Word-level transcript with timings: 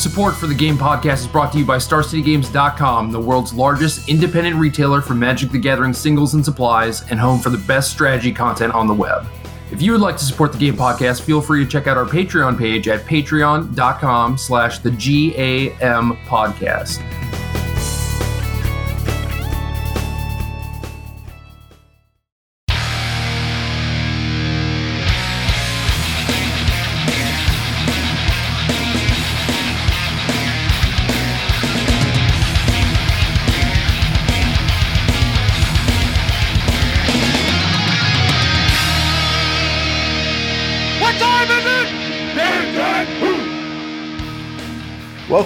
Support 0.00 0.34
for 0.34 0.46
the 0.46 0.54
Game 0.54 0.78
Podcast 0.78 1.18
is 1.18 1.26
brought 1.26 1.52
to 1.52 1.58
you 1.58 1.66
by 1.66 1.76
StarCityGames.com, 1.76 3.12
the 3.12 3.20
world's 3.20 3.52
largest 3.52 4.08
independent 4.08 4.56
retailer 4.56 5.02
for 5.02 5.14
Magic 5.14 5.50
the 5.50 5.58
Gathering 5.58 5.92
singles 5.92 6.32
and 6.32 6.42
supplies, 6.42 7.02
and 7.10 7.20
home 7.20 7.38
for 7.38 7.50
the 7.50 7.58
best 7.58 7.90
strategy 7.90 8.32
content 8.32 8.72
on 8.72 8.86
the 8.86 8.94
web. 8.94 9.26
If 9.70 9.82
you 9.82 9.92
would 9.92 10.00
like 10.00 10.16
to 10.16 10.24
support 10.24 10.52
the 10.52 10.58
Game 10.58 10.74
Podcast, 10.74 11.20
feel 11.20 11.42
free 11.42 11.62
to 11.66 11.70
check 11.70 11.86
out 11.86 11.98
our 11.98 12.06
Patreon 12.06 12.58
page 12.58 12.88
at 12.88 13.04
patreon.com 13.04 14.38
slash 14.38 14.78
the 14.78 14.90
GAM 14.90 16.16
podcast. 16.24 17.19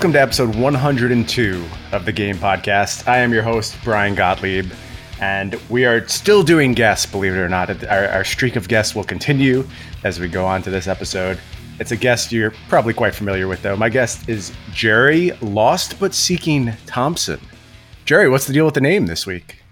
Welcome 0.04 0.12
to 0.12 0.20
episode 0.20 0.54
102 0.56 1.64
of 1.92 2.04
the 2.04 2.12
Game 2.12 2.36
Podcast. 2.36 3.08
I 3.08 3.20
am 3.20 3.32
your 3.32 3.42
host, 3.42 3.74
Brian 3.82 4.14
Gottlieb, 4.14 4.70
and 5.18 5.54
we 5.70 5.86
are 5.86 6.06
still 6.08 6.42
doing 6.42 6.74
guests, 6.74 7.06
believe 7.06 7.32
it 7.32 7.38
or 7.38 7.48
not. 7.48 7.82
Our, 7.84 8.08
our, 8.08 8.22
streak 8.22 8.56
of 8.56 8.68
guests 8.68 8.94
will 8.94 9.04
continue 9.04 9.66
as 10.04 10.20
we 10.20 10.28
go 10.28 10.44
on 10.44 10.60
to 10.60 10.68
this 10.68 10.88
episode. 10.88 11.40
It's 11.80 11.90
a 11.90 11.96
guest 11.96 12.32
you're 12.32 12.52
probably 12.68 12.92
quite 12.92 13.14
familiar 13.14 13.48
with, 13.48 13.62
though. 13.62 13.76
My 13.76 13.88
guest 13.88 14.28
is 14.28 14.52
Jerry 14.74 15.30
Lost 15.40 15.98
But 15.98 16.12
Seeking 16.12 16.74
Thompson. 16.84 17.40
Jerry, 18.04 18.28
what's 18.28 18.46
the 18.46 18.52
deal 18.52 18.66
with 18.66 18.74
the 18.74 18.82
name 18.82 19.06
this 19.06 19.26
week? 19.26 19.62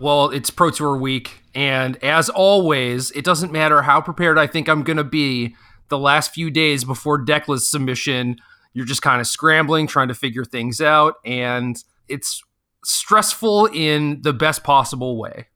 Well, 0.00 0.30
it's 0.30 0.50
Pro 0.50 0.70
Tour 0.70 0.96
week, 0.96 1.44
and 1.54 2.02
as 2.02 2.28
always, 2.28 3.12
it 3.12 3.24
doesn't 3.24 3.52
matter 3.52 3.82
how 3.82 4.00
prepared 4.00 4.38
I 4.38 4.48
think 4.48 4.68
I'm 4.68 4.82
going 4.82 4.96
to 4.96 5.04
be 5.04 5.54
the 5.88 5.98
last 5.98 6.34
few 6.34 6.50
days 6.50 6.82
before 6.82 7.24
decklist 7.24 7.70
submission 7.70 8.40
you're 8.78 8.86
just 8.86 9.02
kind 9.02 9.20
of 9.20 9.26
scrambling, 9.26 9.86
trying 9.86 10.08
to 10.08 10.14
figure 10.14 10.44
things 10.44 10.80
out, 10.80 11.16
and 11.24 11.82
it's 12.08 12.42
stressful 12.84 13.66
in 13.66 14.22
the 14.22 14.32
best 14.32 14.64
possible 14.64 15.18
way. 15.18 15.46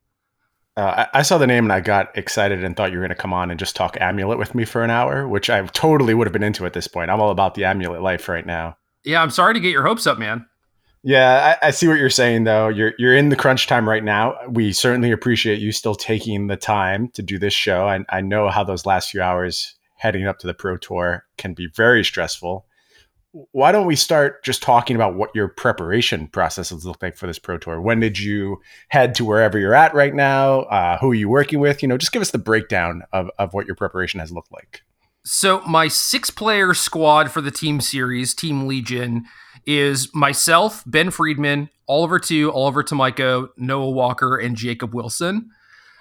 Uh, 0.77 1.07
I, 1.13 1.19
I 1.19 1.23
saw 1.23 1.39
the 1.39 1.47
name 1.47 1.65
and 1.65 1.73
I 1.73 1.81
got 1.81 2.17
excited 2.17 2.65
and 2.65 2.77
thought 2.77 2.93
you 2.93 2.99
were 2.99 3.05
going 3.05 3.15
to 3.15 3.23
come 3.23 3.33
on 3.33 3.51
and 3.51 3.61
just 3.61 3.77
talk 3.77 3.97
amulet 4.01 4.39
with 4.39 4.55
me 4.55 4.65
for 4.65 4.83
an 4.83 4.91
hour, 4.91 5.29
which 5.29 5.51
I 5.51 5.65
totally 5.67 6.15
would 6.15 6.27
have 6.27 6.33
been 6.33 6.43
into 6.43 6.65
at 6.65 6.73
this 6.73 6.89
point. 6.89 7.11
I'm 7.11 7.21
all 7.21 7.31
about 7.31 7.55
the 7.55 7.65
amulet 7.65 8.03
life 8.03 8.29
right 8.29 8.47
now. 8.47 8.77
Yeah, 9.05 9.23
I'm 9.23 9.31
sorry 9.31 9.55
to 9.55 9.61
get 9.61 9.71
your 9.71 9.87
hopes 9.87 10.07
up, 10.07 10.19
man. 10.19 10.47
Yeah, 11.05 11.57
I, 11.63 11.69
I, 11.69 11.71
see 11.73 11.89
what 11.89 11.99
you're 11.99 12.11
saying 12.11 12.45
though. 12.45 12.69
You're 12.69 12.93
you're 12.97 13.17
in 13.17 13.29
the 13.29 13.37
crunch 13.37 13.67
time 13.67 13.89
right 13.89 14.05
now. 14.05 14.37
We 14.49 14.73
certainly 14.73 15.11
appreciate 15.11 15.59
you 15.59 15.73
still 15.73 15.97
taking 15.97 16.47
the 16.47 16.57
time 16.57 17.09
to 17.15 17.23
do 17.23 17.41
this 17.41 17.53
show. 17.53 17.89
I, 17.89 18.05
I 18.09 18.21
know 18.21 18.49
how 18.49 18.63
those 18.63 18.87
last 18.87 19.11
few 19.11 19.21
hours 19.21 19.75
heading 19.97 20.29
up 20.29 20.39
to 20.39 20.47
the 20.47 20.55
pro 20.55 20.77
tour 20.77 21.25
can 21.39 21.55
be 21.55 21.67
very 21.67 22.05
stressful 22.05 22.67
why 23.33 23.73
don't 23.73 23.87
we 23.87 23.97
start 23.97 24.45
just 24.45 24.63
talking 24.63 24.95
about 24.95 25.15
what 25.15 25.31
your 25.35 25.49
preparation 25.49 26.29
processes 26.29 26.85
look 26.85 27.03
like 27.03 27.17
for 27.17 27.27
this 27.27 27.39
pro 27.39 27.57
tour? 27.57 27.81
When 27.81 27.99
did 27.99 28.19
you 28.19 28.61
head 28.89 29.15
to 29.17 29.25
wherever 29.25 29.59
you're 29.59 29.75
at 29.75 29.95
right 29.95 30.15
now? 30.15 30.61
Uh, 30.63 30.99
who 30.99 31.11
are 31.11 31.15
you 31.15 31.29
working 31.29 31.59
with? 31.59 31.83
You 31.83 31.89
know 31.89 31.97
just 31.97 32.13
give 32.13 32.23
us 32.23 32.31
the 32.31 32.39
breakdown 32.39 33.03
of, 33.13 33.31
of 33.39 33.55
what 33.55 33.67
your 33.67 33.75
preparation 33.75 34.21
has 34.21 34.31
looked 34.31 34.53
like. 34.53 34.83
So 35.25 35.61
my 35.63 35.89
six 35.89 36.31
player 36.31 36.75
squad 36.75 37.31
for 37.31 37.41
the 37.41 37.51
team 37.51 37.81
series 37.81 38.35
team 38.35 38.67
legion 38.67 39.25
is 39.65 40.13
myself 40.15 40.83
ben 40.85 41.11
friedman 41.11 41.71
oliver 41.89 42.19
two 42.19 42.53
oliver 42.53 42.83
Tomajko, 42.83 43.49
noah 43.57 43.91
walker 43.91 44.37
and 44.37 44.57
jacob 44.57 44.95
wilson. 44.95 45.51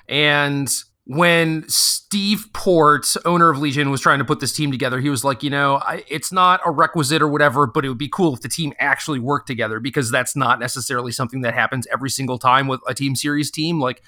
And 0.10 0.68
when 1.14 1.66
Steve 1.68 2.48
Port, 2.54 3.06
owner 3.26 3.50
of 3.50 3.60
Legion, 3.60 3.92
was 3.92 4.00
trying 4.00 4.20
to 4.20 4.26
put 4.26 4.40
this 4.40 4.54
team 4.54 4.72
together, 4.72 5.02
he 5.02 5.10
was 5.10 5.26
like, 5.26 5.44
you 5.44 5.50
know, 5.50 5.76
I, 5.76 6.06
it's 6.08 6.32
not 6.32 6.62
a 6.66 6.72
requisite 6.72 7.22
or 7.22 7.28
whatever, 7.28 7.68
but 7.68 7.84
it 7.84 7.90
would 7.90 7.98
be 7.98 8.08
cool 8.08 8.34
if 8.34 8.40
the 8.40 8.48
team 8.48 8.72
actually 8.80 9.20
worked 9.20 9.46
together 9.46 9.82
because 9.82 10.10
that's 10.10 10.38
not 10.38 10.58
necessarily 10.58 11.12
something 11.12 11.42
that 11.42 11.54
happens 11.54 11.86
every 11.92 12.10
single 12.10 12.40
time 12.40 12.70
with 12.70 12.80
a 12.88 12.94
team 12.94 13.18
series 13.18 13.52
team. 13.52 13.82
Like, 13.82 14.02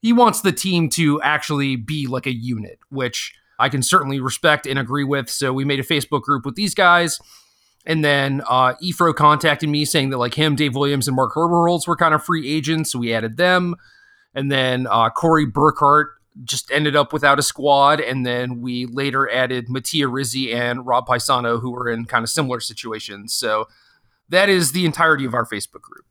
he 0.00 0.12
wants 0.12 0.42
the 0.42 0.52
team 0.52 0.88
to 0.90 1.20
actually 1.22 1.74
be 1.74 2.06
like 2.06 2.26
a 2.26 2.32
unit, 2.32 2.78
which 2.88 3.34
I 3.58 3.68
can 3.68 3.82
certainly 3.82 4.20
respect 4.20 4.64
and 4.64 4.78
agree 4.78 5.04
with. 5.04 5.28
So 5.28 5.52
we 5.52 5.64
made 5.64 5.80
a 5.80 5.84
Facebook 5.84 6.22
group 6.22 6.46
with 6.46 6.54
these 6.54 6.74
guys. 6.74 7.18
And 7.84 8.04
then 8.04 8.42
uh, 8.48 8.74
Efro 8.80 9.12
contacted 9.12 9.68
me 9.68 9.84
saying 9.84 10.10
that 10.10 10.18
like 10.18 10.34
him, 10.34 10.54
Dave 10.54 10.76
Williams, 10.76 11.08
and 11.08 11.16
Mark 11.16 11.34
Herberholz 11.34 11.88
were 11.88 11.96
kind 11.96 12.14
of 12.14 12.22
free 12.22 12.48
agents. 12.48 12.92
So 12.92 13.00
we 13.00 13.12
added 13.12 13.38
them. 13.38 13.74
And 14.34 14.52
then 14.52 14.86
uh, 14.86 15.10
Corey 15.10 15.46
Burkhart 15.46 16.10
just 16.44 16.70
ended 16.70 16.96
up 16.96 17.12
without 17.12 17.38
a 17.38 17.42
squad. 17.42 18.00
And 18.00 18.24
then 18.24 18.60
we 18.60 18.86
later 18.86 19.30
added 19.30 19.68
Mattia 19.68 20.08
Rizzi 20.08 20.52
and 20.52 20.86
Rob 20.86 21.06
Paisano, 21.06 21.60
who 21.60 21.70
were 21.70 21.88
in 21.88 22.04
kind 22.04 22.22
of 22.22 22.30
similar 22.30 22.60
situations. 22.60 23.34
So 23.34 23.66
that 24.28 24.48
is 24.48 24.72
the 24.72 24.84
entirety 24.84 25.24
of 25.24 25.34
our 25.34 25.44
Facebook 25.44 25.82
group. 25.82 26.06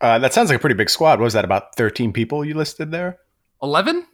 Uh, 0.00 0.18
that 0.18 0.32
sounds 0.32 0.50
like 0.50 0.56
a 0.56 0.60
pretty 0.60 0.74
big 0.74 0.90
squad. 0.90 1.20
What 1.20 1.24
was 1.24 1.32
that 1.34 1.44
about 1.44 1.76
13 1.76 2.12
people 2.12 2.44
you 2.44 2.54
listed 2.54 2.90
there? 2.90 3.18
11? 3.62 4.06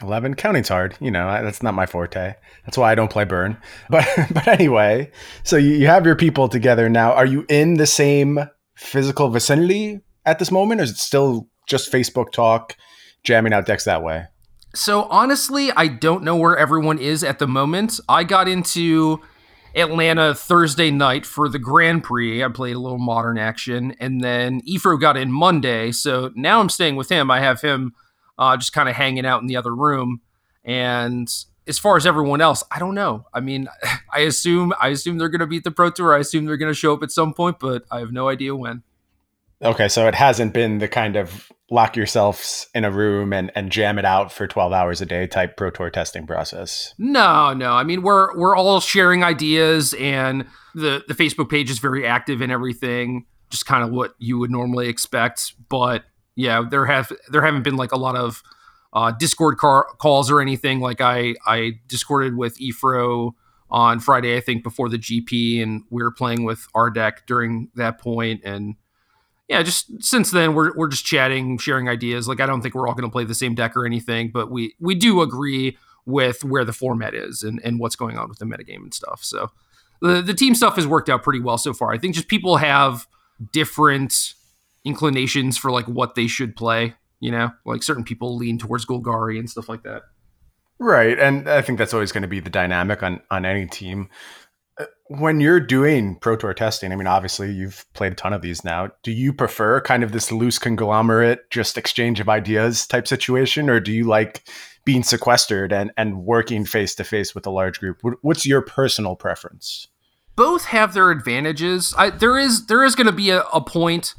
11 0.00 0.34
counting's 0.34 0.68
hard 0.68 0.96
you 1.00 1.10
know 1.10 1.26
that's 1.42 1.62
not 1.62 1.74
my 1.74 1.84
forte 1.84 2.34
that's 2.64 2.78
why 2.78 2.92
i 2.92 2.94
don't 2.94 3.10
play 3.10 3.24
burn 3.24 3.56
but 3.90 4.06
but 4.32 4.46
anyway 4.46 5.10
so 5.42 5.56
you, 5.56 5.70
you 5.70 5.86
have 5.86 6.06
your 6.06 6.14
people 6.14 6.48
together 6.48 6.88
now 6.88 7.12
are 7.12 7.26
you 7.26 7.44
in 7.48 7.74
the 7.74 7.86
same 7.86 8.38
physical 8.76 9.28
vicinity 9.28 10.00
at 10.24 10.38
this 10.38 10.52
moment 10.52 10.80
or 10.80 10.84
is 10.84 10.90
it 10.90 10.98
still 10.98 11.48
just 11.66 11.90
facebook 11.90 12.30
talk 12.30 12.76
jamming 13.24 13.52
out 13.52 13.66
decks 13.66 13.84
that 13.84 14.02
way 14.02 14.24
so 14.74 15.04
honestly, 15.04 15.70
I 15.72 15.88
don't 15.88 16.24
know 16.24 16.36
where 16.36 16.56
everyone 16.56 16.98
is 16.98 17.24
at 17.24 17.38
the 17.38 17.46
moment. 17.46 18.00
I 18.08 18.24
got 18.24 18.48
into 18.48 19.20
Atlanta 19.74 20.34
Thursday 20.34 20.90
night 20.90 21.24
for 21.24 21.48
the 21.48 21.58
Grand 21.58 22.04
Prix. 22.04 22.42
I 22.42 22.48
played 22.48 22.76
a 22.76 22.78
little 22.78 22.98
modern 22.98 23.38
action, 23.38 23.94
and 23.98 24.20
then 24.20 24.60
Efro 24.62 25.00
got 25.00 25.16
in 25.16 25.32
Monday. 25.32 25.92
So 25.92 26.32
now 26.34 26.60
I'm 26.60 26.68
staying 26.68 26.96
with 26.96 27.08
him. 27.08 27.30
I 27.30 27.40
have 27.40 27.60
him 27.60 27.94
uh, 28.38 28.56
just 28.56 28.72
kind 28.72 28.88
of 28.88 28.94
hanging 28.94 29.26
out 29.26 29.40
in 29.40 29.46
the 29.46 29.56
other 29.56 29.74
room. 29.74 30.20
And 30.64 31.28
as 31.66 31.78
far 31.78 31.96
as 31.96 32.06
everyone 32.06 32.40
else, 32.40 32.62
I 32.70 32.78
don't 32.78 32.94
know. 32.94 33.26
I 33.32 33.40
mean, 33.40 33.68
I 34.12 34.20
assume 34.20 34.72
I 34.80 34.88
assume 34.88 35.18
they're 35.18 35.28
going 35.28 35.40
to 35.40 35.46
beat 35.46 35.64
the 35.64 35.70
Pro 35.70 35.90
Tour. 35.90 36.14
I 36.14 36.18
assume 36.18 36.46
they're 36.46 36.56
going 36.56 36.72
to 36.72 36.78
show 36.78 36.92
up 36.92 37.02
at 37.02 37.10
some 37.10 37.34
point, 37.34 37.58
but 37.58 37.84
I 37.90 38.00
have 38.00 38.12
no 38.12 38.28
idea 38.28 38.54
when. 38.54 38.82
Okay, 39.62 39.88
so 39.88 40.06
it 40.06 40.14
hasn't 40.14 40.52
been 40.52 40.78
the 40.78 40.88
kind 40.88 41.16
of 41.16 41.50
lock 41.70 41.96
yourselves 41.96 42.68
in 42.74 42.84
a 42.84 42.90
room 42.90 43.32
and, 43.32 43.50
and 43.54 43.70
jam 43.70 43.98
it 43.98 44.04
out 44.04 44.32
for 44.32 44.46
12 44.46 44.72
hours 44.72 45.00
a 45.00 45.06
day 45.06 45.26
type 45.26 45.56
pro 45.56 45.70
tour 45.70 45.90
testing 45.90 46.26
process? 46.26 46.94
No 46.98 47.52
no. 47.52 47.72
I 47.72 47.84
mean 47.84 48.02
we're 48.02 48.36
we're 48.36 48.56
all 48.56 48.80
sharing 48.80 49.22
ideas 49.22 49.94
and 49.94 50.46
the 50.74 51.04
the 51.08 51.14
facebook 51.14 51.50
page 51.50 51.70
is 51.70 51.78
very 51.78 52.06
active 52.06 52.40
and 52.40 52.50
everything 52.50 53.26
just 53.50 53.66
kind 53.66 53.82
of 53.82 53.90
what 53.90 54.14
you 54.18 54.38
would 54.38 54.50
normally 54.50 54.88
expect. 54.88 55.54
But 55.68 56.04
yeah 56.36 56.62
there 56.68 56.86
have 56.86 57.12
there 57.30 57.42
haven't 57.42 57.62
been 57.62 57.76
like 57.76 57.92
a 57.92 57.98
lot 57.98 58.16
of 58.16 58.42
uh, 58.94 59.10
discord 59.10 59.58
car- 59.58 59.86
calls 59.98 60.30
or 60.30 60.40
anything. 60.40 60.80
Like 60.80 61.00
i 61.00 61.34
i 61.46 61.72
discorded 61.86 62.36
with 62.36 62.58
efro 62.58 63.32
on 63.70 64.00
friday 64.00 64.34
i 64.34 64.40
think 64.40 64.62
before 64.62 64.88
the 64.88 64.96
gp 64.96 65.62
and 65.62 65.82
we 65.90 66.02
were 66.02 66.10
playing 66.10 66.42
with 66.42 66.66
our 66.74 66.88
deck 66.88 67.26
during 67.26 67.68
that 67.74 68.00
point 68.00 68.40
and 68.42 68.76
yeah, 69.48 69.62
just 69.62 70.02
since 70.02 70.30
then 70.30 70.54
we're 70.54 70.76
we're 70.76 70.88
just 70.88 71.04
chatting, 71.04 71.56
sharing 71.58 71.88
ideas. 71.88 72.28
Like 72.28 72.40
I 72.40 72.46
don't 72.46 72.60
think 72.60 72.74
we're 72.74 72.86
all 72.86 72.94
going 72.94 73.08
to 73.08 73.12
play 73.12 73.24
the 73.24 73.34
same 73.34 73.54
deck 73.54 73.76
or 73.76 73.86
anything, 73.86 74.30
but 74.30 74.50
we 74.50 74.74
we 74.78 74.94
do 74.94 75.22
agree 75.22 75.78
with 76.04 76.44
where 76.44 76.64
the 76.64 76.72
format 76.72 77.14
is 77.14 77.42
and 77.42 77.60
and 77.64 77.80
what's 77.80 77.96
going 77.96 78.18
on 78.18 78.28
with 78.28 78.38
the 78.38 78.44
metagame 78.44 78.82
and 78.82 78.92
stuff. 78.92 79.24
So 79.24 79.50
the 80.02 80.20
the 80.20 80.34
team 80.34 80.54
stuff 80.54 80.76
has 80.76 80.86
worked 80.86 81.08
out 81.08 81.22
pretty 81.22 81.40
well 81.40 81.56
so 81.56 81.72
far. 81.72 81.92
I 81.92 81.98
think 81.98 82.14
just 82.14 82.28
people 82.28 82.58
have 82.58 83.06
different 83.52 84.34
inclinations 84.84 85.56
for 85.56 85.70
like 85.70 85.86
what 85.86 86.14
they 86.14 86.26
should 86.26 86.54
play. 86.54 86.94
You 87.20 87.32
know, 87.32 87.50
like 87.64 87.82
certain 87.82 88.04
people 88.04 88.36
lean 88.36 88.58
towards 88.58 88.84
Golgari 88.84 89.38
and 89.38 89.48
stuff 89.48 89.68
like 89.68 89.82
that. 89.82 90.02
Right, 90.78 91.18
and 91.18 91.48
I 91.48 91.62
think 91.62 91.78
that's 91.78 91.92
always 91.92 92.12
going 92.12 92.22
to 92.22 92.28
be 92.28 92.38
the 92.38 92.50
dynamic 92.50 93.02
on 93.02 93.20
on 93.30 93.46
any 93.46 93.66
team 93.66 94.10
when 95.08 95.40
you're 95.40 95.60
doing 95.60 96.16
pro 96.16 96.36
tour 96.36 96.54
testing 96.54 96.92
i 96.92 96.96
mean 96.96 97.06
obviously 97.06 97.50
you've 97.50 97.84
played 97.94 98.12
a 98.12 98.14
ton 98.14 98.32
of 98.32 98.42
these 98.42 98.62
now 98.62 98.88
do 99.02 99.10
you 99.10 99.32
prefer 99.32 99.80
kind 99.80 100.04
of 100.04 100.12
this 100.12 100.30
loose 100.30 100.58
conglomerate 100.58 101.50
just 101.50 101.78
exchange 101.78 102.20
of 102.20 102.28
ideas 102.28 102.86
type 102.86 103.08
situation? 103.08 103.70
Or 103.70 103.80
do 103.80 103.92
you 103.92 104.04
like 104.04 104.48
being 104.84 105.02
sequestered 105.02 105.72
and 105.72 105.92
and 105.96 106.24
working 106.24 106.64
face 106.64 106.94
to 106.96 107.04
face 107.04 107.34
with 107.34 107.46
a 107.46 107.50
large 107.50 107.80
group? 107.80 108.00
What's 108.22 108.46
your 108.46 108.62
personal 108.62 109.16
preference? 109.16 109.88
Both 110.36 110.66
have 110.66 110.94
their 110.94 111.10
advantages. 111.10 111.94
I, 111.98 112.10
there 112.10 112.38
is 112.38 112.66
there 112.66 112.84
is 112.84 112.94
going 112.94 113.06
to 113.06 113.12
be 113.12 113.30
a, 113.30 113.42
a 113.52 113.60
point 113.60 114.14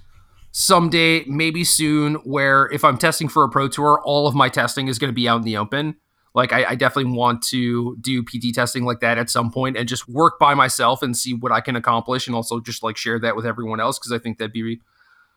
someday 0.51 1.23
maybe 1.25 1.63
soon 1.63 2.15
where 2.15 2.65
if 2.71 2.83
i'm 2.83 2.97
testing 2.97 3.29
for 3.29 3.43
a 3.43 3.49
pro 3.49 3.67
tour 3.67 4.01
all 4.03 4.25
of 4.25 4.33
my 4.33 4.49
testing 4.49 4.87
is 4.87 4.97
going 4.97 5.07
to 5.07 5.13
be 5.13 5.29
out 5.29 5.37
in 5.37 5.43
the 5.43 5.55
open 5.55 5.95
like 6.39 6.53
I, 6.53 6.71
I, 6.71 6.75
definitely 6.75 7.11
want 7.11 7.41
to 7.49 7.97
do 8.01 8.23
pt 8.23 8.55
testing 8.55 8.85
like 8.85 9.01
that 9.01 9.17
at 9.17 9.29
some 9.29 9.51
point 9.51 9.77
and 9.77 9.87
just 9.87 10.07
work 10.07 10.39
by 10.39 10.53
myself 10.53 11.03
and 11.03 11.15
see 11.15 11.33
what 11.33 11.51
i 11.51 11.61
can 11.61 11.75
accomplish 11.75 12.27
and 12.27 12.35
also 12.35 12.59
just 12.59 12.81
like 12.81 12.97
share 12.97 13.19
that 13.19 13.35
with 13.35 13.45
everyone 13.45 13.79
else 13.79 13.99
because 13.99 14.11
i 14.11 14.17
think 14.17 14.37
that'd 14.37 14.53
be 14.53 14.79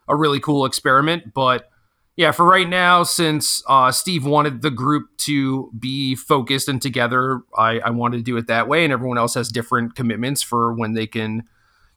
a 0.09 0.17
really 0.17 0.41
cool 0.41 0.65
experiment. 0.65 1.35
But 1.35 1.69
yeah 2.17 2.31
for 2.31 2.45
right 2.45 2.69
now 2.69 3.03
since 3.03 3.63
uh, 3.69 3.91
steve 3.91 4.27
wanted 4.27 4.61
the 4.61 4.71
group 4.71 5.17
to 5.17 5.71
be 5.79 6.15
focused 6.15 6.69
and 6.69 6.83
together 6.83 7.41
I, 7.57 7.79
I 7.79 7.89
wanted 7.89 8.19
to 8.19 8.23
do 8.23 8.37
it 8.37 8.49
that 8.49 8.69
way 8.69 8.85
and 8.85 8.93
everyone 8.93 9.17
else 9.17 9.33
has 9.33 9.49
different 9.49 9.95
commitments 9.95 10.43
for 10.43 10.75
when 10.75 10.93
they 10.93 11.07
can 11.07 11.45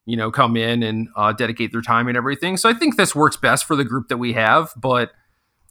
you 0.06 0.16
know 0.16 0.32
come 0.32 0.56
in 0.56 0.84
and 0.84 1.10
uh, 1.18 1.34
dedicate 1.34 1.74
their 1.74 1.82
time 1.82 2.08
and 2.08 2.16
everything. 2.16 2.56
So 2.56 2.70
i 2.70 2.74
think 2.74 2.96
this 2.96 3.14
works 3.14 3.36
best 3.36 3.66
for 3.66 3.76
the 3.76 3.84
group 3.84 4.08
that 4.08 4.18
we 4.18 4.32
have 4.34 4.72
but 4.78 5.12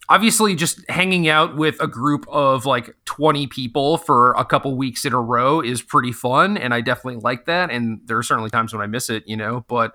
obviously 0.09 0.55
just 0.55 0.87
hanging 0.89 1.27
out 1.27 1.55
with 1.55 1.81
a 1.81 1.87
group 1.87 2.25
of 2.29 2.65
like 2.65 2.95
20 3.05 3.47
people 3.47 3.97
for 3.97 4.33
a 4.33 4.45
couple 4.45 4.75
weeks 4.77 5.05
in 5.05 5.13
a 5.13 5.19
row 5.19 5.61
is 5.61 5.81
pretty 5.81 6.11
fun 6.11 6.57
and 6.57 6.73
i 6.73 6.81
definitely 6.81 7.19
like 7.21 7.45
that 7.45 7.71
and 7.71 8.01
there 8.05 8.17
are 8.17 8.23
certainly 8.23 8.49
times 8.49 8.73
when 8.73 8.81
i 8.81 8.87
miss 8.87 9.09
it 9.09 9.23
you 9.25 9.35
know 9.35 9.65
but 9.67 9.93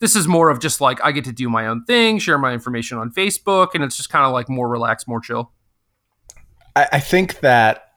this 0.00 0.14
is 0.14 0.28
more 0.28 0.50
of 0.50 0.60
just 0.60 0.80
like 0.80 1.02
i 1.04 1.12
get 1.12 1.24
to 1.24 1.32
do 1.32 1.48
my 1.48 1.66
own 1.66 1.84
thing 1.84 2.18
share 2.18 2.38
my 2.38 2.52
information 2.52 2.98
on 2.98 3.10
facebook 3.10 3.68
and 3.74 3.82
it's 3.82 3.96
just 3.96 4.10
kind 4.10 4.24
of 4.24 4.32
like 4.32 4.48
more 4.48 4.68
relaxed 4.68 5.08
more 5.08 5.20
chill. 5.20 5.50
I, 6.76 6.86
I 6.92 7.00
think 7.00 7.40
that 7.40 7.92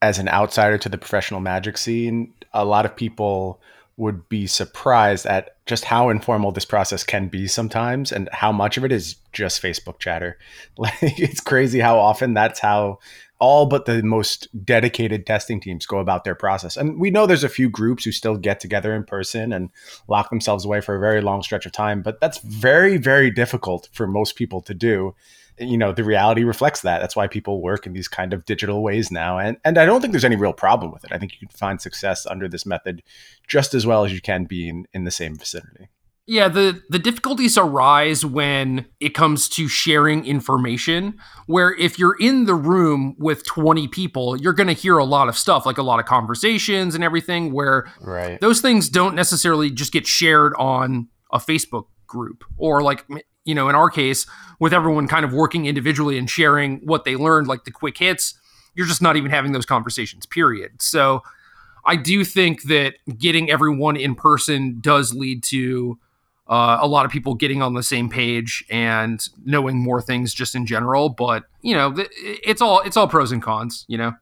as 0.00 0.18
an 0.18 0.28
outsider 0.28 0.78
to 0.78 0.88
the 0.88 0.98
professional 0.98 1.40
magic 1.40 1.76
scene 1.76 2.32
a 2.52 2.64
lot 2.64 2.86
of 2.86 2.96
people 2.96 3.60
would 3.96 4.28
be 4.28 4.46
surprised 4.46 5.24
at 5.26 5.56
just 5.66 5.84
how 5.84 6.08
informal 6.08 6.52
this 6.52 6.64
process 6.64 7.04
can 7.04 7.28
be 7.28 7.46
sometimes 7.46 8.10
and 8.10 8.28
how 8.32 8.50
much 8.50 8.76
of 8.76 8.84
it 8.84 8.92
is 8.92 9.16
just 9.32 9.62
Facebook 9.62 9.98
chatter. 9.98 10.38
Like 10.76 10.94
it's 11.02 11.40
crazy 11.40 11.78
how 11.78 11.98
often 11.98 12.34
that's 12.34 12.58
how 12.58 12.98
all 13.38 13.66
but 13.66 13.84
the 13.84 14.02
most 14.02 14.48
dedicated 14.64 15.26
testing 15.26 15.60
teams 15.60 15.86
go 15.86 15.98
about 15.98 16.24
their 16.24 16.34
process. 16.34 16.76
And 16.76 16.98
we 16.98 17.10
know 17.10 17.26
there's 17.26 17.44
a 17.44 17.48
few 17.48 17.68
groups 17.68 18.04
who 18.04 18.12
still 18.12 18.36
get 18.36 18.58
together 18.58 18.94
in 18.94 19.04
person 19.04 19.52
and 19.52 19.70
lock 20.08 20.30
themselves 20.30 20.64
away 20.64 20.80
for 20.80 20.96
a 20.96 21.00
very 21.00 21.20
long 21.20 21.42
stretch 21.42 21.66
of 21.66 21.72
time, 21.72 22.02
but 22.02 22.20
that's 22.20 22.38
very 22.38 22.96
very 22.96 23.30
difficult 23.30 23.88
for 23.92 24.06
most 24.06 24.34
people 24.36 24.60
to 24.62 24.74
do 24.74 25.14
you 25.58 25.78
know 25.78 25.92
the 25.92 26.04
reality 26.04 26.44
reflects 26.44 26.82
that. 26.82 27.00
That's 27.00 27.16
why 27.16 27.26
people 27.26 27.60
work 27.60 27.86
in 27.86 27.92
these 27.92 28.08
kind 28.08 28.32
of 28.32 28.44
digital 28.44 28.82
ways 28.82 29.10
now 29.10 29.38
and 29.38 29.56
and 29.64 29.78
i 29.78 29.84
don't 29.84 30.00
think 30.00 30.12
there's 30.12 30.24
any 30.24 30.36
real 30.36 30.52
problem 30.52 30.92
with 30.92 31.04
it. 31.04 31.12
I 31.12 31.18
think 31.18 31.32
you 31.32 31.38
can 31.38 31.48
find 31.48 31.80
success 31.80 32.26
under 32.26 32.48
this 32.48 32.66
method 32.66 33.02
just 33.46 33.74
as 33.74 33.86
well 33.86 34.04
as 34.04 34.12
you 34.12 34.20
can 34.20 34.44
be 34.44 34.68
in, 34.68 34.86
in 34.92 35.04
the 35.04 35.10
same 35.10 35.36
vicinity. 35.36 35.88
Yeah 36.26 36.48
the 36.48 36.82
the 36.88 36.98
difficulties 36.98 37.58
arise 37.58 38.24
when 38.24 38.86
it 38.98 39.10
comes 39.10 39.48
to 39.50 39.68
sharing 39.68 40.24
information 40.24 41.18
where 41.46 41.74
if 41.74 41.98
you're 41.98 42.16
in 42.18 42.46
the 42.46 42.54
room 42.54 43.14
with 43.18 43.44
20 43.44 43.88
people 43.88 44.40
you're 44.40 44.54
going 44.54 44.68
to 44.68 44.72
hear 44.72 44.96
a 44.96 45.04
lot 45.04 45.28
of 45.28 45.36
stuff 45.36 45.66
like 45.66 45.76
a 45.76 45.82
lot 45.82 46.00
of 46.00 46.06
conversations 46.06 46.94
and 46.94 47.04
everything 47.04 47.52
where 47.52 47.92
right. 48.00 48.40
those 48.40 48.62
things 48.62 48.88
don't 48.88 49.14
necessarily 49.14 49.70
just 49.70 49.92
get 49.92 50.06
shared 50.06 50.54
on 50.58 51.08
a 51.30 51.38
facebook 51.38 51.84
group 52.06 52.42
or 52.56 52.82
like 52.82 53.04
you 53.44 53.54
know, 53.54 53.68
in 53.68 53.74
our 53.74 53.90
case, 53.90 54.26
with 54.58 54.72
everyone 54.72 55.08
kind 55.08 55.24
of 55.24 55.32
working 55.32 55.66
individually 55.66 56.18
and 56.18 56.28
sharing 56.28 56.78
what 56.78 57.04
they 57.04 57.16
learned, 57.16 57.46
like 57.46 57.64
the 57.64 57.70
quick 57.70 57.98
hits, 57.98 58.34
you're 58.74 58.86
just 58.86 59.02
not 59.02 59.16
even 59.16 59.30
having 59.30 59.52
those 59.52 59.66
conversations, 59.66 60.26
period. 60.26 60.80
So 60.80 61.22
I 61.84 61.96
do 61.96 62.24
think 62.24 62.62
that 62.64 62.94
getting 63.18 63.50
everyone 63.50 63.96
in 63.96 64.14
person 64.14 64.78
does 64.80 65.14
lead 65.14 65.42
to 65.44 65.98
uh, 66.46 66.78
a 66.80 66.86
lot 66.86 67.04
of 67.06 67.10
people 67.10 67.34
getting 67.34 67.62
on 67.62 67.74
the 67.74 67.82
same 67.82 68.08
page 68.08 68.64
and 68.70 69.26
knowing 69.44 69.82
more 69.82 70.02
things 70.02 70.34
just 70.34 70.54
in 70.54 70.66
general. 70.66 71.08
But 71.08 71.44
you 71.62 71.74
know, 71.74 71.94
it's 71.96 72.60
all 72.60 72.80
it's 72.80 72.96
all 72.96 73.08
pros 73.08 73.32
and 73.32 73.42
cons. 73.42 73.84
You 73.88 73.98
know. 73.98 74.12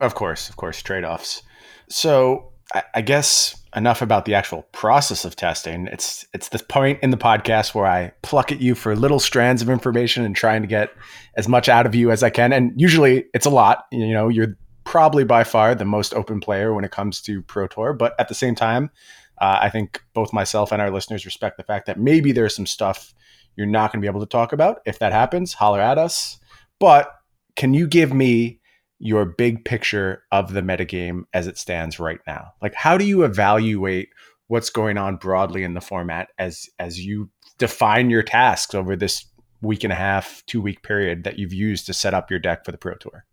Of 0.00 0.14
course, 0.14 0.48
of 0.48 0.56
course, 0.56 0.82
trade 0.82 1.04
offs. 1.04 1.42
So 1.88 2.52
I, 2.74 2.82
I 2.94 3.00
guess 3.00 3.62
enough 3.74 4.02
about 4.02 4.24
the 4.24 4.34
actual 4.34 4.62
process 4.72 5.24
of 5.24 5.36
testing. 5.36 5.86
It's 5.88 6.26
it's 6.32 6.48
the 6.48 6.58
point 6.58 7.00
in 7.02 7.10
the 7.10 7.16
podcast 7.16 7.74
where 7.74 7.86
I 7.86 8.12
pluck 8.22 8.50
at 8.50 8.60
you 8.60 8.74
for 8.74 8.96
little 8.96 9.20
strands 9.20 9.62
of 9.62 9.70
information 9.70 10.24
and 10.24 10.34
trying 10.34 10.62
to 10.62 10.68
get 10.68 10.90
as 11.36 11.48
much 11.48 11.68
out 11.68 11.86
of 11.86 11.94
you 11.94 12.10
as 12.10 12.22
I 12.22 12.30
can. 12.30 12.52
And 12.52 12.72
usually 12.76 13.26
it's 13.34 13.46
a 13.46 13.50
lot. 13.50 13.84
You 13.92 14.12
know, 14.12 14.28
you're 14.28 14.56
probably 14.84 15.24
by 15.24 15.44
far 15.44 15.74
the 15.74 15.84
most 15.84 16.14
open 16.14 16.40
player 16.40 16.72
when 16.72 16.84
it 16.84 16.90
comes 16.90 17.20
to 17.22 17.42
Pro 17.42 17.66
Tour, 17.66 17.92
but 17.92 18.14
at 18.18 18.28
the 18.28 18.34
same 18.34 18.54
time, 18.54 18.90
uh, 19.38 19.58
I 19.60 19.68
think 19.68 20.02
both 20.14 20.32
myself 20.32 20.72
and 20.72 20.80
our 20.80 20.90
listeners 20.90 21.26
respect 21.26 21.56
the 21.56 21.64
fact 21.64 21.86
that 21.86 21.98
maybe 21.98 22.32
there's 22.32 22.54
some 22.56 22.66
stuff 22.66 23.12
you're 23.56 23.66
not 23.66 23.92
going 23.92 24.00
to 24.00 24.04
be 24.04 24.08
able 24.08 24.20
to 24.20 24.26
talk 24.26 24.52
about. 24.52 24.80
If 24.86 24.98
that 25.00 25.12
happens, 25.12 25.52
holler 25.52 25.80
at 25.80 25.98
us. 25.98 26.38
But 26.78 27.10
can 27.56 27.74
you 27.74 27.86
give 27.86 28.12
me 28.12 28.60
your 28.98 29.24
big 29.24 29.64
picture 29.64 30.22
of 30.32 30.52
the 30.52 30.62
metagame 30.62 31.22
as 31.34 31.46
it 31.46 31.58
stands 31.58 31.98
right 31.98 32.20
now? 32.26 32.52
Like 32.62 32.74
how 32.74 32.96
do 32.96 33.04
you 33.04 33.24
evaluate 33.24 34.08
what's 34.48 34.70
going 34.70 34.96
on 34.96 35.16
broadly 35.16 35.64
in 35.64 35.74
the 35.74 35.80
format 35.80 36.28
as 36.38 36.68
as 36.78 37.04
you 37.04 37.30
define 37.58 38.10
your 38.10 38.22
tasks 38.22 38.74
over 38.74 38.96
this 38.96 39.26
week 39.60 39.84
and 39.84 39.92
a 39.92 39.96
half, 39.96 40.42
two 40.46 40.60
week 40.60 40.82
period 40.82 41.24
that 41.24 41.38
you've 41.38 41.52
used 41.52 41.86
to 41.86 41.94
set 41.94 42.14
up 42.14 42.30
your 42.30 42.40
deck 42.40 42.64
for 42.64 42.72
the 42.72 42.78
Pro 42.78 42.94
Tour? 42.94 43.24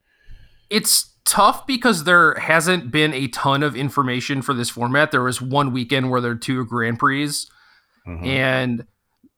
It's 0.70 1.14
tough 1.26 1.66
because 1.68 2.04
there 2.04 2.36
hasn't 2.36 2.92
been 2.92 3.14
a 3.14 3.28
ton 3.28 3.64
of 3.64 3.76
information 3.76 4.42
for 4.42 4.54
this 4.54 4.70
format. 4.70 5.12
There 5.12 5.24
was 5.24 5.42
one 5.42 5.72
weekend 5.72 6.10
where 6.10 6.22
there 6.22 6.32
were 6.32 6.38
two 6.38 6.66
Grand 6.66 7.00
Prix, 7.00 7.28
mm-hmm. 8.08 8.26
and 8.26 8.88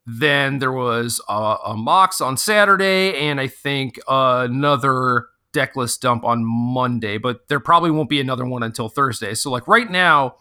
then 0.05 0.59
there 0.59 0.71
was 0.71 1.19
a, 1.27 1.57
a 1.65 1.75
Mox 1.75 2.21
on 2.21 2.37
Saturday, 2.37 3.17
and 3.17 3.39
I 3.39 3.47
think 3.47 3.99
another 4.07 5.25
deck 5.55 5.75
list 5.77 6.01
dump 6.01 6.25
on 6.25 6.43
Monday, 6.45 7.17
but 7.17 7.47
there 7.47 7.61
probably 7.61 7.89
won't 7.89 8.09
be 8.09 8.19
another 8.19 8.45
one 8.45 8.61
until 8.61 8.89
Thursday. 8.89 9.33
So 9.33 9.49
like 9.49 9.67
right 9.67 9.89
now, 9.89 10.35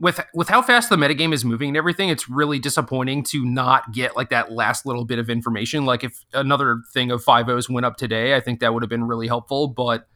with 0.00 0.20
with 0.32 0.48
how 0.48 0.62
fast 0.62 0.88
the 0.88 0.96
metagame 0.96 1.34
is 1.34 1.44
moving 1.44 1.68
and 1.68 1.76
everything, 1.76 2.08
it's 2.08 2.28
really 2.30 2.58
disappointing 2.58 3.24
to 3.24 3.44
not 3.44 3.92
get 3.92 4.16
like 4.16 4.30
that 4.30 4.50
last 4.50 4.86
little 4.86 5.04
bit 5.04 5.18
of 5.18 5.28
information. 5.28 5.84
Like 5.84 6.02
if 6.02 6.24
another 6.32 6.80
thing 6.92 7.10
of 7.10 7.22
five 7.22 7.48
O's 7.48 7.68
went 7.68 7.84
up 7.84 7.96
today, 7.96 8.34
I 8.34 8.40
think 8.40 8.60
that 8.60 8.72
would 8.72 8.82
have 8.82 8.90
been 8.90 9.04
really 9.04 9.26
helpful. 9.26 9.68
But 9.68 10.08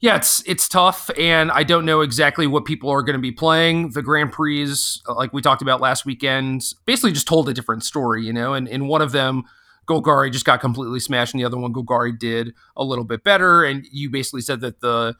yeah, 0.00 0.16
it's 0.16 0.42
it's 0.48 0.66
tough, 0.66 1.10
and 1.18 1.50
I 1.50 1.62
don't 1.62 1.84
know 1.84 2.00
exactly 2.00 2.46
what 2.46 2.64
people 2.64 2.90
are 2.90 3.02
going 3.02 3.16
to 3.16 3.22
be 3.22 3.32
playing. 3.32 3.90
The 3.90 4.02
Grand 4.02 4.32
Prix, 4.32 4.72
like 5.08 5.32
we 5.32 5.42
talked 5.42 5.62
about 5.62 5.80
last 5.80 6.06
weekend, 6.06 6.62
basically 6.86 7.12
just 7.12 7.28
told 7.28 7.48
a 7.48 7.54
different 7.54 7.84
story, 7.84 8.24
you 8.24 8.32
know. 8.32 8.54
And 8.54 8.66
in 8.66 8.86
one 8.86 9.02
of 9.02 9.12
them, 9.12 9.44
Golgari 9.86 10.32
just 10.32 10.44
got 10.44 10.60
completely 10.60 11.00
smashed, 11.00 11.34
and 11.34 11.40
the 11.40 11.44
other 11.44 11.58
one 11.58 11.72
Golgari 11.72 12.18
did 12.18 12.54
a 12.76 12.84
little 12.84 13.04
bit 13.04 13.24
better. 13.24 13.64
And 13.64 13.86
you 13.90 14.10
basically 14.10 14.40
said 14.40 14.60
that 14.60 14.80
the 14.80 15.16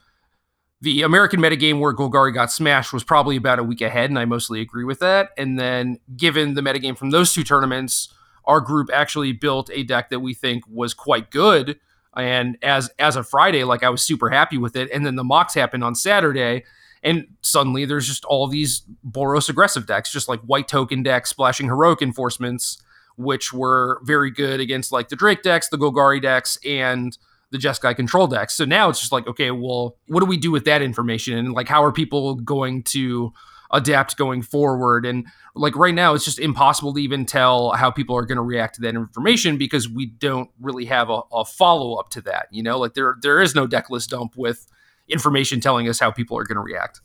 the 0.81 1.02
American 1.02 1.40
metagame 1.40 1.81
where 1.81 1.94
Golgari 1.94 2.32
got 2.34 2.52
smashed 2.52 2.93
was 2.93 3.05
probably 3.05 3.37
about 3.37 3.58
a 3.58 3.62
week 3.62 3.81
ahead, 3.81 4.11
and 4.11 4.19
I 4.19 4.26
mostly 4.26 4.61
agree 4.61 4.85
with 4.85 4.99
that. 5.00 5.30
And 5.38 5.59
then 5.59 5.99
given 6.16 6.54
the 6.54 6.61
metagame 6.61 6.97
from 6.97 7.11
those 7.11 7.33
two 7.33 7.42
tournaments, 7.42 8.12
our 8.44 8.61
group 8.61 8.90
actually 8.92 9.33
built 9.33 9.71
a 9.73 9.83
deck 9.83 10.11
that 10.11 10.21
we 10.21 10.35
think 10.35 10.64
was 10.68 10.92
quite 10.92 11.30
good. 11.30 11.78
And 12.16 12.59
as 12.62 12.90
as 12.99 13.16
of 13.16 13.28
Friday, 13.28 13.64
like 13.64 13.83
I 13.83 13.90
was 13.90 14.02
super 14.02 14.30
happy 14.30 14.59
with 14.59 14.76
it. 14.76 14.90
And 14.92 15.06
then 15.06 15.16
the 15.16 15.25
Mox 15.25 15.54
happened 15.54 15.85
on 15.85 15.94
Saturday. 15.94 16.64
And 17.02 17.26
suddenly 17.42 17.85
there's 17.85 18.06
just 18.06 18.25
all 18.25 18.47
these 18.47 18.83
Boros 19.06 19.50
aggressive 19.50 19.87
decks, 19.87 20.11
just 20.11 20.28
like 20.28 20.40
white 20.40 20.68
token 20.68 21.02
decks 21.02 21.28
splashing 21.28 21.66
heroic 21.66 22.00
reinforcements 22.00 22.83
which 23.16 23.52
were 23.52 24.00
very 24.04 24.30
good 24.30 24.61
against 24.61 24.92
like 24.92 25.09
the 25.09 25.16
Drake 25.16 25.42
decks, 25.42 25.68
the 25.68 25.78
Golgari 25.78 26.21
decks, 26.21 26.59
and 26.64 27.16
the 27.50 27.59
Jeskai 27.59 27.94
control 27.94 28.26
decks. 28.26 28.54
So 28.54 28.64
now 28.64 28.88
it's 28.88 28.99
just 28.99 29.12
like, 29.12 29.26
okay, 29.28 29.50
well, 29.50 29.97
what 30.09 30.21
do 30.21 30.26
we 30.26 30.37
do 30.37 30.50
with 30.50 30.64
that 30.64 30.83
information? 30.83 31.38
And 31.38 31.52
like, 31.52 31.68
how 31.68 31.85
are 31.85 31.92
people 31.92 32.35
going 32.35 32.83
to 32.85 33.33
adapt 33.71 34.16
going 34.16 34.42
forward? 34.42 35.06
And 35.06 35.26
like 35.54 35.76
right 35.76 35.94
now, 35.94 36.14
it's 36.14 36.25
just 36.25 36.40
impossible 36.40 36.94
to 36.94 37.00
even 37.00 37.25
tell 37.26 37.71
how 37.73 37.90
people 37.90 38.16
are 38.16 38.26
going 38.26 38.37
to 38.37 38.42
react 38.42 38.76
to 38.76 38.80
that 38.83 38.97
information 38.97 39.56
because 39.56 39.88
we 39.88 40.06
don't 40.06 40.50
really 40.61 40.87
have 40.87 41.11
a, 41.11 41.21
a 41.33 41.44
follow 41.44 41.94
up 41.94 42.11
to 42.11 42.21
that. 42.23 42.49
You 42.50 42.62
know, 42.62 42.78
like 42.78 42.94
there 42.94 43.16
there 43.23 43.40
is 43.40 43.54
no 43.54 43.66
deck 43.66 43.88
list 43.88 44.11
dump 44.11 44.37
with 44.37 44.66
information 45.09 45.61
telling 45.61 45.88
us 45.88 46.00
how 46.00 46.11
people 46.11 46.37
are 46.38 46.44
going 46.44 46.56
to 46.56 46.62
react. 46.62 47.00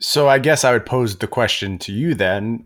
So 0.00 0.28
I 0.28 0.38
guess 0.38 0.64
I 0.64 0.72
would 0.72 0.86
pose 0.86 1.16
the 1.16 1.26
question 1.26 1.78
to 1.80 1.92
you 1.92 2.14
then 2.14 2.64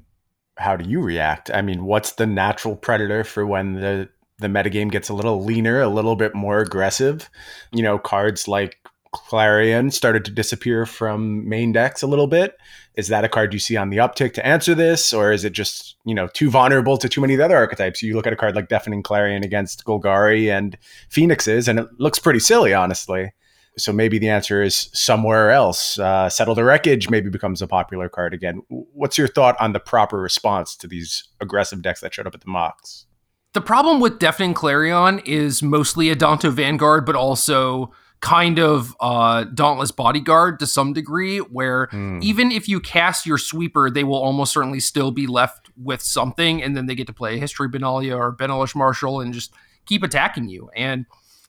how 0.57 0.77
do 0.77 0.89
you 0.89 1.01
react? 1.01 1.51
I 1.53 1.63
mean, 1.63 1.85
what's 1.85 2.13
the 2.13 2.27
natural 2.27 2.77
predator 2.77 3.25
for 3.25 3.47
when 3.47 3.75
the 3.75 4.09
the 4.39 4.49
metagame 4.49 4.91
gets 4.91 5.09
a 5.09 5.15
little 5.15 5.43
leaner, 5.43 5.81
a 5.81 5.89
little 5.89 6.17
bit 6.17 6.35
more 6.35 6.61
aggressive? 6.61 7.29
You 7.73 7.83
know, 7.83 7.99
cards 7.99 8.49
like 8.49 8.79
Clarion 9.13 9.91
started 9.91 10.25
to 10.27 10.31
disappear 10.31 10.85
from 10.85 11.49
main 11.49 11.73
decks 11.73 12.03
a 12.03 12.07
little 12.07 12.27
bit. 12.27 12.57
Is 12.97 13.09
that 13.09 13.25
a 13.25 13.29
card 13.29 13.53
you 13.53 13.59
see 13.59 13.77
on 13.77 13.91
the 13.91 13.99
uptick 13.99 14.33
to 14.35 14.47
answer 14.47 14.75
this, 14.75 15.13
or 15.13 15.33
is 15.33 15.45
it 15.45 15.53
just 15.53 15.97
you 16.05 16.15
know 16.15 16.29
too 16.29 16.51
vulnerable 16.51 16.97
to 16.99 17.09
too 17.09 17.21
many 17.21 17.35
of 17.35 17.39
the 17.39 17.45
other 17.45 17.57
archetypes? 17.57 18.03
You 18.03 18.15
look 18.15 18.27
at 18.27 18.33
a 18.33 18.37
card 18.37 18.57
like 18.57 18.69
Deafening 18.69 19.03
Clarion 19.03 19.45
against 19.45 19.85
Golgari 19.85 20.51
and 20.51 20.77
Phoenixes, 21.11 21.69
and 21.69 21.79
it 21.79 21.89
looks 21.99 22.19
pretty 22.19 22.41
silly, 22.41 22.73
honestly 22.73 23.33
so 23.79 23.93
maybe 23.93 24.19
the 24.19 24.29
answer 24.29 24.63
is 24.63 24.89
somewhere 24.93 25.51
else. 25.51 25.99
Uh, 25.99 26.29
Settle 26.29 26.55
the 26.55 26.65
Wreckage 26.65 27.11
maybe 27.11 27.29
becomes 27.29 27.61
a 27.61 27.67
popular 27.67 28.09
card 28.09 28.33
again. 28.33 28.63
What's 28.69 29.19
your 29.19 29.29
thought 29.29 29.57
on 29.61 29.73
the 29.73 29.81
proper 29.81 30.19
response 30.19 30.77
to 30.77 30.87
these 30.87 31.29
aggressive 31.41 31.83
decks 31.83 32.01
that 32.01 32.15
showed 32.15 32.27
up 32.27 32.35
at 32.35 32.41
the 32.41 32.51
Mox? 32.51 33.07
The 33.53 33.61
problem 33.61 34.01
with 34.01 34.19
Deafening 34.19 34.55
Clarion 34.55 35.21
is 35.21 35.63
mostly 35.63 36.15
Adanto 36.15 36.53
Vanguard, 36.53 37.07
but 37.07 37.17
also 37.17 37.93
kind 38.21 38.59
of 38.59 38.97
uh, 39.01 39.45
dauntless 39.45 39.91
bodyguard 39.91 40.59
to 40.59 40.67
some 40.67 40.93
degree, 40.93 41.39
where 41.39 41.87
mm. 41.89 42.23
even 42.23 42.51
if 42.51 42.69
you 42.69 42.81
cast 42.81 43.27
your 43.27 43.39
sweeper, 43.39 43.91
they 43.91 44.05
will 44.05 44.17
almost 44.17 44.53
certainly 44.53 44.81
still 44.81 45.11
be 45.11 45.27
left 45.27 45.71
with 45.77 46.01
something, 46.01 46.63
and 46.63 46.77
then 46.77 46.87
they 46.87 46.95
get 46.95 47.07
to 47.07 47.13
play 47.13 47.39
History 47.39 47.69
Benalia 47.69 48.17
or 48.17 48.35
Benalish 48.35 48.75
Marshal 48.75 49.21
and 49.21 49.35
just 49.35 49.53
keep 49.85 50.03
attacking 50.03 50.49
you. 50.49 50.71
And 50.75 51.07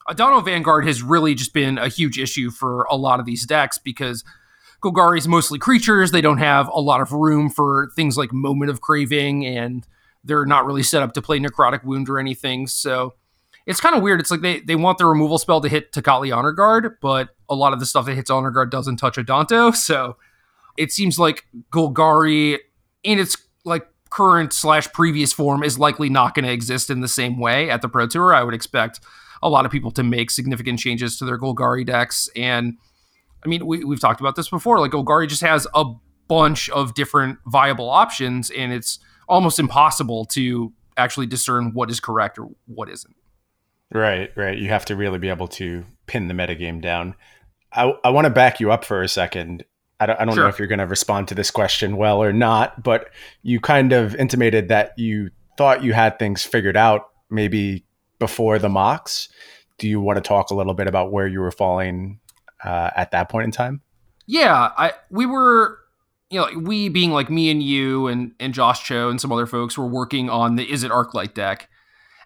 Adanto 0.09 0.43
Vanguard 0.43 0.85
has 0.85 1.03
really 1.03 1.35
just 1.35 1.53
been 1.53 1.77
a 1.77 1.89
huge 1.89 2.17
issue 2.17 2.49
for 2.49 2.83
a 2.89 2.95
lot 2.95 3.19
of 3.19 3.25
these 3.25 3.45
decks 3.45 3.77
because 3.77 4.23
Golgari 4.81 5.17
is 5.17 5.27
mostly 5.27 5.59
creatures. 5.59 6.11
They 6.11 6.21
don't 6.21 6.37
have 6.37 6.69
a 6.69 6.79
lot 6.79 7.01
of 7.01 7.11
room 7.11 7.49
for 7.49 7.89
things 7.95 8.17
like 8.17 8.31
Moment 8.31 8.71
of 8.71 8.81
Craving, 8.81 9.45
and 9.45 9.85
they're 10.23 10.45
not 10.45 10.65
really 10.65 10.83
set 10.83 11.01
up 11.01 11.13
to 11.13 11.21
play 11.21 11.39
Necrotic 11.39 11.83
Wound 11.83 12.09
or 12.09 12.19
anything. 12.19 12.67
So 12.67 13.15
it's 13.65 13.81
kind 13.81 13.95
of 13.95 14.01
weird. 14.01 14.19
It's 14.19 14.31
like 14.31 14.41
they, 14.41 14.61
they 14.61 14.75
want 14.75 14.97
the 14.97 15.05
removal 15.05 15.37
spell 15.37 15.61
to 15.61 15.69
hit 15.69 15.91
Tocatli 15.91 16.35
Honor 16.35 16.53
Guard, 16.53 16.97
but 17.01 17.29
a 17.49 17.55
lot 17.55 17.73
of 17.73 17.79
the 17.79 17.85
stuff 17.85 18.05
that 18.05 18.15
hits 18.15 18.29
Honor 18.29 18.51
Guard 18.51 18.71
doesn't 18.71 18.97
touch 18.97 19.17
Adanto. 19.17 19.75
So 19.87 20.17
it 20.77 20.91
seems 20.91 21.17
like 21.17 21.45
Golgari 21.71 22.59
in 23.03 23.19
its 23.19 23.35
like 23.65 23.87
current 24.09 24.53
slash 24.53 24.91
previous 24.93 25.33
form 25.33 25.63
is 25.63 25.79
likely 25.79 26.07
not 26.07 26.35
going 26.35 26.45
to 26.45 26.51
exist 26.51 26.89
in 26.89 27.01
the 27.01 27.07
same 27.07 27.39
way 27.39 27.69
at 27.69 27.81
the 27.81 27.89
Pro 27.89 28.07
Tour. 28.07 28.33
I 28.33 28.43
would 28.43 28.53
expect 28.53 28.99
a 29.41 29.49
lot 29.49 29.65
of 29.65 29.71
people 29.71 29.91
to 29.91 30.03
make 30.03 30.31
significant 30.31 30.79
changes 30.79 31.17
to 31.17 31.25
their 31.25 31.37
Golgari 31.37 31.85
decks. 31.85 32.29
And 32.35 32.77
I 33.43 33.47
mean, 33.47 33.65
we, 33.65 33.83
we've 33.83 33.99
talked 33.99 34.19
about 34.19 34.35
this 34.35 34.49
before. 34.49 34.79
Like 34.79 34.91
Golgari 34.91 35.27
just 35.27 35.41
has 35.41 35.67
a 35.73 35.85
bunch 36.27 36.69
of 36.69 36.93
different 36.93 37.39
viable 37.45 37.89
options, 37.89 38.49
and 38.49 38.73
it's 38.73 38.99
almost 39.27 39.59
impossible 39.59 40.25
to 40.25 40.73
actually 40.97 41.27
discern 41.27 41.73
what 41.73 41.89
is 41.89 41.99
correct 41.99 42.37
or 42.39 42.49
what 42.65 42.89
isn't. 42.89 43.15
Right, 43.93 44.31
right. 44.35 44.57
You 44.57 44.69
have 44.69 44.85
to 44.85 44.95
really 44.95 45.19
be 45.19 45.29
able 45.29 45.47
to 45.49 45.85
pin 46.07 46.27
the 46.27 46.33
metagame 46.33 46.81
down. 46.81 47.15
I, 47.71 47.93
I 48.03 48.09
want 48.09 48.25
to 48.25 48.29
back 48.29 48.59
you 48.59 48.71
up 48.71 48.83
for 48.83 49.01
a 49.01 49.07
second. 49.07 49.63
I 49.99 50.05
don't, 50.05 50.19
I 50.19 50.25
don't 50.25 50.35
sure. 50.35 50.43
know 50.43 50.49
if 50.49 50.59
you're 50.59 50.67
going 50.67 50.79
to 50.79 50.87
respond 50.87 51.29
to 51.29 51.35
this 51.35 51.51
question 51.51 51.97
well 51.97 52.21
or 52.21 52.33
not, 52.33 52.83
but 52.83 53.09
you 53.43 53.59
kind 53.59 53.93
of 53.93 54.15
intimated 54.15 54.67
that 54.69 54.93
you 54.97 55.31
thought 55.57 55.83
you 55.83 55.93
had 55.93 56.19
things 56.19 56.43
figured 56.43 56.77
out 56.77 57.09
maybe 57.29 57.85
before 58.19 58.59
the 58.59 58.69
Mox. 58.69 59.29
Do 59.77 59.87
you 59.87 60.01
want 60.01 60.17
to 60.17 60.21
talk 60.21 60.49
a 60.49 60.55
little 60.55 60.73
bit 60.73 60.87
about 60.87 61.11
where 61.11 61.27
you 61.27 61.39
were 61.39 61.51
falling 61.51 62.19
uh, 62.63 62.91
at 62.95 63.11
that 63.11 63.29
point 63.29 63.45
in 63.45 63.51
time? 63.51 63.81
Yeah, 64.25 64.71
I 64.77 64.93
we 65.09 65.25
were 65.25 65.79
you 66.29 66.39
know, 66.39 66.59
we 66.59 66.89
being 66.89 67.11
like 67.11 67.29
me 67.29 67.49
and 67.49 67.63
you 67.63 68.07
and 68.07 68.33
and 68.39 68.53
Josh 68.53 68.83
Cho 68.83 69.09
and 69.09 69.19
some 69.21 69.31
other 69.31 69.45
folks 69.45 69.77
were 69.77 69.87
working 69.87 70.29
on 70.29 70.55
the 70.55 70.65
Izzet 70.65 70.89
Arclight 70.89 71.33
deck. 71.33 71.69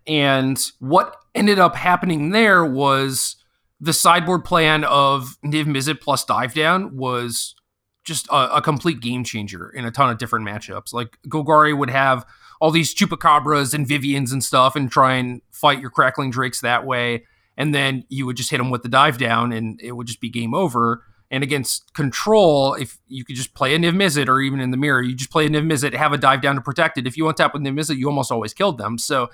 And 0.08 0.60
what 0.80 1.16
ended 1.36 1.60
up 1.60 1.76
happening 1.76 2.32
there 2.32 2.66
was 2.66 3.36
the 3.80 3.94
sideboard 3.94 4.44
plan 4.44 4.84
of 4.84 5.38
Niv 5.46 5.66
Mizzet 5.66 6.02
plus 6.02 6.26
dive 6.26 6.54
down 6.54 6.98
was 6.98 7.56
just 8.04 8.28
a, 8.30 8.58
a, 8.58 8.62
complete 8.62 9.00
game 9.00 9.24
changer 9.24 9.70
in 9.70 9.86
a 9.86 9.92
ton 9.92 10.10
of 10.10 10.18
different 10.18 10.48
matchups. 10.48 10.92
Like 10.92 11.18
Golgari 11.28 11.78
would 11.78 11.90
have 11.92 12.26
all 12.62 12.70
these 12.70 12.94
chupacabras 12.94 13.74
and 13.74 13.88
Viviens 13.88 14.32
and 14.32 14.44
stuff 14.44 14.76
and 14.76 14.90
try 14.90 15.16
and 15.16 15.42
fight 15.50 15.82
your 15.82 15.90
crackling 15.90 16.30
drakes 16.30 16.62
that 16.62 16.86
way. 16.86 17.26
And 17.58 17.74
then 17.74 18.06
you 18.08 18.28
would 18.28 18.38
just 18.38 18.52
hit 18.52 18.60
them 18.60 18.70
with 18.70 18.84
the 18.84 18.88
dive 18.88 19.18
down 19.18 19.52
and 19.52 19.82
it 19.82 19.94
would 19.94 20.06
just 20.06 20.22
be 20.22 20.30
game 20.30 20.54
over. 20.54 21.04
And 21.32 21.44
against 21.44 21.94
control, 21.96 22.76
if 22.76 23.00
you 23.08 23.26
could 23.26 23.36
just 23.36 23.56
play 23.56 23.74
a 23.74 23.80
Niv 23.80 23.96
Mizzet 23.96 24.28
or 24.28 24.40
even 24.42 24.60
in 24.60 24.70
the 24.70 24.78
mirror, 24.78 25.02
you 25.02 25.16
just 25.16 25.32
play 25.32 25.48
a 25.48 25.50
Niv 25.50 25.66
Mizzet, 25.66 25.96
have 25.96 26.14
a 26.14 26.20
dive 26.20 26.42
down 26.42 26.54
to 26.54 26.62
protect 26.62 27.00
it. 27.00 27.08
If 27.08 27.18
you 27.18 27.24
untap 27.24 27.54
with 27.54 27.64
Niv 27.64 27.74
Mizzet, 27.74 27.98
you 27.98 28.08
almost 28.08 28.32
always 28.32 28.54
killed 28.54 28.78
them. 28.78 29.00
So 29.00 29.30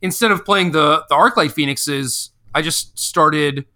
instead 0.00 0.30
of 0.30 0.44
playing 0.46 0.72
the 0.72 1.04
the 1.10 1.14
Arclight 1.14 1.52
Phoenixes, 1.52 2.30
I 2.54 2.62
just 2.62 2.98
started 2.98 3.66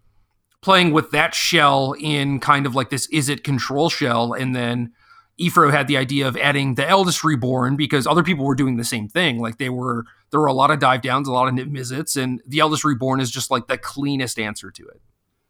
playing 0.62 0.92
with 0.92 1.10
that 1.10 1.34
shell 1.34 1.94
in 2.00 2.40
kind 2.40 2.64
of 2.64 2.74
like 2.74 2.88
this 2.88 3.06
Izzet 3.08 3.44
control 3.44 3.90
shell, 3.90 4.32
and 4.32 4.56
then 4.56 4.92
Efro 5.40 5.70
had 5.70 5.88
the 5.88 5.96
idea 5.96 6.28
of 6.28 6.36
adding 6.36 6.74
the 6.74 6.88
Eldest 6.88 7.24
Reborn 7.24 7.76
because 7.76 8.06
other 8.06 8.22
people 8.22 8.44
were 8.44 8.54
doing 8.54 8.76
the 8.76 8.84
same 8.84 9.08
thing. 9.08 9.38
Like 9.38 9.58
they 9.58 9.68
were 9.68 10.04
there 10.30 10.40
were 10.40 10.46
a 10.46 10.52
lot 10.52 10.70
of 10.70 10.78
dive 10.78 11.02
downs, 11.02 11.28
a 11.28 11.32
lot 11.32 11.48
of 11.48 11.54
Mizzets, 11.54 12.20
and 12.20 12.40
the 12.46 12.60
Eldest 12.60 12.84
Reborn 12.84 13.20
is 13.20 13.30
just 13.30 13.50
like 13.50 13.66
the 13.66 13.78
cleanest 13.78 14.38
answer 14.38 14.70
to 14.70 14.86
it. 14.88 15.00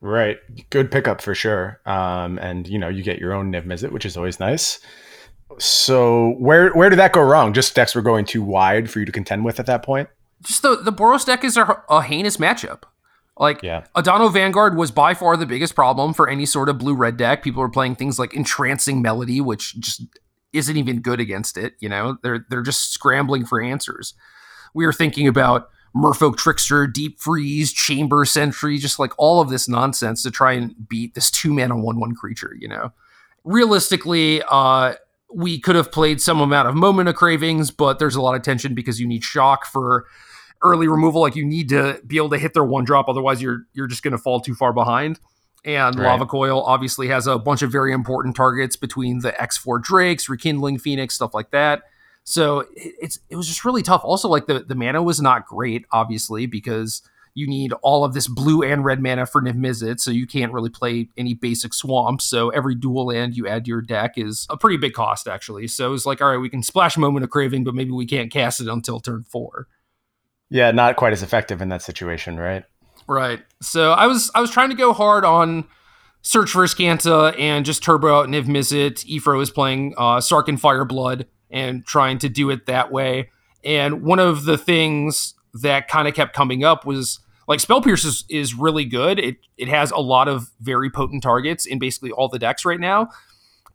Right, 0.00 0.38
good 0.71 0.91
pickup 0.91 1.21
for 1.23 1.35
sure. 1.35 1.81
Um, 1.87 2.38
and 2.38 2.67
you 2.67 2.79
know 2.79 2.88
you 2.88 3.03
get 3.03 3.19
your 3.19 3.33
own 3.33 3.53
Niv 3.53 3.67
Mizzet, 3.67 3.93
which 3.93 4.07
is 4.07 4.17
always 4.17 4.41
nice. 4.41 4.81
So 5.59 6.35
where 6.38 6.73
where 6.73 6.91
did 6.91 6.99
that 6.99 7.12
go 7.12 7.23
wrong? 7.23 7.53
Just 7.53 7.75
decks 7.75 7.95
were 7.95 8.03
going 8.03 8.25
too 8.25 8.43
wide 8.43 8.91
for 8.91 9.00
you 9.00 9.07
to 9.07 9.12
contend 9.12 9.45
with 9.45 9.61
at 9.61 9.67
that 9.67 9.83
point 9.83 10.09
just 10.45 10.62
the 10.62 10.76
the 10.76 10.93
Boros 10.93 11.26
deck 11.26 11.45
is 11.45 11.57
a, 11.57 11.83
a 11.88 12.03
heinous 12.03 12.37
matchup. 12.37 12.83
Like 13.37 13.62
yeah. 13.62 13.85
Adanto 13.97 14.33
Vanguard 14.33 14.76
was 14.76 14.91
by 14.91 15.14
far 15.14 15.37
the 15.37 15.47
biggest 15.47 15.75
problem 15.75 16.14
for 16.14 16.29
any 16.29 16.47
sort 16.47 16.69
of 16.69 16.79
blue 16.79 16.95
red 16.95 17.17
deck. 17.17 17.43
People 17.43 17.62
were 17.62 17.69
playing 17.69 17.97
things 17.97 18.19
like 18.19 18.33
Entrancing 18.33 19.03
Melody, 19.03 19.41
which 19.41 19.75
just 19.81 20.03
isn't 20.53 20.76
even 20.76 21.00
good 21.00 21.19
against 21.19 21.59
it. 21.59 21.75
You 21.81 21.88
know, 21.88 22.17
they're 22.23 22.47
they're 22.49 22.62
just 22.62 22.93
scrambling 22.93 23.45
for 23.45 23.61
answers. 23.61 24.14
We 24.73 24.87
were 24.87 24.93
thinking 24.93 25.26
about 25.26 25.69
Merfolk 25.97 26.37
Trickster, 26.37 26.87
Deep 26.87 27.21
Freeze, 27.21 27.73
Chamber 27.73 28.25
Sentry, 28.25 28.79
just 28.79 28.99
like 28.99 29.12
all 29.19 29.41
of 29.41 29.49
this 29.49 29.69
nonsense 29.69 30.23
to 30.23 30.31
try 30.31 30.53
and 30.53 30.88
beat 30.88 31.14
this 31.14 31.31
two 31.31 31.53
mana 31.53 31.76
one 31.76 31.99
one 31.99 32.14
creature. 32.14 32.55
You 32.59 32.69
know, 32.69 32.93
realistically, 33.43 34.43
uh, 34.49 34.95
we 35.33 35.59
could 35.59 35.75
have 35.75 35.91
played 35.91 36.21
some 36.21 36.41
amount 36.41 36.69
of 36.69 36.76
Moment 36.76 37.09
of 37.09 37.17
Cravings, 37.17 37.73
but 37.73 37.99
there's 37.99 38.14
a 38.14 38.23
lot 38.23 38.37
of 38.37 38.43
tension 38.43 38.75
because 38.75 39.00
you 39.00 39.09
need 39.09 39.25
Shock 39.25 39.67
for 39.67 40.07
early 40.62 40.88
removal. 40.88 41.20
Like 41.20 41.37
you 41.37 41.44
need 41.44 41.68
to 41.70 42.00
be 42.06 42.16
able 42.16 42.30
to 42.30 42.38
hit 42.38 42.54
their 42.54 42.64
one 42.64 42.84
drop, 42.84 43.08
otherwise 43.08 43.42
you're 43.42 43.66
you're 43.73 43.87
just 43.87 44.02
going 44.02 44.12
to 44.12 44.18
fall 44.18 44.40
too 44.40 44.54
far 44.54 44.73
behind. 44.73 45.18
And 45.64 45.99
right. 45.99 46.08
Lava 46.08 46.26
Coil 46.26 46.62
obviously 46.62 47.08
has 47.08 47.26
a 47.26 47.38
bunch 47.38 47.62
of 47.62 47.73
very 47.73 47.92
important 47.92 48.37
targets 48.37 48.76
between 48.76 49.20
the 49.20 49.32
X4 49.32 49.82
Drakes, 49.82 50.28
Rekindling 50.28 50.78
Phoenix, 50.78 51.14
stuff 51.14 51.32
like 51.32 51.50
that. 51.52 51.84
So 52.25 52.66
it's 52.76 53.18
it 53.30 53.37
was 53.37 53.46
just 53.46 53.64
really 53.64 53.82
tough. 53.82 54.02
Also, 54.04 54.28
like 54.28 54.46
the 54.46 54.61
the 54.61 54.75
mana 54.75 55.02
was 55.02 55.20
not 55.20 55.46
great, 55.46 55.84
obviously, 55.92 56.46
because 56.46 57.02
you 57.34 57.49
need 57.49 57.73
all 57.82 58.04
of 58.04 58.14
this 58.14 58.28
blue 58.28 58.62
and 58.62 58.84
red 58.84 59.02
mana 59.02 59.26
for 59.26 59.42
Niv 59.42 59.56
Mizzet, 59.56 60.00
so 60.00 60.11
you 60.11 60.26
can't 60.26 60.52
really 60.52 60.70
play 60.70 61.08
any 61.16 61.34
basic 61.34 61.75
swamps. 61.75 62.25
So 62.25 62.50
every 62.50 62.76
dual 62.76 63.06
land 63.06 63.37
you 63.37 63.49
add 63.49 63.64
to 63.64 63.68
your 63.68 63.82
deck 63.82 64.16
is 64.16 64.46
a 64.49 64.56
pretty 64.56 64.76
big 64.76 64.94
cost, 64.94 65.26
actually. 65.26 65.66
So 65.66 65.92
it's 65.92 66.06
like, 66.06 66.23
all 66.23 66.30
right, 66.30 66.38
we 66.40 66.49
can 66.49 66.62
splash 66.62 66.96
Moment 66.96 67.25
of 67.25 67.30
Craving, 67.30 67.64
but 67.64 67.75
maybe 67.75 67.90
we 67.90 68.06
can't 68.06 68.30
cast 68.30 68.61
it 68.61 68.68
until 68.68 69.00
turn 69.00 69.25
four. 69.25 69.66
Yeah, 70.50 70.70
not 70.70 70.96
quite 70.96 71.12
as 71.12 71.22
effective 71.22 71.60
in 71.62 71.68
that 71.70 71.82
situation, 71.82 72.38
right? 72.38 72.64
Right. 73.06 73.42
So 73.60 73.92
I 73.92 74.06
was 74.06 74.30
I 74.34 74.40
was 74.40 74.50
trying 74.50 74.70
to 74.70 74.76
go 74.76 74.92
hard 74.92 75.24
on 75.24 75.64
Search 76.22 76.50
for 76.50 76.64
Azcanta 76.64 77.38
and 77.38 77.66
just 77.66 77.82
turbo 77.82 78.20
out 78.20 78.28
Niv 78.28 78.44
Mizzet. 78.44 79.04
Efro 79.06 79.42
is 79.42 79.50
playing 79.50 79.94
uh, 79.98 80.16
Sarkhan 80.16 80.58
Fireblood 80.58 81.26
and 81.50 81.84
trying 81.84 82.18
to 82.18 82.28
do 82.28 82.50
it 82.50 82.66
that 82.66 82.90
way. 82.90 83.30
And 83.62 84.02
one 84.02 84.18
of 84.18 84.44
the 84.44 84.56
things 84.56 85.34
that 85.54 85.88
kind 85.88 86.08
of 86.08 86.14
kept 86.14 86.34
coming 86.34 86.64
up 86.64 86.86
was 86.86 87.20
like 87.46 87.60
Spell 87.60 87.82
Pierce 87.82 88.04
is, 88.04 88.24
is 88.28 88.54
really 88.54 88.84
good. 88.84 89.18
It 89.18 89.36
it 89.58 89.68
has 89.68 89.90
a 89.90 89.98
lot 89.98 90.28
of 90.28 90.50
very 90.60 90.90
potent 90.90 91.22
targets 91.22 91.66
in 91.66 91.78
basically 91.78 92.10
all 92.10 92.28
the 92.28 92.38
decks 92.38 92.64
right 92.64 92.80
now. 92.80 93.08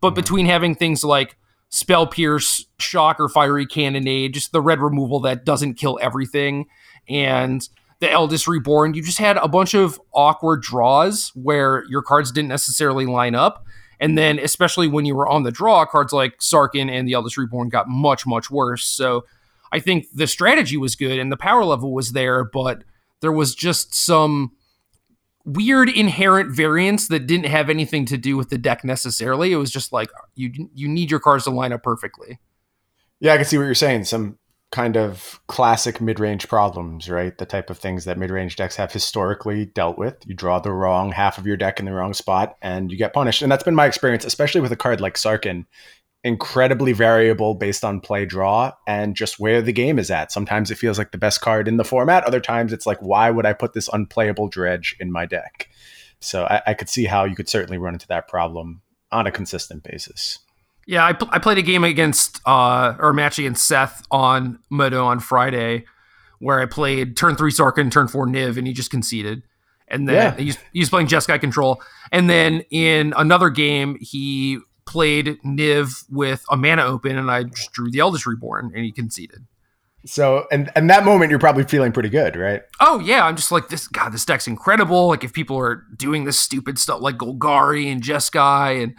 But 0.00 0.08
mm-hmm. 0.08 0.14
between 0.16 0.46
having 0.46 0.74
things 0.74 1.04
like 1.04 1.36
spell 1.70 2.06
pierce, 2.06 2.66
shock, 2.78 3.18
or 3.18 3.28
fiery 3.28 3.66
cannonade, 3.66 4.34
just 4.34 4.52
the 4.52 4.60
red 4.60 4.80
removal 4.80 5.20
that 5.20 5.44
doesn't 5.44 5.74
kill 5.74 5.98
everything, 6.02 6.66
and 7.08 7.68
the 8.00 8.10
Eldest 8.10 8.48
Reborn. 8.48 8.94
You 8.94 9.02
just 9.02 9.18
had 9.18 9.36
a 9.36 9.48
bunch 9.48 9.74
of 9.74 10.00
awkward 10.12 10.62
draws 10.62 11.30
where 11.34 11.84
your 11.88 12.02
cards 12.02 12.32
didn't 12.32 12.48
necessarily 12.48 13.06
line 13.06 13.34
up. 13.34 13.64
And 14.00 14.16
then, 14.16 14.38
especially 14.38 14.88
when 14.88 15.04
you 15.04 15.14
were 15.14 15.28
on 15.28 15.42
the 15.42 15.50
draw, 15.50 15.84
cards 15.84 16.12
like 16.12 16.38
Sarkhan 16.38 16.90
and 16.90 17.06
the 17.06 17.12
Eldest 17.12 17.36
Reborn 17.36 17.68
got 17.68 17.88
much, 17.88 18.26
much 18.26 18.50
worse. 18.50 18.84
So 18.84 19.26
I 19.72 19.78
think 19.78 20.06
the 20.14 20.26
strategy 20.26 20.78
was 20.78 20.96
good 20.96 21.18
and 21.18 21.30
the 21.30 21.36
power 21.36 21.64
level 21.64 21.92
was 21.92 22.12
there, 22.12 22.42
but 22.42 22.82
there 23.20 23.30
was 23.30 23.54
just 23.54 23.94
some 23.94 24.52
weird 25.44 25.88
inherent 25.88 26.54
variants 26.54 27.08
that 27.08 27.26
didn't 27.26 27.46
have 27.46 27.70
anything 27.70 28.04
to 28.06 28.18
do 28.18 28.36
with 28.36 28.50
the 28.50 28.58
deck 28.58 28.84
necessarily. 28.84 29.52
It 29.52 29.56
was 29.56 29.70
just 29.70 29.92
like 29.92 30.10
you 30.34 30.68
you 30.74 30.88
need 30.88 31.10
your 31.10 31.20
cards 31.20 31.44
to 31.44 31.50
line 31.50 31.72
up 31.72 31.82
perfectly. 31.82 32.38
Yeah, 33.20 33.34
I 33.34 33.36
can 33.36 33.46
see 33.46 33.58
what 33.58 33.64
you're 33.64 33.74
saying. 33.74 34.04
Some 34.04 34.38
kind 34.72 34.96
of 34.96 35.40
classic 35.48 36.00
mid-range 36.00 36.46
problems, 36.46 37.10
right? 37.10 37.36
The 37.36 37.44
type 37.44 37.70
of 37.70 37.78
things 37.78 38.04
that 38.04 38.16
mid-range 38.16 38.54
decks 38.54 38.76
have 38.76 38.92
historically 38.92 39.66
dealt 39.66 39.98
with. 39.98 40.16
You 40.24 40.34
draw 40.34 40.60
the 40.60 40.72
wrong 40.72 41.10
half 41.10 41.38
of 41.38 41.46
your 41.46 41.56
deck 41.56 41.80
in 41.80 41.86
the 41.86 41.92
wrong 41.92 42.14
spot 42.14 42.56
and 42.62 42.90
you 42.90 42.96
get 42.96 43.12
punished. 43.12 43.42
And 43.42 43.50
that's 43.50 43.64
been 43.64 43.74
my 43.74 43.86
experience, 43.86 44.24
especially 44.24 44.60
with 44.60 44.70
a 44.70 44.76
card 44.76 45.00
like 45.00 45.14
Sarkhan 45.14 45.66
incredibly 46.22 46.92
variable 46.92 47.54
based 47.54 47.84
on 47.84 48.00
play 48.00 48.26
draw 48.26 48.72
and 48.86 49.16
just 49.16 49.40
where 49.40 49.62
the 49.62 49.72
game 49.72 49.98
is 49.98 50.10
at. 50.10 50.30
Sometimes 50.30 50.70
it 50.70 50.76
feels 50.76 50.98
like 50.98 51.12
the 51.12 51.18
best 51.18 51.40
card 51.40 51.66
in 51.66 51.76
the 51.78 51.84
format. 51.84 52.24
Other 52.24 52.40
times 52.40 52.72
it's 52.72 52.86
like, 52.86 52.98
why 53.00 53.30
would 53.30 53.46
I 53.46 53.52
put 53.54 53.72
this 53.72 53.88
unplayable 53.92 54.48
dredge 54.48 54.96
in 55.00 55.10
my 55.10 55.24
deck? 55.24 55.68
So 56.20 56.44
I, 56.44 56.60
I 56.66 56.74
could 56.74 56.90
see 56.90 57.04
how 57.06 57.24
you 57.24 57.34
could 57.34 57.48
certainly 57.48 57.78
run 57.78 57.94
into 57.94 58.06
that 58.08 58.28
problem 58.28 58.82
on 59.10 59.26
a 59.26 59.30
consistent 59.32 59.82
basis. 59.82 60.38
Yeah, 60.86 61.04
I, 61.06 61.14
pl- 61.14 61.28
I 61.30 61.38
played 61.38 61.56
a 61.58 61.62
game 61.62 61.84
against 61.84 62.40
uh, 62.46 62.96
or 62.98 63.10
a 63.10 63.14
match 63.14 63.38
against 63.38 63.66
Seth 63.66 64.04
on 64.10 64.58
Modo 64.68 65.06
on 65.06 65.20
Friday, 65.20 65.84
where 66.38 66.60
I 66.60 66.66
played 66.66 67.16
turn 67.16 67.36
three 67.36 67.50
Sarkhan, 67.52 67.90
turn 67.90 68.08
four 68.08 68.26
Niv, 68.26 68.58
and 68.58 68.66
he 68.66 68.72
just 68.72 68.90
conceded. 68.90 69.42
And 69.88 70.08
then 70.08 70.14
Yeah. 70.36 70.36
he's, 70.36 70.58
he's 70.72 70.90
playing 70.90 71.06
Jeskai 71.06 71.40
control. 71.40 71.82
And 72.12 72.28
then 72.28 72.60
in 72.70 73.14
another 73.16 73.50
game, 73.50 73.96
he 74.00 74.58
played 74.86 75.38
Niv 75.44 76.04
with 76.10 76.44
a 76.50 76.56
mana 76.56 76.84
open, 76.84 77.16
and 77.16 77.30
I 77.30 77.44
just 77.44 77.72
drew 77.72 77.90
the 77.90 78.00
Eldest 78.00 78.26
Reborn, 78.26 78.72
and 78.74 78.84
he 78.84 78.92
conceded. 78.92 79.46
So, 80.06 80.46
and 80.50 80.70
and 80.74 80.88
that 80.88 81.04
moment, 81.04 81.30
you're 81.30 81.38
probably 81.38 81.64
feeling 81.64 81.92
pretty 81.92 82.08
good, 82.08 82.34
right? 82.36 82.62
Oh 82.80 83.00
yeah, 83.00 83.26
I'm 83.26 83.36
just 83.36 83.52
like 83.52 83.68
this. 83.68 83.86
God, 83.86 84.12
this 84.12 84.24
deck's 84.24 84.46
incredible. 84.46 85.08
Like 85.08 85.24
if 85.24 85.32
people 85.32 85.58
are 85.58 85.84
doing 85.96 86.24
this 86.24 86.38
stupid 86.38 86.78
stuff 86.78 87.02
like 87.02 87.18
Golgari 87.18 87.92
and 87.92 88.02
Jeskai, 88.02 88.82
and 88.82 88.94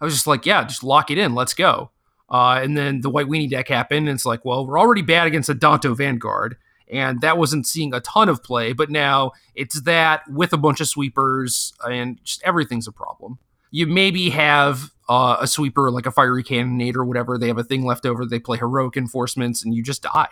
I 0.00 0.04
was 0.04 0.14
just 0.14 0.26
like, 0.26 0.46
yeah, 0.46 0.64
just 0.64 0.82
lock 0.82 1.10
it 1.10 1.18
in. 1.18 1.34
Let's 1.34 1.54
go. 1.54 1.90
Uh, 2.28 2.60
and 2.62 2.76
then 2.76 3.00
the 3.00 3.10
White 3.10 3.26
Weenie 3.26 3.50
deck 3.50 3.68
happened, 3.68 4.08
and 4.08 4.16
it's 4.16 4.26
like, 4.26 4.44
well, 4.44 4.66
we're 4.66 4.78
already 4.78 5.02
bad 5.02 5.26
against 5.26 5.48
a 5.48 5.54
Danto 5.54 5.96
Vanguard, 5.96 6.56
and 6.88 7.20
that 7.20 7.38
wasn't 7.38 7.66
seeing 7.66 7.94
a 7.94 8.00
ton 8.00 8.28
of 8.28 8.42
play. 8.42 8.72
But 8.72 8.90
now 8.90 9.32
it's 9.54 9.80
that 9.82 10.22
with 10.28 10.52
a 10.52 10.58
bunch 10.58 10.80
of 10.80 10.88
sweepers, 10.88 11.74
and 11.88 12.22
just 12.24 12.42
everything's 12.42 12.88
a 12.88 12.92
problem. 12.92 13.38
You 13.70 13.86
maybe 13.86 14.30
have 14.30 14.90
uh, 15.10 15.38
a 15.40 15.46
sweeper 15.48 15.90
like 15.90 16.06
a 16.06 16.12
Fiery 16.12 16.44
Cannonade 16.44 16.94
or 16.94 17.04
whatever. 17.04 17.36
They 17.36 17.48
have 17.48 17.58
a 17.58 17.64
thing 17.64 17.84
left 17.84 18.06
over. 18.06 18.24
They 18.24 18.38
play 18.38 18.58
heroic 18.58 18.94
reinforcements, 18.94 19.64
and 19.64 19.74
you 19.74 19.82
just 19.82 20.02
die. 20.02 20.28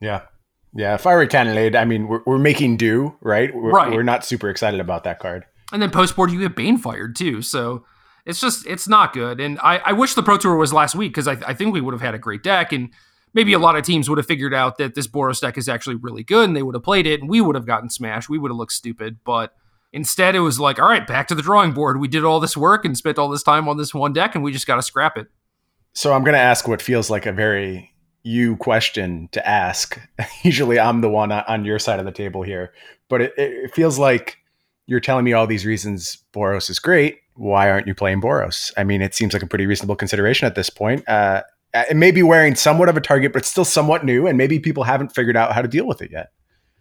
Yeah. 0.00 0.22
Yeah. 0.74 0.96
Fiery 0.96 1.28
Cannonade, 1.28 1.76
I 1.76 1.84
mean, 1.84 2.08
we're, 2.08 2.22
we're 2.24 2.38
making 2.38 2.78
do, 2.78 3.14
right? 3.20 3.54
We're, 3.54 3.70
Right. 3.70 3.92
We're 3.92 4.02
not 4.02 4.24
super 4.24 4.48
excited 4.48 4.80
about 4.80 5.04
that 5.04 5.18
card. 5.18 5.44
And 5.72 5.82
then 5.82 5.90
post 5.90 6.16
board, 6.16 6.30
you 6.30 6.40
get 6.40 6.56
Banefire 6.56 7.14
too. 7.14 7.42
So 7.42 7.84
it's 8.24 8.40
just, 8.40 8.66
it's 8.66 8.88
not 8.88 9.12
good. 9.12 9.40
And 9.40 9.58
I, 9.60 9.78
I 9.78 9.92
wish 9.92 10.14
the 10.14 10.22
Pro 10.22 10.38
Tour 10.38 10.56
was 10.56 10.72
last 10.72 10.94
week 10.94 11.12
because 11.12 11.28
I, 11.28 11.32
I 11.46 11.52
think 11.52 11.74
we 11.74 11.82
would 11.82 11.92
have 11.92 12.00
had 12.00 12.14
a 12.14 12.18
great 12.18 12.42
deck. 12.42 12.72
And 12.72 12.88
maybe 13.34 13.52
a 13.52 13.58
lot 13.58 13.76
of 13.76 13.84
teams 13.84 14.08
would 14.08 14.16
have 14.16 14.26
figured 14.26 14.54
out 14.54 14.78
that 14.78 14.94
this 14.94 15.06
Boros 15.06 15.40
deck 15.40 15.58
is 15.58 15.68
actually 15.68 15.96
really 15.96 16.24
good 16.24 16.48
and 16.48 16.56
they 16.56 16.62
would 16.62 16.74
have 16.74 16.84
played 16.84 17.06
it 17.06 17.20
and 17.20 17.28
we 17.28 17.42
would 17.42 17.56
have 17.56 17.66
gotten 17.66 17.90
smashed. 17.90 18.30
We 18.30 18.38
would 18.38 18.50
have 18.50 18.56
looked 18.56 18.72
stupid. 18.72 19.18
But 19.24 19.54
instead, 19.92 20.34
it 20.34 20.40
was 20.40 20.60
like, 20.60 20.78
all 20.78 20.88
right, 20.88 21.06
back 21.06 21.28
to 21.28 21.34
the 21.34 21.42
drawing 21.42 21.72
board. 21.72 22.00
We 22.00 22.08
did 22.08 22.24
all 22.24 22.40
this 22.40 22.56
work 22.56 22.84
and 22.84 22.96
spent 22.96 23.18
all 23.18 23.28
this 23.28 23.42
time 23.42 23.68
on 23.68 23.76
this 23.76 23.94
one 23.94 24.12
deck 24.12 24.34
and 24.34 24.44
we 24.44 24.52
just 24.52 24.66
got 24.66 24.76
to 24.76 24.82
scrap 24.82 25.16
it. 25.16 25.28
So 25.94 26.12
I'm 26.12 26.22
going 26.22 26.34
to 26.34 26.40
ask 26.40 26.68
what 26.68 26.82
feels 26.82 27.10
like 27.10 27.26
a 27.26 27.32
very 27.32 27.92
you 28.22 28.56
question 28.56 29.28
to 29.32 29.46
ask. 29.48 29.98
Usually 30.42 30.78
I'm 30.78 31.00
the 31.00 31.08
one 31.08 31.32
on- 31.32 31.64
your 31.64 31.78
side 31.78 31.98
of 31.98 32.04
the 32.04 32.12
table 32.12 32.42
here, 32.42 32.72
but 33.08 33.22
it, 33.22 33.34
it 33.36 33.74
feels 33.74 33.98
like 33.98 34.38
you're 34.86 35.00
telling 35.00 35.24
me 35.24 35.32
all 35.32 35.46
these 35.46 35.66
reasons 35.66 36.18
Boros 36.32 36.70
is 36.70 36.78
great. 36.78 37.18
Why 37.34 37.70
aren't 37.70 37.86
you 37.86 37.94
playing 37.94 38.20
Boros? 38.20 38.72
I 38.76 38.84
mean, 38.84 39.02
it 39.02 39.14
seems 39.14 39.32
like 39.32 39.42
a 39.42 39.46
pretty 39.46 39.66
reasonable 39.66 39.96
consideration 39.96 40.46
at 40.46 40.54
this 40.54 40.70
point. 40.70 41.08
Uh, 41.08 41.42
it 41.74 41.96
may 41.96 42.10
be 42.10 42.22
wearing 42.22 42.54
somewhat 42.54 42.88
of 42.88 42.96
a 42.96 43.00
target, 43.00 43.32
but 43.32 43.40
it's 43.40 43.48
still 43.48 43.64
somewhat 43.64 44.04
new, 44.04 44.26
and 44.26 44.38
maybe 44.38 44.58
people 44.58 44.84
haven't 44.84 45.14
figured 45.14 45.36
out 45.36 45.52
how 45.52 45.62
to 45.62 45.68
deal 45.68 45.86
with 45.86 46.00
it 46.00 46.10
yet. 46.10 46.32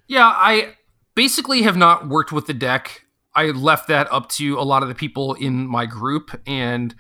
Yeah, 0.08 0.26
I 0.26 0.77
basically 1.18 1.64
have 1.64 1.76
not 1.76 2.08
worked 2.08 2.32
with 2.32 2.46
the 2.46 2.54
deck. 2.54 3.04
I 3.34 3.46
left 3.46 3.88
that 3.88 4.08
up 4.14 4.30
to 4.34 4.60
a 4.60 4.62
lot 4.62 4.84
of 4.84 4.88
the 4.88 4.94
people 4.94 5.34
in 5.34 5.66
my 5.66 5.88
group 5.88 6.30
and 6.46 6.94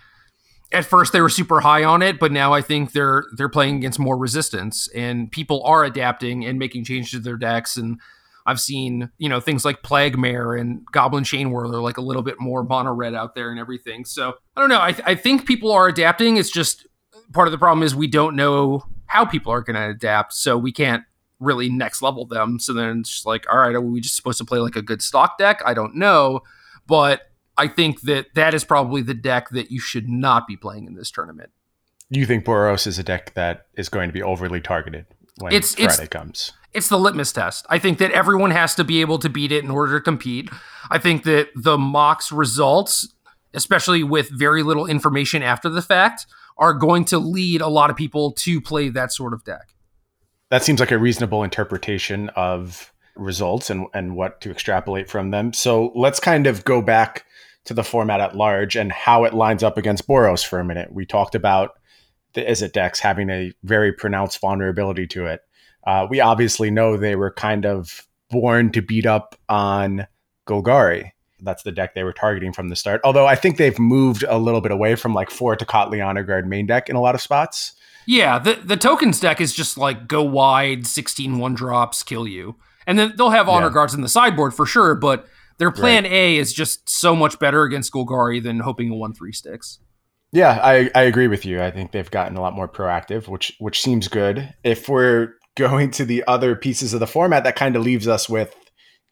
at 0.74 0.86
first 0.86 1.14
they 1.14 1.22
were 1.22 1.30
super 1.30 1.60
high 1.60 1.84
on 1.84 2.02
it, 2.02 2.20
but 2.20 2.32
now 2.32 2.52
I 2.52 2.62
think 2.62 2.94
they're 2.94 3.26
they're 3.38 3.48
playing 3.48 3.76
against 3.78 4.00
more 4.00 4.18
resistance 4.18 4.88
and 4.96 5.32
people 5.32 5.64
are 5.66 5.86
adapting 5.86 6.44
and 6.46 6.58
making 6.58 6.84
changes 6.84 7.12
to 7.12 7.20
their 7.20 7.38
decks 7.38 7.78
and 7.78 8.02
I've 8.48 8.60
seen, 8.60 9.12
you 9.20 9.30
know, 9.30 9.40
things 9.40 9.64
like 9.64 9.84
Plague 9.84 10.18
Mare 10.18 10.56
and 10.56 10.84
Goblin 10.92 11.24
Chain 11.24 11.52
Whirler, 11.52 11.80
like 11.82 11.98
a 11.98 12.02
little 12.02 12.24
bit 12.24 12.40
more 12.40 12.64
mono 12.64 12.94
red 12.94 13.14
out 13.14 13.36
there 13.36 13.52
and 13.52 13.60
everything. 13.60 14.04
So 14.04 14.34
I 14.56 14.62
don't 14.62 14.70
know. 14.70 14.82
I, 14.82 14.94
th- 14.94 15.04
I 15.06 15.14
think 15.14 15.46
people 15.46 15.72
are 15.72 15.88
adapting. 15.88 16.38
It's 16.38 16.50
just 16.50 16.88
part 17.34 17.48
of 17.48 17.52
the 17.52 17.58
problem 17.60 17.84
is 17.84 17.94
we 17.94 18.08
don't 18.08 18.36
know 18.36 18.84
how 19.06 19.26
people 19.26 19.52
are 19.52 19.62
going 19.62 19.76
to 19.76 19.90
adapt. 19.90 20.34
So 20.34 20.58
we 20.58 20.72
can't 20.72 21.04
really 21.39 21.70
next 21.70 22.01
level 22.01 22.25
them. 22.25 22.60
So 22.60 22.74
then 22.74 23.00
it's 23.01 23.10
just 23.12 23.25
like, 23.25 23.46
all 23.51 23.60
right, 23.60 23.75
are 23.75 23.82
we 23.82 24.01
just 24.01 24.15
supposed 24.15 24.38
to 24.39 24.46
play 24.46 24.60
like 24.60 24.75
a 24.75 24.82
good 24.82 25.01
stock 25.01 25.38
deck? 25.38 25.62
I 25.65 25.74
don't 25.74 25.96
know. 25.96 26.41
But 26.88 27.22
I 27.58 27.67
think 27.67 28.01
that 28.01 28.27
that 28.36 28.53
is 28.53 28.63
probably 28.63 29.01
the 29.01 29.13
deck 29.13 29.50
that 29.50 29.72
you 29.72 29.79
should 29.79 30.08
not 30.10 30.48
be 30.48 30.56
playing 30.56 30.86
in 30.88 30.96
this 30.96 31.12
tournament. 31.12 31.51
You 32.10 32.25
think 32.25 32.46
Boros 32.46 32.88
is 32.88 32.98
a 32.98 33.03
deck 33.03 33.34
that 33.34 33.67
is 33.75 33.89
going 33.89 34.08
to 34.10 34.13
be 34.13 34.24
overly 34.24 34.62
targeted 34.62 35.06
when 35.39 35.51
It's- 35.53 35.76
Friday 35.76 35.93
it's- 35.93 36.08
comes? 36.10 36.54
It's 36.73 36.89
the 36.89 37.00
litmus 37.00 37.32
test. 37.32 37.65
I 37.69 37.80
think 37.80 37.97
that 37.97 38.12
everyone 38.12 38.52
has 38.52 38.76
to 38.76 38.84
be 38.84 39.02
able 39.02 39.17
to 39.19 39.30
beat 39.30 39.52
it 39.52 39.63
in 39.63 39.71
order 39.71 39.97
to 39.97 40.04
compete. 40.04 40.50
I 40.91 41.00
think 41.00 41.23
that 41.23 41.50
the 41.56 41.78
Mox 41.78 42.32
results, 42.32 43.08
especially 43.54 44.04
with 44.04 44.30
very 44.30 44.62
little 44.62 44.86
information 44.86 45.41
after 45.41 45.69
the 45.69 45.82
fact, 45.82 46.28
are 46.58 46.73
going 46.73 47.04
to 47.06 47.17
lead 47.17 47.62
a 47.62 47.67
lot 47.67 47.89
of 47.89 47.95
people 47.95 48.32
to 48.34 48.62
play 48.62 48.89
that 48.89 49.12
sort 49.12 49.34
of 49.34 49.43
deck. 49.43 49.73
That 50.50 50.64
seems 50.64 50.80
like 50.80 50.92
a 50.92 50.98
reasonable 50.98 51.44
interpretation 51.44 52.30
of 52.30 52.94
results 53.16 53.70
and, 53.70 53.88
and 53.94 54.16
what 54.16 54.42
to 54.42 54.52
extrapolate 54.52 55.10
from 55.10 55.32
them. 55.32 55.54
So 55.54 55.92
let's 55.96 56.20
kind 56.20 56.48
of 56.48 56.64
go 56.64 56.82
back 56.82 57.26
to 57.66 57.74
the 57.74 57.84
format 57.84 58.22
at 58.22 58.36
large 58.36 58.76
and 58.76 58.92
how 58.92 59.26
it 59.26 59.34
lines 59.34 59.62
up 59.62 59.78
against 59.78 60.08
Boros 60.08 60.46
for 60.46 60.60
a 60.60 60.66
minute. 60.66 60.94
We 60.94 61.06
talked 61.06 61.36
about 61.36 61.72
the 62.34 62.42
Izzet 62.42 62.72
decks 62.72 63.00
having 63.00 63.30
a 63.30 63.52
very 63.64 63.92
pronounced 63.92 64.40
vulnerability 64.40 65.08
to 65.08 65.26
it. 65.26 65.42
Uh, 65.86 66.08
we 66.10 66.20
obviously 66.20 66.72
know 66.72 66.96
they 66.96 67.16
were 67.16 67.32
kind 67.32 67.66
of 67.66 68.08
born 68.30 68.72
to 68.72 68.82
beat 68.82 69.06
up 69.06 69.36
on 69.50 70.08
Golgari. 70.48 71.12
That's 71.42 71.64
the 71.64 71.72
deck 71.72 71.94
they 71.94 72.04
were 72.04 72.14
targeting 72.14 72.54
from 72.54 72.70
the 72.70 72.76
start. 72.76 73.02
Although 73.04 73.28
I 73.28 73.36
think 73.36 73.58
they've 73.58 73.78
moved 73.78 74.24
a 74.28 74.38
little 74.38 74.62
bit 74.62 74.72
away 74.72 74.96
from 74.96 75.14
like 75.14 75.30
four 75.30 75.56
Tocatli 75.56 76.06
Honor 76.06 76.24
Guard 76.24 76.48
main 76.48 76.66
deck 76.66 76.90
in 76.90 76.96
a 76.96 77.02
lot 77.02 77.16
of 77.16 77.22
spots. 77.22 77.74
Yeah, 78.08 78.39
the 78.39 78.56
the 78.63 78.78
tokens 78.78 79.20
deck 79.20 79.39
is 79.41 79.54
just 79.54 79.78
like 79.78 80.08
go 80.08 80.24
wide, 80.24 80.88
16 80.88 81.38
one 81.38 81.54
drops, 81.54 82.02
kill 82.04 82.28
you. 82.28 82.56
And 82.88 82.98
then 82.98 83.13
they'll 83.17 83.32
have 83.32 83.50
honor 83.50 83.67
Yeah. 83.67 83.74
guards 83.74 83.93
in 83.93 84.02
the 84.02 84.08
sideboard 84.10 84.54
for 84.54 84.65
sure, 84.65 84.96
but 84.96 85.28
their 85.58 85.72
plan 85.72 86.06
A 86.06 86.38
is 86.38 86.54
just 86.54 86.89
so 86.89 87.15
much 87.15 87.38
better 87.38 87.63
against 87.63 87.91
Golgari 87.91 88.41
than 88.41 88.62
hoping 88.62 88.89
a 88.91 88.96
1 88.96 89.13
3 89.13 89.34
sticks. 89.34 89.80
Yeah, 90.32 90.60
I, 90.63 90.89
I 90.96 91.02
agree 91.04 91.28
with 91.28 91.46
you. 91.46 91.62
I 91.62 91.72
think 91.72 91.91
they've 91.91 92.10
gotten 92.12 92.38
a 92.38 92.41
lot 92.41 92.54
more 92.56 92.67
proactive, 92.70 93.28
which 93.28 93.56
which 93.60 93.82
seems 93.82 94.08
good. 94.08 94.54
If 94.63 94.88
we're 94.88 95.34
going 95.58 95.91
to 95.91 96.06
the 96.06 96.24
other 96.28 96.56
pieces 96.56 96.93
of 96.93 97.00
the 97.02 97.08
format, 97.08 97.43
that 97.43 97.56
kind 97.56 97.76
of 97.76 97.82
leaves 97.84 98.08
us 98.08 98.30
with 98.30 98.56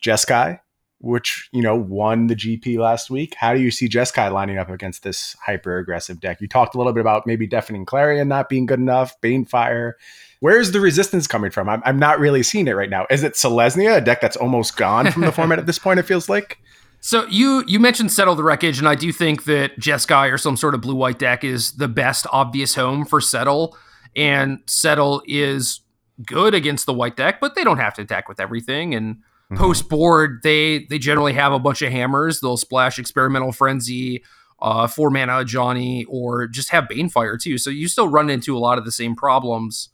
Jeskai, 0.03 0.59
which 0.99 1.49
you 1.51 1.61
know 1.61 1.75
won 1.75 2.27
the 2.27 2.35
GP 2.35 2.77
last 2.77 3.09
week. 3.09 3.35
How 3.35 3.53
do 3.53 3.59
you 3.59 3.71
see 3.71 3.87
Jeskai 3.87 4.31
lining 4.31 4.57
up 4.57 4.69
against 4.69 5.03
this 5.03 5.35
hyper 5.45 5.77
aggressive 5.77 6.19
deck? 6.19 6.41
You 6.41 6.47
talked 6.47 6.75
a 6.75 6.77
little 6.77 6.93
bit 6.93 7.01
about 7.01 7.27
maybe 7.27 7.47
Deafening 7.47 7.85
Clarion 7.85 8.27
not 8.27 8.49
being 8.49 8.65
good 8.65 8.79
enough, 8.79 9.19
Banefire. 9.21 9.93
Where's 10.39 10.71
the 10.71 10.79
resistance 10.79 11.27
coming 11.27 11.51
from? 11.51 11.69
I'm, 11.69 11.81
I'm 11.85 11.99
not 11.99 12.19
really 12.19 12.43
seeing 12.43 12.67
it 12.67 12.73
right 12.73 12.89
now. 12.89 13.05
Is 13.09 13.23
it 13.23 13.33
Selesnya, 13.33 13.97
a 13.97 14.01
deck 14.01 14.21
that's 14.21 14.37
almost 14.37 14.77
gone 14.77 15.11
from 15.11 15.23
the 15.23 15.31
format 15.33 15.59
at 15.59 15.65
this 15.65 15.79
point? 15.79 15.99
It 15.99 16.03
feels 16.03 16.29
like. 16.29 16.59
So 17.01 17.27
you 17.27 17.63
you 17.67 17.79
mentioned 17.79 18.11
settle 18.11 18.35
the 18.35 18.43
wreckage, 18.43 18.79
and 18.79 18.87
I 18.87 18.95
do 18.95 19.11
think 19.11 19.45
that 19.45 19.79
Jeskai 19.79 20.31
or 20.31 20.37
some 20.37 20.57
sort 20.57 20.73
of 20.73 20.81
blue 20.81 20.95
white 20.95 21.19
deck 21.19 21.43
is 21.43 21.73
the 21.73 21.87
best 21.87 22.25
obvious 22.31 22.75
home 22.75 23.05
for 23.05 23.21
settle. 23.21 23.77
And 24.15 24.59
settle 24.65 25.21
is 25.27 25.81
good 26.25 26.53
against 26.53 26.85
the 26.85 26.93
white 26.93 27.17
deck, 27.17 27.39
but 27.41 27.55
they 27.55 27.63
don't 27.63 27.77
have 27.77 27.93
to 27.95 28.01
attack 28.01 28.29
with 28.29 28.39
everything. 28.39 28.95
And 28.95 29.17
post 29.53 29.89
board, 29.89 30.39
they 30.43 30.85
they 30.89 30.97
generally 30.97 31.33
have 31.33 31.53
a 31.53 31.59
bunch 31.59 31.81
of 31.81 31.91
hammers. 31.91 32.41
They'll 32.41 32.57
splash 32.57 32.97
experimental 32.97 33.51
frenzy, 33.51 34.23
uh, 34.59 34.87
four 34.87 35.09
mana 35.09 35.45
Johnny, 35.45 36.05
or 36.05 36.47
just 36.47 36.69
have 36.69 36.85
Banefire 36.85 37.39
too. 37.39 37.57
So 37.57 37.69
you 37.69 37.87
still 37.87 38.07
run 38.07 38.29
into 38.29 38.57
a 38.57 38.59
lot 38.59 38.77
of 38.77 38.85
the 38.85 38.91
same 38.91 39.15
problems. 39.15 39.89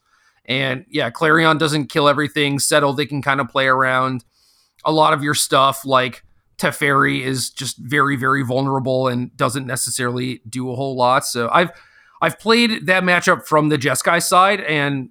And 0.45 0.85
yeah, 0.89 1.09
Clarion 1.09 1.57
doesn't 1.57 1.87
kill 1.87 2.07
everything. 2.07 2.59
Settle, 2.59 2.93
they 2.93 3.05
can 3.05 3.21
kind 3.21 3.39
of 3.39 3.49
play 3.49 3.67
around 3.67 4.23
a 4.83 4.91
lot 4.91 5.13
of 5.13 5.23
your 5.23 5.35
stuff. 5.35 5.85
Like 5.85 6.23
Teferi 6.57 7.21
is 7.21 7.49
just 7.49 7.77
very, 7.77 8.15
very 8.15 8.43
vulnerable 8.43 9.07
and 9.07 9.35
doesn't 9.35 9.67
necessarily 9.67 10.41
do 10.49 10.71
a 10.71 10.75
whole 10.75 10.95
lot. 10.95 11.25
So 11.25 11.49
I've 11.51 11.71
I've 12.21 12.39
played 12.39 12.85
that 12.85 13.03
matchup 13.03 13.47
from 13.47 13.69
the 13.69 13.77
Jeskai 13.77 14.21
side, 14.21 14.61
and 14.61 15.09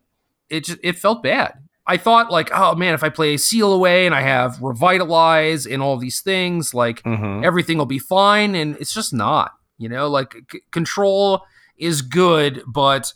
it 0.48 0.64
just, 0.64 0.78
it 0.82 0.96
felt 0.96 1.22
bad. 1.22 1.54
I 1.92 1.96
thought 1.96 2.30
like, 2.30 2.50
oh 2.54 2.74
man, 2.76 2.94
if 2.94 3.02
I 3.02 3.08
play 3.08 3.36
Seal 3.36 3.72
Away 3.72 4.06
and 4.06 4.14
I 4.14 4.20
have 4.22 4.60
Revitalize 4.62 5.66
and 5.66 5.82
all 5.82 5.96
these 5.96 6.20
things, 6.20 6.72
like 6.72 7.02
Mhm. 7.02 7.44
everything 7.44 7.78
will 7.78 7.86
be 7.86 7.98
fine, 7.98 8.54
and 8.54 8.76
it's 8.76 8.94
just 8.94 9.12
not. 9.12 9.50
You 9.78 9.88
know, 9.88 10.08
like 10.08 10.34
c- 10.52 10.60
control 10.70 11.42
is 11.76 12.02
good, 12.02 12.62
but 12.66 13.12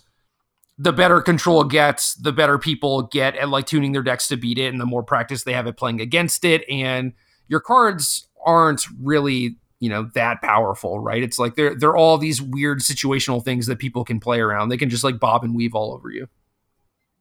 the 0.77 0.93
better 0.93 1.21
control 1.21 1.63
gets, 1.63 2.15
the 2.15 2.33
better 2.33 2.59
people 2.59 3.03
get 3.03 3.37
at 3.37 3.49
like 3.49 3.67
tuning 3.67 3.93
their 3.93 4.03
decks 4.03 4.27
to 4.29 4.37
beat 4.37 4.59
it, 4.59 4.73
and 4.73 4.81
the 4.81 4.87
more 4.87 5.05
practice 5.05 5.45
they 5.45 5.53
have 5.53 5.69
at 5.69 5.77
playing 5.77 6.01
against 6.01 6.45
it. 6.45 6.65
And 6.69 7.13
your 7.47 7.61
cards 7.61 8.27
aren't 8.45 8.83
really, 9.01 9.57
you 9.79 9.89
know, 9.89 10.11
that 10.15 10.43
powerful, 10.43 10.99
right? 10.99 11.23
It's 11.23 11.39
like 11.39 11.55
they're 11.55 11.77
they're 11.77 11.97
all 11.97 12.19
these 12.19 12.43
weird 12.43 12.81
situational 12.81 13.45
things 13.45 13.67
that 13.67 13.79
people 13.79 14.05
can 14.05 14.19
play 14.19 14.41
around. 14.41 14.69
They 14.71 14.77
can 14.79 14.91
just 14.91 15.05
like 15.05 15.21
bob 15.21 15.45
and 15.45 15.55
weave 15.55 15.75
all 15.77 15.93
over 15.95 16.11
you. 16.11 16.27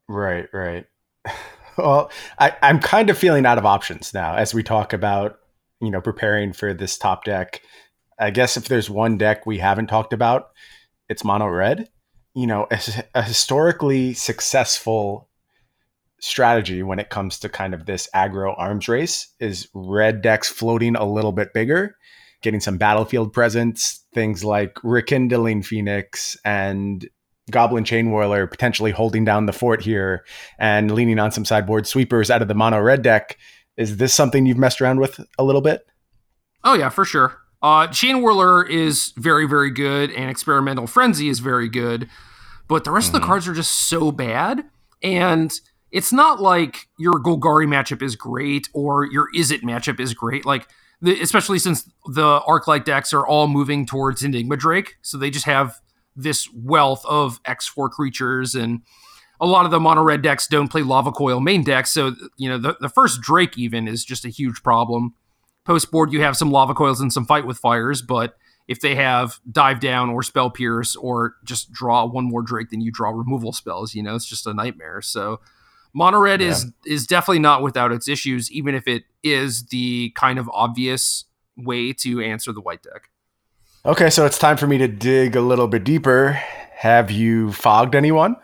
Right, 0.07 0.47
right. 0.51 0.85
Well, 1.75 2.11
I, 2.37 2.55
I'm 2.61 2.79
kind 2.79 3.09
of 3.09 3.17
feeling 3.17 3.47
out 3.47 3.57
of 3.57 3.65
options 3.65 4.13
now 4.13 4.35
as 4.35 4.53
we 4.53 4.61
talk 4.61 4.93
about, 4.93 5.39
you 5.81 5.89
know, 5.89 6.01
preparing 6.01 6.53
for 6.53 6.71
this 6.71 6.99
top 6.99 7.25
deck. 7.25 7.63
I 8.19 8.29
guess 8.29 8.57
if 8.57 8.67
there's 8.67 8.91
one 8.91 9.17
deck 9.17 9.47
we 9.47 9.57
haven't 9.57 9.87
talked 9.87 10.13
about, 10.13 10.51
it's 11.09 11.23
mono 11.23 11.47
red. 11.47 11.89
You 12.35 12.45
know, 12.45 12.67
a, 12.69 12.79
a 13.15 13.23
historically 13.23 14.13
successful 14.13 15.29
strategy 16.19 16.83
when 16.83 16.99
it 16.99 17.09
comes 17.09 17.37
to 17.39 17.49
kind 17.49 17.73
of 17.73 17.85
this 17.85 18.07
aggro 18.15 18.53
arms 18.57 18.87
race 18.87 19.27
is 19.39 19.67
red 19.73 20.21
decks 20.21 20.49
floating 20.49 20.95
a 20.95 21.05
little 21.05 21.33
bit 21.33 21.53
bigger, 21.53 21.97
getting 22.41 22.59
some 22.61 22.77
battlefield 22.77 23.33
presence, 23.33 24.05
things 24.13 24.43
like 24.43 24.77
rekindling 24.83 25.63
Phoenix 25.63 26.37
and 26.45 27.09
Goblin 27.53 27.85
Chain 27.85 28.11
Whirler 28.11 28.47
potentially 28.47 28.91
holding 28.91 29.23
down 29.23 29.45
the 29.45 29.53
fort 29.53 29.81
here 29.81 30.25
and 30.59 30.91
leaning 30.91 31.19
on 31.19 31.31
some 31.31 31.45
sideboard 31.45 31.87
sweepers 31.87 32.29
out 32.29 32.41
of 32.41 32.49
the 32.49 32.53
mono 32.53 32.81
red 32.81 33.01
deck. 33.01 33.37
Is 33.77 33.97
this 33.97 34.13
something 34.13 34.45
you've 34.45 34.57
messed 34.57 34.81
around 34.81 34.99
with 34.99 35.19
a 35.39 35.43
little 35.43 35.61
bit? 35.61 35.87
Oh 36.65 36.73
yeah, 36.73 36.89
for 36.89 37.05
sure. 37.05 37.37
Uh, 37.61 37.87
Chain 37.87 38.17
Whirler 38.17 38.69
is 38.69 39.13
very, 39.15 39.47
very 39.47 39.71
good, 39.71 40.11
and 40.11 40.29
Experimental 40.29 40.85
Frenzy 40.85 41.29
is 41.29 41.39
very 41.39 41.69
good, 41.69 42.09
but 42.67 42.83
the 42.83 42.91
rest 42.91 43.07
mm-hmm. 43.07 43.15
of 43.15 43.21
the 43.21 43.23
mm-hmm. 43.23 43.31
cards 43.31 43.47
are 43.47 43.53
just 43.53 43.71
so 43.71 44.11
bad. 44.11 44.65
And 45.01 45.51
it's 45.89 46.11
not 46.11 46.41
like 46.41 46.87
your 46.97 47.13
Golgari 47.13 47.67
matchup 47.67 48.01
is 48.01 48.17
great 48.17 48.67
or 48.73 49.05
your 49.05 49.27
Izzet 49.33 49.61
matchup 49.61 49.99
is 49.99 50.13
great. 50.13 50.45
Like, 50.45 50.67
the, 51.01 51.21
especially 51.21 51.59
since 51.59 51.89
the 52.05 52.41
Arclight 52.41 52.83
decks 52.83 53.13
are 53.13 53.25
all 53.25 53.47
moving 53.47 53.85
towards 53.85 54.23
Enigma 54.23 54.57
Drake, 54.57 54.97
so 55.01 55.17
they 55.17 55.29
just 55.29 55.45
have 55.45 55.79
this 56.15 56.49
wealth 56.53 57.05
of 57.05 57.41
X4 57.43 57.89
creatures 57.89 58.55
and 58.55 58.81
a 59.39 59.45
lot 59.45 59.65
of 59.65 59.71
the 59.71 59.79
mono 59.79 60.01
red 60.01 60.21
decks 60.21 60.47
don't 60.47 60.69
play 60.69 60.83
lava 60.83 61.11
coil 61.11 61.39
main 61.39 61.63
decks 61.63 61.91
so 61.91 62.15
you 62.37 62.47
know 62.49 62.57
the, 62.57 62.77
the 62.79 62.89
first 62.89 63.21
drake 63.21 63.57
even 63.57 63.87
is 63.87 64.05
just 64.05 64.25
a 64.25 64.29
huge 64.29 64.63
problem. 64.63 65.13
Post 65.65 65.91
board 65.91 66.11
you 66.13 66.21
have 66.21 66.37
some 66.37 66.51
lava 66.51 66.73
coils 66.73 67.01
and 67.01 67.11
some 67.11 67.25
fight 67.25 67.45
with 67.45 67.57
fires 67.57 68.01
but 68.01 68.37
if 68.67 68.79
they 68.79 68.95
have 68.95 69.39
dive 69.51 69.79
down 69.79 70.09
or 70.09 70.23
spell 70.23 70.49
pierce 70.49 70.95
or 70.95 71.35
just 71.43 71.71
draw 71.71 72.05
one 72.05 72.25
more 72.25 72.41
drake 72.41 72.69
then 72.69 72.81
you 72.81 72.91
draw 72.91 73.09
removal 73.09 73.51
spells 73.51 73.95
you 73.95 74.03
know 74.03 74.15
it's 74.15 74.25
just 74.25 74.47
a 74.47 74.53
nightmare. 74.53 75.01
So 75.01 75.39
mono 75.93 76.19
red 76.19 76.41
yeah. 76.41 76.49
is 76.49 76.71
is 76.85 77.07
definitely 77.07 77.39
not 77.39 77.61
without 77.61 77.91
its 77.91 78.07
issues 78.07 78.51
even 78.51 78.75
if 78.75 78.87
it 78.87 79.03
is 79.23 79.65
the 79.67 80.11
kind 80.15 80.39
of 80.39 80.49
obvious 80.53 81.25
way 81.57 81.93
to 81.93 82.21
answer 82.21 82.51
the 82.51 82.61
white 82.61 82.83
deck 82.83 83.09
okay 83.85 84.09
so 84.09 84.25
it's 84.25 84.37
time 84.37 84.57
for 84.57 84.67
me 84.67 84.77
to 84.77 84.87
dig 84.87 85.35
a 85.35 85.41
little 85.41 85.67
bit 85.67 85.83
deeper 85.83 86.31
have 86.75 87.11
you 87.11 87.51
fogged 87.51 87.95
anyone 87.95 88.35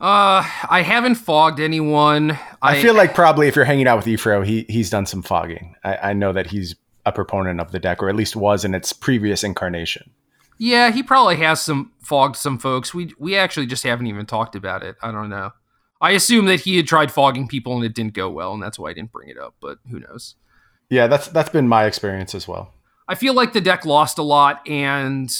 uh, 0.00 0.46
I 0.70 0.82
haven't 0.82 1.16
fogged 1.16 1.58
anyone. 1.58 2.30
I, 2.62 2.76
I, 2.76 2.82
feel 2.82 2.94
like 2.94 3.14
probably 3.16 3.48
if 3.48 3.56
you're 3.56 3.64
hanging 3.64 3.88
out 3.88 3.96
with 3.96 4.06
Efro, 4.06 4.46
he 4.46 4.64
he's 4.68 4.90
done 4.90 5.06
some 5.06 5.22
fogging. 5.22 5.74
I, 5.82 5.96
I 5.96 6.12
know 6.12 6.32
that 6.32 6.46
he's 6.46 6.76
a 7.04 7.10
proponent 7.10 7.60
of 7.60 7.72
the 7.72 7.80
deck, 7.80 8.00
or 8.00 8.08
at 8.08 8.14
least 8.14 8.36
was 8.36 8.64
in 8.64 8.76
its 8.76 8.92
previous 8.92 9.42
incarnation. 9.42 10.10
Yeah, 10.56 10.92
he 10.92 11.02
probably 11.02 11.36
has 11.36 11.60
some 11.60 11.90
fogged 12.00 12.36
some 12.36 12.58
folks. 12.58 12.94
We 12.94 13.12
we 13.18 13.34
actually 13.34 13.66
just 13.66 13.82
haven't 13.82 14.06
even 14.06 14.24
talked 14.24 14.54
about 14.54 14.84
it. 14.84 14.94
I 15.02 15.10
don't 15.10 15.30
know. 15.30 15.50
I 16.00 16.12
assume 16.12 16.46
that 16.46 16.60
he 16.60 16.76
had 16.76 16.86
tried 16.86 17.10
fogging 17.10 17.48
people 17.48 17.74
and 17.74 17.84
it 17.84 17.94
didn't 17.94 18.14
go 18.14 18.30
well, 18.30 18.52
and 18.54 18.62
that's 18.62 18.78
why 18.78 18.90
I 18.90 18.92
didn't 18.92 19.10
bring 19.10 19.30
it 19.30 19.38
up. 19.38 19.56
But 19.60 19.78
who 19.90 19.98
knows? 19.98 20.36
Yeah, 20.90 21.08
that's 21.08 21.26
that's 21.26 21.50
been 21.50 21.66
my 21.66 21.86
experience 21.86 22.36
as 22.36 22.46
well. 22.46 22.72
I 23.08 23.14
feel 23.14 23.34
like 23.34 23.54
the 23.54 23.60
deck 23.60 23.84
lost 23.84 24.18
a 24.18 24.22
lot, 24.22 24.68
and 24.68 25.34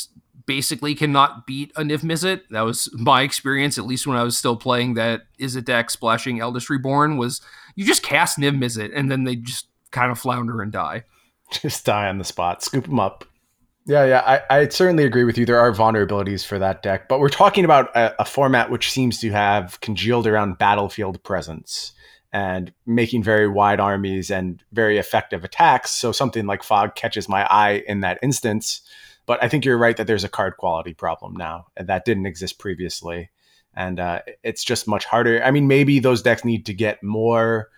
basically 0.48 0.94
cannot 0.94 1.46
beat 1.46 1.70
a 1.76 1.82
Niv 1.82 2.00
Mizzet. 2.00 2.40
That 2.50 2.62
was 2.62 2.88
my 2.94 3.20
experience, 3.22 3.76
at 3.76 3.84
least 3.84 4.06
when 4.06 4.16
I 4.16 4.24
was 4.24 4.36
still 4.36 4.56
playing 4.56 4.94
that 4.94 5.22
a 5.38 5.60
deck 5.60 5.90
splashing 5.90 6.40
Eldest 6.40 6.70
Reborn, 6.70 7.18
was 7.18 7.42
you 7.76 7.84
just 7.84 8.02
cast 8.02 8.38
Niv 8.38 8.58
Mizzet 8.58 8.90
and 8.92 9.10
then 9.10 9.24
they 9.24 9.36
just 9.36 9.68
kind 9.92 10.10
of 10.10 10.18
flounder 10.18 10.60
and 10.62 10.72
die. 10.72 11.04
Just 11.52 11.84
die 11.84 12.08
on 12.08 12.18
the 12.18 12.24
spot, 12.24 12.62
scoop 12.62 12.86
them 12.86 12.98
up. 12.98 13.24
Yeah, 13.86 14.04
yeah, 14.04 14.42
I, 14.50 14.58
I 14.58 14.68
certainly 14.68 15.04
agree 15.04 15.24
with 15.24 15.38
you. 15.38 15.46
There 15.46 15.58
are 15.58 15.72
vulnerabilities 15.72 16.44
for 16.44 16.58
that 16.58 16.82
deck, 16.82 17.08
but 17.08 17.20
we're 17.20 17.30
talking 17.30 17.64
about 17.64 17.94
a, 17.96 18.22
a 18.22 18.24
format 18.24 18.70
which 18.70 18.90
seems 18.90 19.18
to 19.20 19.30
have 19.30 19.80
congealed 19.80 20.26
around 20.26 20.58
battlefield 20.58 21.22
presence 21.22 21.92
and 22.32 22.72
making 22.86 23.22
very 23.22 23.48
wide 23.48 23.80
armies 23.80 24.30
and 24.30 24.62
very 24.72 24.98
effective 24.98 25.44
attacks. 25.44 25.90
So 25.90 26.12
something 26.12 26.46
like 26.46 26.62
Fog 26.62 26.94
catches 26.94 27.28
my 27.28 27.46
eye 27.46 27.82
in 27.86 28.00
that 28.00 28.18
instance. 28.22 28.82
But 29.26 29.42
I 29.42 29.48
think 29.48 29.64
you're 29.64 29.78
right 29.78 29.96
that 29.96 30.06
there's 30.06 30.24
a 30.24 30.28
card 30.28 30.56
quality 30.56 30.94
problem 30.94 31.34
now, 31.36 31.66
and 31.76 31.88
that 31.88 32.04
didn't 32.04 32.26
exist 32.26 32.58
previously. 32.58 33.30
And 33.74 34.00
uh, 34.00 34.22
it's 34.42 34.64
just 34.64 34.88
much 34.88 35.04
harder. 35.04 35.42
I 35.42 35.50
mean, 35.50 35.68
maybe 35.68 35.98
those 35.98 36.22
decks 36.22 36.44
need 36.44 36.66
to 36.66 36.74
get 36.74 37.02
more 37.02 37.68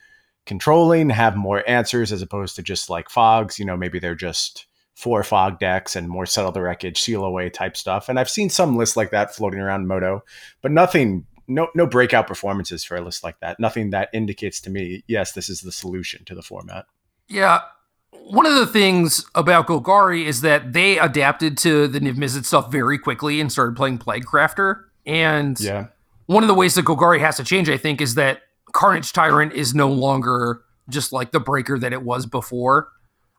controlling, 0.47 1.11
have 1.11 1.37
more 1.37 1.69
answers 1.69 2.13
as 2.13 2.23
opposed 2.23 2.57
to 2.57 2.63
just 2.63 2.89
like 2.89 3.11
fogs. 3.11 3.59
You 3.59 3.65
know, 3.65 3.77
maybe 3.77 3.99
they're 3.99 4.15
just 4.15 4.67
four 4.95 5.23
fog 5.23 5.59
decks 5.59 5.97
and 5.97 6.09
more 6.09 6.27
settle 6.27 6.53
the 6.53 6.61
wreckage, 6.61 7.01
seal 7.01 7.25
away 7.25 7.49
type 7.51 7.77
stuff. 7.77 8.09
And 8.09 8.19
I've 8.19 8.31
seen 8.31 8.51
some 8.51 8.77
lists 8.77 8.97
like 8.97 9.11
that 9.11 9.35
floating 9.35 9.61
around 9.61 9.89
Modo, 9.89 10.23
but 10.63 10.73
nothing, 10.73 11.27
no, 11.51 11.69
no 11.75 11.87
breakout 11.87 12.27
performances 12.27 12.85
for 12.85 12.97
a 12.97 13.01
list 13.01 13.23
like 13.23 13.41
that. 13.41 13.61
Nothing 13.61 13.91
that 13.91 14.09
indicates 14.13 14.61
to 14.63 14.71
me, 14.71 15.05
yes, 15.07 15.33
this 15.33 15.49
is 15.49 15.61
the 15.61 15.73
solution 15.73 16.25
to 16.25 16.35
the 16.35 16.43
format. 16.43 16.87
Yeah, 17.29 17.61
one 18.13 18.47
of 18.47 18.55
the 18.55 18.67
things 18.67 19.27
about 19.35 19.67
Golgari 19.67 20.25
is 20.25 20.41
that 20.43 20.73
they 20.73 20.99
adapted 20.99 21.57
to 21.59 21.89
the 21.89 22.01
Niv 22.01 22.15
Mizzet 22.15 22.45
stuff 22.45 22.71
very 22.71 22.99
quickly 22.99 23.41
and 23.41 23.51
started 23.51 23.77
playing 23.77 23.99
Plague 23.99 24.25
Crafter. 24.25 24.85
And 25.07 25.59
yeah. 25.61 25.89
one 26.27 26.45
of 26.45 26.49
the 26.49 26.55
ways 26.55 26.75
that 26.75 26.85
Golgari 26.85 27.21
has 27.21 27.37
to 27.39 27.45
change, 27.45 27.69
I 27.69 27.77
think, 27.77 28.01
is 28.01 28.15
that 28.15 28.43
Carnage 28.73 29.13
Tyrant 29.13 29.53
is 29.53 29.75
no 29.75 29.89
longer 29.89 30.63
just 30.89 31.13
like 31.13 31.33
the 31.33 31.41
breaker 31.41 31.79
that 31.79 31.93
it 31.93 32.03
was 32.03 32.27
before. 32.27 32.89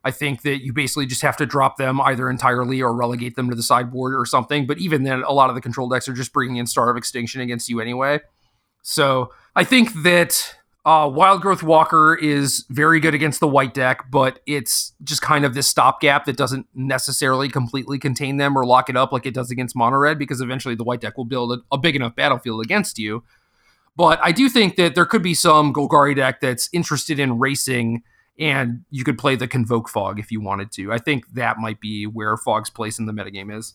I 0.04 0.10
think 0.10 0.42
that 0.42 0.64
you 0.64 0.72
basically 0.72 1.06
just 1.06 1.22
have 1.22 1.36
to 1.36 1.46
drop 1.46 1.76
them 1.76 2.00
either 2.00 2.28
entirely 2.28 2.82
or 2.82 2.92
relegate 2.92 3.36
them 3.36 3.48
to 3.50 3.54
the 3.54 3.62
sideboard 3.62 4.14
or 4.14 4.26
something. 4.26 4.66
But 4.66 4.78
even 4.78 5.04
then, 5.04 5.22
a 5.22 5.32
lot 5.32 5.48
of 5.48 5.54
the 5.54 5.60
control 5.60 5.88
decks 5.88 6.08
are 6.08 6.12
just 6.12 6.32
bringing 6.32 6.56
in 6.56 6.66
Star 6.66 6.90
of 6.90 6.96
Extinction 6.96 7.40
against 7.40 7.68
you 7.68 7.80
anyway. 7.80 8.20
So 8.82 9.32
I 9.54 9.62
think 9.62 10.02
that 10.02 10.56
uh, 10.84 11.06
Wildgrowth 11.06 11.62
Walker 11.62 12.16
is 12.16 12.64
very 12.68 12.98
good 12.98 13.14
against 13.14 13.38
the 13.38 13.46
white 13.46 13.72
deck, 13.72 14.10
but 14.10 14.40
it's 14.46 14.92
just 15.04 15.22
kind 15.22 15.44
of 15.44 15.54
this 15.54 15.68
stopgap 15.68 16.24
that 16.24 16.36
doesn't 16.36 16.66
necessarily 16.74 17.48
completely 17.48 18.00
contain 18.00 18.38
them 18.38 18.58
or 18.58 18.66
lock 18.66 18.90
it 18.90 18.96
up 18.96 19.12
like 19.12 19.24
it 19.24 19.34
does 19.34 19.52
against 19.52 19.76
Mono 19.76 19.98
Red, 19.98 20.18
because 20.18 20.40
eventually 20.40 20.74
the 20.74 20.82
white 20.82 21.00
deck 21.00 21.16
will 21.16 21.24
build 21.24 21.52
a, 21.52 21.58
a 21.70 21.78
big 21.78 21.94
enough 21.94 22.16
battlefield 22.16 22.60
against 22.64 22.98
you. 22.98 23.22
But 23.94 24.18
I 24.22 24.32
do 24.32 24.48
think 24.48 24.74
that 24.76 24.96
there 24.96 25.06
could 25.06 25.22
be 25.22 25.34
some 25.34 25.72
Golgari 25.72 26.16
deck 26.16 26.40
that's 26.40 26.68
interested 26.72 27.20
in 27.20 27.38
racing, 27.38 28.02
and 28.38 28.84
you 28.90 29.04
could 29.04 29.18
play 29.18 29.36
the 29.36 29.48
Convoke 29.48 29.88
Fog 29.88 30.18
if 30.18 30.30
you 30.30 30.40
wanted 30.40 30.72
to. 30.72 30.92
I 30.92 30.98
think 30.98 31.24
that 31.34 31.58
might 31.58 31.80
be 31.80 32.06
where 32.06 32.36
Fog's 32.36 32.70
place 32.70 32.98
in 32.98 33.06
the 33.06 33.12
metagame 33.12 33.56
is. 33.56 33.74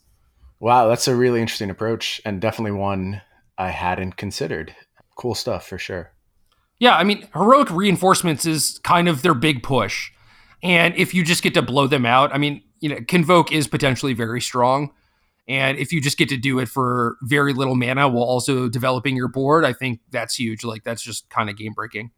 Wow, 0.60 0.88
that's 0.88 1.08
a 1.08 1.16
really 1.16 1.42
interesting 1.42 1.70
approach, 1.70 2.20
and 2.26 2.42
definitely 2.42 2.72
one 2.72 3.22
I 3.58 3.70
hadn't 3.70 4.18
considered. 4.18 4.76
Cool 5.16 5.36
stuff 5.36 5.68
for 5.68 5.78
sure. 5.78 6.12
Yeah, 6.80 6.96
I 6.96 7.04
mean, 7.04 7.28
heroic 7.34 7.70
reinforcements 7.72 8.46
is 8.46 8.80
kind 8.84 9.08
of 9.08 9.22
their 9.22 9.34
big 9.34 9.64
push. 9.64 10.12
And 10.64 10.96
if 10.96 11.14
you 11.14 11.24
just 11.24 11.44
get 11.44 11.54
to 11.56 11.62
blow 11.62 11.88
them 11.88 12.06
out, 12.06 12.34
I 12.34 12.38
mean, 12.38 12.64
you 12.80 12.90
know, 12.90 12.98
Convoke 13.08 13.52
is 13.52 13.68
potentially 13.68 14.14
very 14.14 14.42
strong. 14.42 14.92
And 15.48 15.78
if 15.78 15.94
you 15.94 16.02
just 16.02 16.18
get 16.18 16.30
to 16.30 16.38
do 16.38 16.60
it 16.60 16.68
for 16.68 17.18
very 17.24 17.54
little 17.54 17.76
mana 17.76 18.10
while 18.10 18.24
also 18.24 18.68
developing 18.68 19.16
your 19.16 19.30
board, 19.30 19.64
I 19.64 19.74
think 19.74 20.02
that's 20.12 20.36
huge. 20.36 20.64
Like, 20.64 20.84
that's 20.84 21.02
just 21.02 21.30
kind 21.30 21.50
of 21.50 21.58
game 21.58 21.74
breaking. 21.74 22.12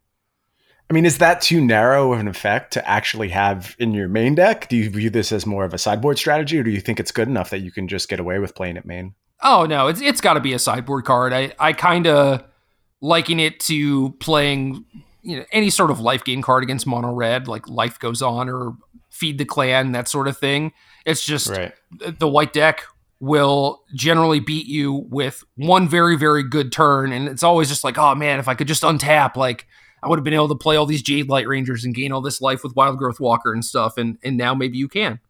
I 0.90 0.92
mean, 0.92 1.06
is 1.06 1.18
that 1.18 1.40
too 1.40 1.60
narrow 1.60 2.12
of 2.12 2.18
an 2.18 2.26
effect 2.26 2.72
to 2.72 2.88
actually 2.88 3.28
have 3.28 3.76
in 3.78 3.94
your 3.94 4.08
main 4.08 4.34
deck? 4.34 4.68
Do 4.68 4.76
you 4.76 4.90
view 4.90 5.08
this 5.08 5.30
as 5.30 5.46
more 5.46 5.64
of 5.64 5.72
a 5.72 5.78
sideboard 5.78 6.18
strategy, 6.18 6.58
or 6.58 6.64
do 6.64 6.70
you 6.70 6.80
think 6.80 6.98
it's 6.98 7.12
good 7.12 7.28
enough 7.28 7.50
that 7.50 7.60
you 7.60 7.70
can 7.70 7.86
just 7.86 8.08
get 8.08 8.18
away 8.18 8.40
with 8.40 8.56
playing 8.56 8.76
it 8.76 8.84
main? 8.84 9.14
Oh 9.40 9.66
no, 9.66 9.86
it's 9.86 10.00
it's 10.00 10.20
got 10.20 10.34
to 10.34 10.40
be 10.40 10.52
a 10.52 10.58
sideboard 10.58 11.04
card. 11.04 11.32
I 11.32 11.52
I 11.60 11.74
kind 11.74 12.08
of 12.08 12.42
liking 13.00 13.38
it 13.38 13.60
to 13.60 14.10
playing 14.18 14.84
you 15.22 15.38
know 15.38 15.44
any 15.52 15.70
sort 15.70 15.92
of 15.92 16.00
life 16.00 16.24
gain 16.24 16.42
card 16.42 16.64
against 16.64 16.88
mono 16.88 17.12
red, 17.12 17.46
like 17.46 17.68
life 17.68 18.00
goes 18.00 18.20
on 18.20 18.48
or 18.48 18.74
feed 19.10 19.38
the 19.38 19.44
clan, 19.44 19.92
that 19.92 20.08
sort 20.08 20.26
of 20.26 20.36
thing. 20.38 20.72
It's 21.06 21.24
just 21.24 21.50
right. 21.50 21.72
the 22.18 22.28
white 22.28 22.52
deck 22.52 22.82
will 23.20 23.84
generally 23.94 24.40
beat 24.40 24.66
you 24.66 25.06
with 25.08 25.44
one 25.54 25.88
very 25.88 26.18
very 26.18 26.42
good 26.42 26.72
turn, 26.72 27.12
and 27.12 27.28
it's 27.28 27.44
always 27.44 27.68
just 27.68 27.84
like, 27.84 27.96
oh 27.96 28.16
man, 28.16 28.40
if 28.40 28.48
I 28.48 28.54
could 28.54 28.66
just 28.66 28.82
untap, 28.82 29.36
like 29.36 29.68
I 30.02 30.08
would 30.08 30.18
have 30.18 30.24
been 30.24 30.34
able 30.34 30.48
to 30.48 30.54
play 30.54 30.76
all 30.76 30.86
these 30.86 31.02
Jadelight 31.02 31.46
Rangers 31.46 31.84
and 31.84 31.94
gain 31.94 32.12
all 32.12 32.20
this 32.20 32.40
life 32.40 32.62
with 32.62 32.74
Wildgrowth 32.74 33.20
Walker 33.20 33.52
and 33.52 33.64
stuff, 33.64 33.96
and 33.96 34.18
and 34.22 34.36
now 34.36 34.54
maybe 34.54 34.78
you 34.78 34.88
can. 34.88 35.20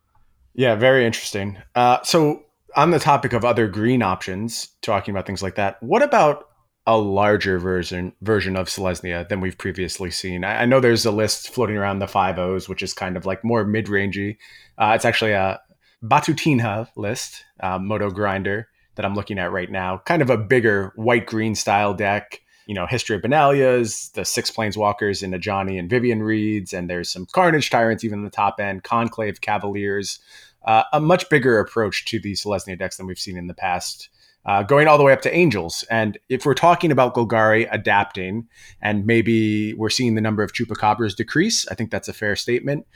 Yeah, 0.54 0.74
very 0.74 1.06
interesting. 1.06 1.58
Uh, 1.74 2.02
so 2.02 2.44
on 2.76 2.90
the 2.90 2.98
topic 2.98 3.32
of 3.32 3.44
other 3.44 3.68
green 3.68 4.02
options, 4.02 4.68
talking 4.82 5.12
about 5.12 5.26
things 5.26 5.42
like 5.42 5.56
that, 5.56 5.82
what 5.82 6.02
about 6.02 6.46
a 6.86 6.98
larger 6.98 7.58
version 7.58 8.12
version 8.22 8.56
of 8.56 8.68
Selesnya 8.68 9.28
than 9.28 9.40
we've 9.40 9.58
previously 9.58 10.10
seen. 10.10 10.44
I, 10.44 10.62
I, 10.62 10.64
know 10.64 10.80
there's 10.80 11.04
a 11.04 11.12
list 11.12 11.50
floating 11.50 11.76
around 11.76 11.98
the 11.98 12.08
five 12.08 12.38
O's, 12.38 12.68
which 12.68 12.82
is 12.82 12.94
kind 12.94 13.16
of 13.16 13.26
like 13.26 13.44
more 13.44 13.64
mid 13.64 13.86
rangey. 13.86 14.38
Uh, 14.78 14.92
it's 14.94 15.04
actually 15.04 15.32
a 15.32 15.60
Batutinha 16.02 16.88
list, 16.96 17.44
uh, 17.60 17.78
Modo 17.78 18.10
Grinder 18.10 18.68
that 18.94 19.04
I'm 19.04 19.14
looking 19.14 19.38
at 19.38 19.52
right 19.52 19.70
now. 19.70 19.98
Kind 19.98 20.22
of 20.22 20.30
a 20.30 20.38
bigger 20.38 20.92
white 20.96 21.26
green 21.26 21.54
style 21.54 21.94
deck. 21.94 22.40
You 22.70 22.76
know, 22.76 22.86
History 22.86 23.16
of 23.16 23.22
Benalias, 23.22 24.12
the 24.12 24.24
six 24.24 24.48
Planeswalkers 24.48 25.24
in 25.24 25.32
Ajani 25.32 25.76
and 25.76 25.90
Vivien 25.90 26.20
Reids, 26.20 26.72
and 26.72 26.88
there's 26.88 27.10
some 27.10 27.26
Carnage 27.26 27.68
Tyrants 27.68 28.04
even 28.04 28.20
in 28.20 28.24
the 28.24 28.30
top 28.30 28.60
end, 28.60 28.84
Conclave 28.84 29.40
Cavaliers. 29.40 30.20
Uh, 30.64 30.84
a 30.92 31.00
much 31.00 31.28
bigger 31.28 31.58
approach 31.58 32.04
to 32.04 32.20
the 32.20 32.34
Selesnya 32.34 32.78
decks 32.78 32.96
than 32.96 33.08
we've 33.08 33.18
seen 33.18 33.36
in 33.36 33.48
the 33.48 33.54
past. 33.54 34.08
uh, 34.46 34.62
going 34.62 34.88
all 34.88 34.98
the 34.98 35.04
way 35.04 35.12
up 35.12 35.22
to 35.22 35.34
Angels. 35.34 35.84
And 35.90 36.18
if 36.28 36.46
we're 36.46 36.54
talking 36.54 36.90
about 36.90 37.14
Golgari 37.14 37.68
adapting, 37.70 38.48
and 38.80 39.06
maybe 39.06 39.74
we're 39.74 39.90
seeing 39.90 40.14
the 40.14 40.20
number 40.20 40.42
of 40.42 40.52
Chupacabras 40.52 41.14
decrease, 41.14 41.68
I 41.68 41.74
think 41.74 41.90
that's 41.90 42.08
a 42.08 42.12
fair 42.12 42.36
statement. 42.36 42.86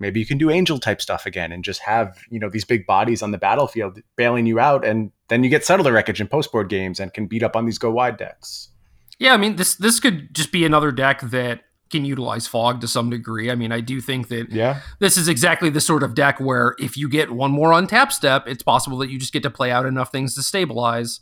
Maybe 0.00 0.20
you 0.20 0.26
can 0.26 0.38
do 0.38 0.48
angel 0.48 0.78
type 0.78 1.02
stuff 1.02 1.26
again 1.26 1.50
and 1.50 1.64
just 1.64 1.80
have 1.80 2.18
you 2.30 2.38
know 2.38 2.48
these 2.48 2.64
big 2.64 2.86
bodies 2.86 3.20
on 3.20 3.32
the 3.32 3.38
battlefield 3.38 4.00
bailing 4.14 4.46
you 4.46 4.60
out, 4.60 4.84
and 4.84 5.10
then 5.28 5.42
you 5.42 5.50
get 5.50 5.64
settle 5.64 5.82
the 5.82 5.92
wreckage 5.92 6.20
in 6.20 6.28
post 6.28 6.52
board 6.52 6.68
games 6.68 7.00
and 7.00 7.12
can 7.12 7.26
beat 7.26 7.42
up 7.42 7.56
on 7.56 7.66
these 7.66 7.78
go 7.78 7.90
wide 7.90 8.16
decks. 8.16 8.68
Yeah, 9.18 9.34
I 9.34 9.36
mean 9.36 9.56
this 9.56 9.74
this 9.74 10.00
could 10.00 10.34
just 10.34 10.52
be 10.52 10.64
another 10.64 10.92
deck 10.92 11.20
that 11.22 11.62
can 11.90 12.04
utilize 12.04 12.46
fog 12.46 12.80
to 12.80 12.88
some 12.88 13.10
degree. 13.10 13.50
I 13.50 13.54
mean, 13.54 13.72
I 13.72 13.80
do 13.80 14.00
think 14.00 14.28
that 14.28 14.50
yeah. 14.50 14.80
this 14.98 15.16
is 15.16 15.26
exactly 15.26 15.70
the 15.70 15.80
sort 15.80 16.02
of 16.02 16.14
deck 16.14 16.38
where 16.38 16.74
if 16.78 16.96
you 16.96 17.08
get 17.08 17.30
one 17.30 17.50
more 17.50 17.70
untap 17.70 18.12
step, 18.12 18.46
it's 18.46 18.62
possible 18.62 18.98
that 18.98 19.10
you 19.10 19.18
just 19.18 19.32
get 19.32 19.42
to 19.44 19.50
play 19.50 19.70
out 19.70 19.86
enough 19.86 20.12
things 20.12 20.34
to 20.34 20.42
stabilize. 20.42 21.20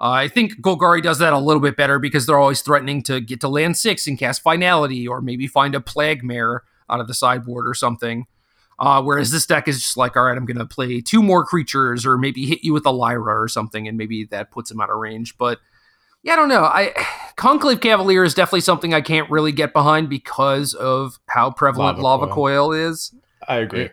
Uh, 0.00 0.10
I 0.10 0.28
think 0.28 0.60
Golgari 0.60 1.02
does 1.02 1.18
that 1.18 1.32
a 1.32 1.38
little 1.38 1.60
bit 1.60 1.76
better 1.76 1.98
because 1.98 2.26
they're 2.26 2.38
always 2.38 2.62
threatening 2.62 3.02
to 3.04 3.20
get 3.20 3.40
to 3.42 3.48
land 3.48 3.76
six 3.76 4.06
and 4.06 4.18
cast 4.18 4.42
Finality 4.42 5.06
or 5.06 5.20
maybe 5.20 5.46
find 5.46 5.74
a 5.74 5.80
Plague 5.80 6.24
Mare 6.24 6.64
out 6.88 7.00
of 7.00 7.06
the 7.06 7.14
sideboard 7.14 7.68
or 7.68 7.74
something. 7.74 8.26
Uh, 8.78 9.02
whereas 9.02 9.30
this 9.30 9.44
deck 9.44 9.68
is 9.68 9.78
just 9.78 9.98
like, 9.98 10.16
all 10.16 10.24
right, 10.24 10.38
I'm 10.38 10.46
going 10.46 10.56
to 10.56 10.64
play 10.64 11.02
two 11.02 11.22
more 11.22 11.44
creatures 11.44 12.06
or 12.06 12.16
maybe 12.16 12.46
hit 12.46 12.64
you 12.64 12.72
with 12.72 12.86
a 12.86 12.90
Lyra 12.90 13.38
or 13.38 13.46
something, 13.46 13.86
and 13.86 13.98
maybe 13.98 14.24
that 14.30 14.50
puts 14.50 14.70
him 14.70 14.80
out 14.80 14.88
of 14.88 14.96
range. 14.96 15.36
But 15.36 15.58
yeah, 16.22 16.34
I 16.34 16.36
don't 16.36 16.48
know. 16.48 16.64
I 16.64 16.92
Conclave 17.36 17.80
Cavalier 17.80 18.24
is 18.24 18.34
definitely 18.34 18.60
something 18.60 18.92
I 18.92 19.00
can't 19.00 19.30
really 19.30 19.52
get 19.52 19.72
behind 19.72 20.08
because 20.08 20.74
of 20.74 21.18
how 21.26 21.50
prevalent 21.50 21.98
Lava, 21.98 22.22
Lava 22.22 22.34
Coil. 22.34 22.68
Coil. 22.68 22.72
is. 22.72 23.14
I 23.48 23.56
agree. 23.56 23.90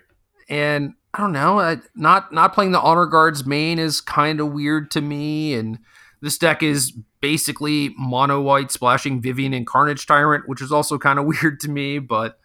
And 0.49 0.93
I 1.13 1.21
don't 1.21 1.31
know. 1.31 1.59
I, 1.59 1.77
not 1.95 2.33
not 2.33 2.53
playing 2.53 2.71
the 2.71 2.81
Honor 2.81 3.05
Guards 3.05 3.45
main 3.45 3.79
is 3.79 4.01
kind 4.01 4.39
of 4.39 4.51
weird 4.51 4.91
to 4.91 5.01
me. 5.01 5.53
And 5.53 5.79
this 6.21 6.37
deck 6.37 6.61
is 6.61 6.91
basically 7.21 7.93
mono 7.97 8.41
white 8.41 8.71
splashing 8.71 9.21
Vivien 9.21 9.53
and 9.53 9.65
Carnage 9.65 10.05
Tyrant, 10.05 10.47
which 10.47 10.61
is 10.61 10.71
also 10.71 10.97
kind 10.97 11.19
of 11.19 11.25
weird 11.41 11.59
to 11.61 11.69
me. 11.69 11.99
But 11.99 12.39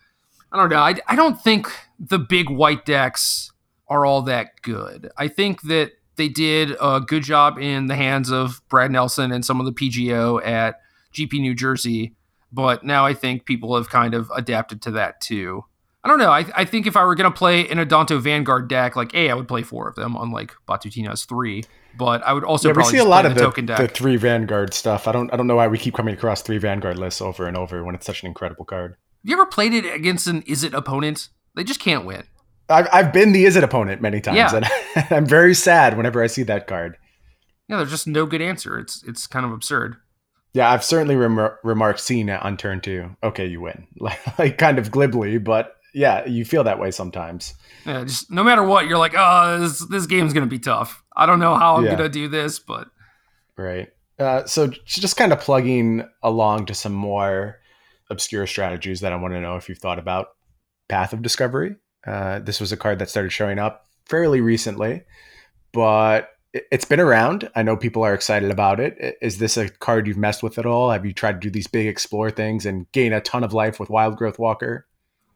I 0.53 0.57
don't 0.57 0.71
know. 0.71 0.79
I, 0.79 0.97
I 1.09 1.17
don't 1.17 1.41
think 1.41 1.67
the 1.99 2.19
big 2.19 2.49
white 2.49 2.85
decks 2.85 3.51
are 3.89 4.07
all 4.07 4.23
that 4.23 4.63
good. 4.63 5.11
I 5.19 5.29
think 5.29 5.63
that 5.63 5.93
they 6.17 6.29
did 6.29 6.77
a 6.81 7.01
good 7.01 7.23
job 7.23 7.59
in 7.59 7.87
the 7.87 7.97
hands 7.97 8.31
of 8.31 8.63
Brad 8.69 8.91
Nelson 8.91 9.33
and 9.33 9.45
some 9.45 9.61
of 9.61 9.67
the 9.67 9.73
PGO 9.73 10.45
at 10.45 10.81
GP 11.15 11.41
New 11.41 11.55
Jersey, 11.55 12.15
but 12.53 12.85
now 12.85 13.07
I 13.07 13.15
think 13.15 13.45
people 13.45 13.77
have 13.77 13.89
kind 13.89 14.15
of 14.15 14.31
adapted 14.35 14.83
to 14.83 14.91
that 14.93 15.21
too. 15.21 15.65
I 16.05 16.09
don't 16.09 16.19
know. 16.19 16.31
I, 16.31 16.45
I 16.55 16.65
think 16.65 16.87
if 16.87 16.97
I 16.97 17.05
were 17.05 17.15
going 17.15 17.31
to 17.31 17.37
play 17.37 17.69
an 17.69 17.79
Adanto 17.79 18.21
Vanguard 18.21 18.69
deck, 18.69 18.97
like 18.97 19.15
A, 19.15 19.31
I 19.31 19.35
would 19.35 19.47
play 19.47 19.63
four 19.63 19.89
of 19.89 19.95
them, 19.95 20.17
unlike 20.17 20.53
Batutina's 20.69 21.25
three. 21.25 21.63
But 21.97 22.23
I 22.25 22.33
would 22.33 22.43
also 22.43 22.69
yeah, 22.69 22.75
we 22.77 22.85
see 22.85 22.99
a 22.99 23.05
lot 23.05 23.25
of 23.25 23.35
the, 23.35 23.41
token 23.41 23.67
deck. 23.67 23.79
the 23.79 23.87
three 23.87 24.17
Vanguard 24.17 24.75
stuff. 24.75 25.07
I 25.07 25.13
don't 25.13 25.33
I 25.33 25.37
don't 25.37 25.47
know 25.47 25.57
why 25.57 25.69
we 25.69 25.79
keep 25.79 25.95
coming 25.95 26.15
across 26.15 26.43
three 26.43 26.59
Vanguard 26.59 26.99
lists 26.99 27.21
over 27.21 27.47
and 27.47 27.57
over 27.57 27.85
when 27.85 27.95
it's 27.95 28.07
such 28.07 28.23
an 28.23 28.29
incredible 28.29 28.65
card. 28.65 28.93
Have 28.93 29.31
you 29.31 29.35
ever 29.35 29.47
played 29.47 29.75
it 29.75 29.85
against 29.85 30.27
an 30.27 30.43
Izzet 30.43 30.73
opponent? 30.73 31.29
They 31.55 31.65
just 31.65 31.81
can't 31.81 32.07
win. 32.07 32.25
I've, 32.73 32.89
I've 32.93 33.13
been 33.13 33.33
the 33.33 33.45
Izzet 33.45 33.63
opponent 33.63 34.01
many 34.01 34.21
times, 34.21 34.37
yeah. 34.37 34.55
and 34.55 34.67
I'm 35.11 35.27
very 35.27 35.55
sad 35.55 35.97
whenever 35.97 36.23
I 36.23 36.27
see 36.27 36.43
that 36.45 36.67
card. 36.67 36.97
Yeah, 37.69 37.79
there's 37.79 37.91
just 37.91 38.07
no 38.07 38.27
good 38.27 38.43
answer. 38.43 38.79
It's 38.79 39.03
it's 39.05 39.27
kind 39.27 39.47
of 39.47 39.53
absurd. 39.53 39.97
Yeah, 40.55 40.71
I've 40.71 40.85
certainly 40.85 41.17
rem- 41.17 41.57
remarked 41.65 42.01
seeing 42.01 42.29
it 42.29 42.43
on 42.43 42.57
turn 42.57 42.81
two. 42.81 43.17
Okay, 43.23 43.47
you 43.47 43.61
win, 43.61 43.87
like, 43.99 44.39
like 44.39 44.59
kind 44.59 44.79
of 44.79 44.91
glibly, 44.91 45.39
but 45.39 45.77
yeah, 45.95 46.27
you 46.27 46.45
feel 46.45 46.65
that 46.65 46.79
way 46.79 46.91
sometimes. 46.91 47.55
Yeah, 47.87 48.05
just 48.05 48.31
no 48.31 48.45
matter 48.45 48.63
what, 48.63 48.87
you're 48.87 48.99
like, 48.99 49.15
oh, 49.17 49.61
this 49.61 49.87
this 49.89 50.07
game's 50.07 50.33
gonna 50.33 50.47
be 50.47 50.59
tough. 50.59 51.03
I 51.17 51.27
don't 51.27 51.41
know 51.41 51.55
how 51.55 51.77
I'm 51.77 51.85
yeah. 51.85 51.97
gonna 51.97 52.09
do 52.09 52.29
this, 52.29 52.59
but 52.59 52.89
right. 53.57 53.89
Uh, 54.19 54.45
so 54.45 54.69
just 54.85 55.17
kind 55.17 55.33
of 55.33 55.41
plugging 55.41 56.07
along 56.23 56.67
to 56.67 56.75
some 56.75 56.93
more 56.93 57.59
obscure 58.11 58.47
strategies 58.47 59.01
that 59.01 59.13
I 59.13 59.17
want 59.17 59.35
to 59.35 59.41
know 59.41 59.57
if 59.57 59.69
you've 59.69 59.79
thought 59.79 59.99
about. 59.99 60.29
Path 60.89 61.13
of 61.13 61.23
Discovery. 61.23 61.77
Uh, 62.07 62.41
this 62.41 62.61
was 62.61 62.73
a 62.73 62.77
card 62.77 62.99
that 62.99 63.11
started 63.11 63.31
showing 63.31 63.59
up 63.59 63.87
fairly 64.07 64.41
recently, 64.41 65.03
but 65.73 66.31
it's 66.53 66.85
been 66.85 67.01
around. 67.01 67.51
I 67.55 67.63
know 67.63 67.77
people 67.77 68.03
are 68.03 68.13
excited 68.13 68.51
about 68.51 68.79
it. 68.79 69.17
Is 69.23 69.39
this 69.39 69.57
a 69.57 69.69
card 69.69 70.07
you've 70.07 70.19
messed 70.19 70.43
with 70.43 70.59
at 70.59 70.67
all? 70.67 70.91
Have 70.91 71.07
you 71.07 71.13
tried 71.13 71.35
to 71.35 71.39
do 71.39 71.51
these 71.51 71.67
big 71.67 71.87
explore 71.87 72.31
things 72.31 72.67
and 72.67 72.91
gain 72.93 73.13
a 73.13 73.21
ton 73.21 73.43
of 73.43 73.55
life 73.55 73.81
with 73.81 73.89
Wildgrowth 73.89 74.39
Walker? 74.39 74.87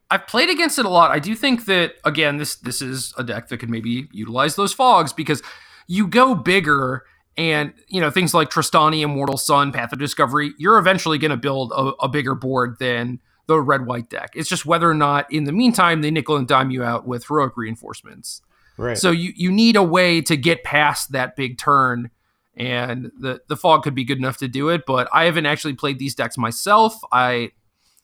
I've 0.09 0.27
played 0.27 0.49
against 0.49 0.77
it 0.77 0.85
a 0.85 0.89
lot. 0.89 1.11
I 1.11 1.19
do 1.19 1.35
think 1.35 1.65
that 1.65 1.95
again, 2.05 2.37
this 2.37 2.55
this 2.55 2.81
is 2.81 3.13
a 3.17 3.23
deck 3.23 3.49
that 3.49 3.57
could 3.57 3.69
maybe 3.69 4.07
utilize 4.11 4.55
those 4.55 4.73
fogs 4.73 5.11
because 5.11 5.41
you 5.87 6.07
go 6.07 6.35
bigger 6.35 7.03
and 7.35 7.73
you 7.87 7.99
know 7.99 8.09
things 8.09 8.33
like 8.33 8.49
Trostani, 8.49 9.01
Immortal 9.01 9.37
Sun, 9.37 9.71
Path 9.71 9.91
of 9.91 9.99
Discovery. 9.99 10.53
You're 10.57 10.77
eventually 10.77 11.17
going 11.17 11.31
to 11.31 11.37
build 11.37 11.71
a, 11.71 12.05
a 12.05 12.07
bigger 12.07 12.35
board 12.35 12.77
than 12.79 13.19
the 13.47 13.59
red 13.59 13.85
white 13.85 14.09
deck. 14.09 14.31
It's 14.35 14.49
just 14.49 14.65
whether 14.65 14.89
or 14.89 14.93
not 14.93 15.31
in 15.31 15.45
the 15.45 15.51
meantime 15.51 16.01
they 16.01 16.11
nickel 16.11 16.35
and 16.35 16.47
dime 16.47 16.69
you 16.69 16.83
out 16.83 17.07
with 17.07 17.27
heroic 17.27 17.57
reinforcements. 17.57 18.41
Right. 18.77 18.97
So 18.97 19.09
you 19.09 19.33
you 19.35 19.51
need 19.51 19.75
a 19.75 19.83
way 19.83 20.21
to 20.21 20.37
get 20.37 20.63
past 20.63 21.13
that 21.13 21.35
big 21.35 21.57
turn, 21.57 22.11
and 22.55 23.11
the 23.19 23.41
the 23.47 23.57
fog 23.57 23.83
could 23.83 23.95
be 23.95 24.03
good 24.03 24.19
enough 24.19 24.37
to 24.37 24.47
do 24.47 24.69
it. 24.69 24.85
But 24.85 25.09
I 25.11 25.25
haven't 25.25 25.47
actually 25.47 25.73
played 25.73 25.97
these 25.97 26.13
decks 26.13 26.37
myself. 26.37 26.99
I 27.11 27.51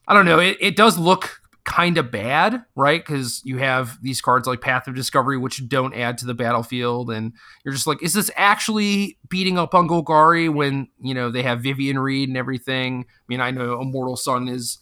I 0.08 0.14
don't 0.14 0.26
know. 0.26 0.40
It, 0.40 0.58
it 0.60 0.76
does 0.76 0.98
look 0.98 1.42
kind 1.66 1.98
of 1.98 2.12
bad, 2.12 2.66
right? 2.76 3.04
Because 3.06 3.42
you 3.46 3.58
have 3.58 3.98
these 4.02 4.20
cards 4.20 4.48
like 4.48 4.62
Path 4.62 4.88
of 4.88 4.96
Discovery, 4.96 5.38
which 5.38 5.68
don't 5.70 5.94
add 5.94 6.18
to 6.18 6.26
the 6.26 6.34
battlefield, 6.34 7.12
and 7.12 7.34
you're 7.64 7.74
just 7.74 7.88
like, 7.88 8.02
is 8.02 8.14
this 8.14 8.32
actually 8.36 9.18
beating 9.30 9.58
up 9.58 9.74
on 9.74 9.88
Golgari 9.88 10.54
when 10.54 10.88
you 11.00 11.14
know 11.14 11.30
they 11.30 11.44
have 11.44 11.62
Vivien 11.62 12.00
Reid 12.00 12.30
and 12.30 12.38
everything? 12.38 13.06
I 13.08 13.24
mean, 13.28 13.42
I 13.42 13.52
know 13.52 13.80
Immortal 13.80 14.18
Sun 14.18 14.48
is 14.48 14.80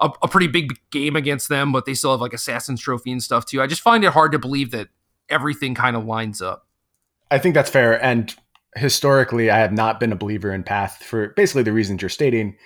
a, 0.00 0.10
a, 0.22 0.28
pretty 0.28 0.46
big 0.46 0.78
game 0.90 1.16
against 1.16 1.48
them, 1.48 1.72
but 1.72 1.84
they 1.84 1.94
still 1.94 2.12
have 2.12 2.20
like 2.20 2.32
Assassin's 2.32 2.80
Trophy 2.80 3.12
and 3.12 3.22
stuff 3.22 3.46
too. 3.46 3.62
I 3.62 3.66
just 3.66 3.82
find 3.82 4.04
it 4.04 4.12
hard 4.12 4.32
to 4.32 4.38
believe 4.38 4.70
that 4.72 4.88
everything 5.28 5.74
kind 5.74 5.96
of 5.96 6.04
lines 6.04 6.40
up. 6.42 6.66
I 7.30 7.38
think 7.38 7.54
that's 7.54 7.70
fair. 7.70 8.02
And 8.02 8.34
historically, 8.76 9.50
I 9.50 9.58
have 9.58 9.72
not 9.72 10.00
been 10.00 10.12
a 10.12 10.16
believer 10.16 10.52
in 10.52 10.62
Path 10.62 11.02
for 11.02 11.28
basically 11.28 11.62
the 11.62 11.72
reasons 11.72 12.02
you're 12.02 12.08
stating. 12.08 12.56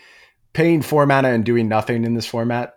Paying 0.52 0.80
four 0.80 1.04
mana 1.04 1.28
and 1.28 1.44
doing 1.44 1.68
nothing 1.68 2.04
in 2.04 2.14
this 2.14 2.24
format, 2.24 2.76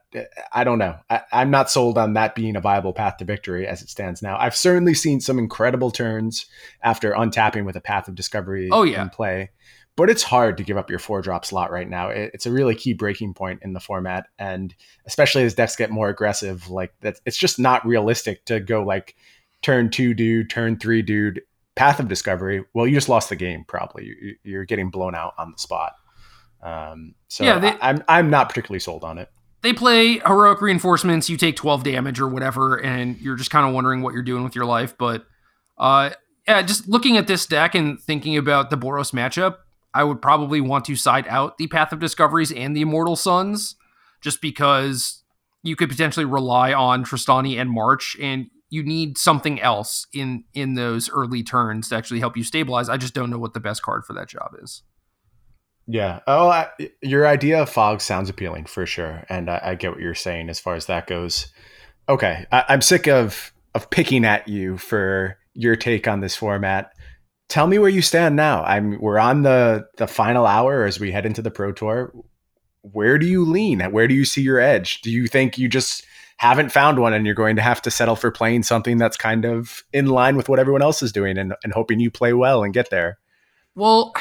I 0.52 0.66
don't 0.66 0.80
know. 0.80 0.98
I, 1.10 1.22
am 1.32 1.50
not 1.50 1.72
sold 1.72 1.98
on 1.98 2.14
that 2.14 2.36
being 2.36 2.58
a 2.58 2.62
viable 2.62 2.92
path 2.92 3.18
to 3.18 3.26
victory 3.26 3.66
as 3.66 3.82
it 3.82 3.90
stands 3.90 4.22
now. 4.22 4.38
I've 4.38 4.56
certainly 4.56 4.94
seen 4.94 5.22
some 5.22 5.40
incredible 5.40 5.90
turns 5.90 6.46
after 6.84 7.14
untapping 7.14 7.66
with 7.66 7.78
a 7.78 7.82
Path 7.82 8.10
of 8.10 8.16
Discovery 8.16 8.68
oh, 8.70 8.84
yeah. 8.84 9.02
in 9.02 9.10
play 9.10 9.52
but 10.00 10.10
it's 10.10 10.24
hard 10.24 10.56
to 10.56 10.64
give 10.64 10.78
up 10.78 10.90
your 10.90 10.98
four 10.98 11.22
drop 11.22 11.44
slot 11.44 11.72
right 11.72 11.90
now. 11.90 12.08
It's 12.08 12.46
a 12.46 12.52
really 12.54 12.74
key 12.74 12.94
breaking 12.94 13.34
point 13.34 13.60
in 13.64 13.74
the 13.74 13.82
format, 13.82 14.28
and 14.40 14.74
especially 15.06 15.44
as 15.44 15.54
decks 15.54 15.76
get 15.76 15.92
more 15.92 16.08
aggressive, 16.08 16.70
like 16.70 16.94
that, 17.02 17.20
it's 17.26 17.36
just 17.36 17.60
not 17.60 17.86
realistic 17.86 18.46
to 18.46 18.62
go 18.62 18.82
like 18.82 19.18
turn 19.62 19.90
two 19.90 20.14
dude, 20.14 20.50
turn 20.50 20.80
three 20.80 21.02
dude, 21.02 21.42
path 21.76 22.00
of 22.00 22.08
discovery. 22.08 22.64
Well, 22.74 22.88
you 22.88 22.96
just 22.96 23.10
lost 23.10 23.28
the 23.28 23.36
game. 23.36 23.66
Probably 23.68 24.38
you're 24.42 24.64
getting 24.64 24.90
blown 24.90 25.16
out 25.16 25.34
on 25.38 25.52
the 25.52 25.58
spot. 25.58 25.96
Um, 26.64 27.14
so 27.28 27.44
yeah, 27.44 27.60
they, 27.60 27.76
I'm 27.82 28.02
I'm 28.08 28.30
not 28.30 28.48
particularly 28.48 28.80
sold 28.80 29.04
on 29.04 29.18
it. 29.18 29.30
They 29.64 29.74
play 29.74 30.20
heroic 30.20 30.62
reinforcements. 30.62 31.30
You 31.30 31.36
take 31.36 31.58
12 31.58 31.84
damage 31.84 32.22
or 32.22 32.30
whatever, 32.30 32.78
and 32.78 33.20
you're 33.20 33.36
just 33.36 33.52
kind 33.52 33.68
of 33.68 33.74
wondering 33.74 34.02
what 34.02 34.14
you're 34.14 34.24
doing 34.24 34.46
with 34.46 34.56
your 34.56 34.64
life. 34.64 34.98
But 34.98 35.26
uh, 35.78 36.12
yeah, 36.48 36.62
just 36.62 36.88
looking 36.88 37.18
at 37.18 37.28
this 37.28 37.46
deck 37.46 37.76
and 37.76 38.00
thinking 38.00 38.38
about 38.38 38.70
the 38.70 38.78
Boros 38.78 39.12
matchup, 39.12 39.58
I 39.94 40.04
would 40.04 40.22
probably 40.22 40.62
want 40.62 40.86
to 40.86 40.96
side 40.96 41.28
out 41.28 41.58
the 41.58 41.68
Path 41.68 41.92
of 41.92 42.00
Discoveries 42.00 42.52
and 42.52 42.76
the 42.76 42.82
Immortal 42.82 43.16
Suns, 43.16 43.76
just 44.22 44.42
because 44.42 45.24
you 45.64 45.76
could 45.76 45.90
potentially 45.90 46.26
rely 46.26 46.74
on 46.74 47.04
Trostani 47.04 47.60
and 47.60 47.70
March, 47.70 48.16
and 48.22 48.48
you 48.70 48.84
need 48.84 49.18
something 49.18 49.60
else 49.60 50.06
in 50.14 50.44
in 50.54 50.76
those 50.76 51.10
early 51.10 51.44
turns 51.44 51.90
to 51.90 51.96
actually 51.96 52.20
help 52.20 52.38
you 52.38 52.44
stabilize. 52.44 52.90
I 52.90 52.98
just 52.98 53.14
don't 53.14 53.30
know 53.30 53.40
what 53.40 53.54
the 53.54 53.60
best 53.60 53.82
card 53.82 54.06
for 54.06 54.14
that 54.14 54.30
job 54.30 54.56
is. 54.62 54.84
Yeah. 55.92 56.20
Oh, 56.28 56.50
I, 56.50 56.68
your 57.02 57.26
idea 57.26 57.64
of 57.64 57.70
fog 57.70 58.00
sounds 58.00 58.30
appealing 58.30 58.66
for 58.66 58.86
sure, 58.86 59.26
and 59.28 59.50
I, 59.50 59.60
I, 59.64 59.76
get 59.76 59.90
what 59.90 60.00
you're 60.00 60.14
saying 60.14 60.48
as 60.50 60.60
far 60.60 60.76
as 60.76 60.86
that 60.86 61.08
goes. 61.08 61.52
Okay, 62.08 62.46
I, 62.52 62.64
I'm 62.70 62.82
sick 62.82 63.08
of 63.08 63.52
of 63.74 63.90
picking 63.90 64.24
at 64.24 64.48
you 64.48 64.78
for 64.78 65.38
your 65.56 65.76
take 65.76 66.08
on 66.08 66.20
this 66.20 66.36
format 66.36 66.94
tell 67.50 67.68
me 67.68 67.78
where 67.80 67.90
you 67.90 68.02
stand 68.02 68.36
now. 68.36 68.64
I'm 68.64 69.00
we're 69.02 69.20
on 69.20 69.42
the 69.42 69.88
the 69.98 70.08
final 70.08 70.46
hour 70.46 70.86
as 70.86 71.00
we 71.00 71.12
head 71.12 71.26
into 71.26 71.42
the 71.42 71.52
pro 71.52 71.74
tour. 71.74 72.14
Where 72.82 73.18
do 73.18 73.26
you 73.26 73.44
lean? 73.44 73.82
Where 73.92 74.08
do 74.08 74.14
you 74.14 74.24
see 74.24 74.42
your 74.42 74.60
edge? 74.60 75.02
Do 75.02 75.12
you 75.12 75.28
think 75.28 75.58
you 75.58 75.68
just 75.68 76.06
haven't 76.38 76.72
found 76.72 77.00
one 77.00 77.12
and 77.12 77.26
you're 77.26 77.36
going 77.36 77.58
to 77.58 77.62
have 77.62 77.82
to 77.82 77.92
settle 77.92 78.16
for 78.16 78.32
playing 78.32 78.64
something 78.64 78.98
that's 78.98 79.18
kind 79.18 79.44
of 79.44 79.84
in 79.92 80.06
line 80.06 80.38
with 80.38 80.48
what 80.48 80.60
everyone 80.60 80.82
else 80.82 81.04
is 81.04 81.12
doing 81.12 81.38
and, 81.38 81.54
and 81.66 81.74
hoping 81.74 82.00
you 82.00 82.10
play 82.10 82.32
well 82.32 82.64
and 82.64 82.74
get 82.74 82.90
there? 82.90 83.20
Well, 83.76 84.14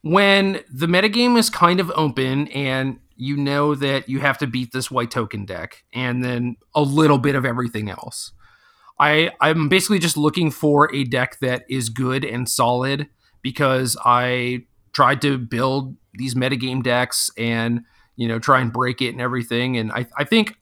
when 0.00 0.60
the 0.72 0.86
metagame 0.86 1.36
is 1.36 1.50
kind 1.50 1.78
of 1.78 1.92
open 1.94 2.48
and 2.48 2.98
you 3.16 3.36
know 3.36 3.74
that 3.74 4.08
you 4.08 4.20
have 4.20 4.38
to 4.38 4.46
beat 4.46 4.72
this 4.72 4.90
white 4.90 5.10
token 5.10 5.44
deck 5.44 5.84
and 5.92 6.24
then 6.24 6.56
a 6.74 6.80
little 6.80 7.18
bit 7.18 7.34
of 7.34 7.44
everything 7.44 7.90
else 7.90 8.32
I 9.02 9.32
I'm 9.40 9.68
basically 9.68 9.98
just 9.98 10.16
looking 10.16 10.52
for 10.52 10.94
a 10.94 11.02
deck 11.02 11.38
that 11.40 11.64
is 11.68 11.88
good 11.88 12.24
and 12.24 12.48
solid 12.48 13.08
because 13.42 13.96
I 14.04 14.66
tried 14.92 15.20
to 15.22 15.38
build 15.38 15.96
these 16.14 16.36
metagame 16.36 16.84
decks 16.84 17.28
and 17.36 17.84
you 18.14 18.28
know 18.28 18.38
try 18.38 18.60
and 18.60 18.72
break 18.72 19.02
it 19.02 19.08
and 19.08 19.20
everything. 19.20 19.76
And 19.76 19.90
I, 19.90 20.06
I 20.16 20.22
think 20.22 20.54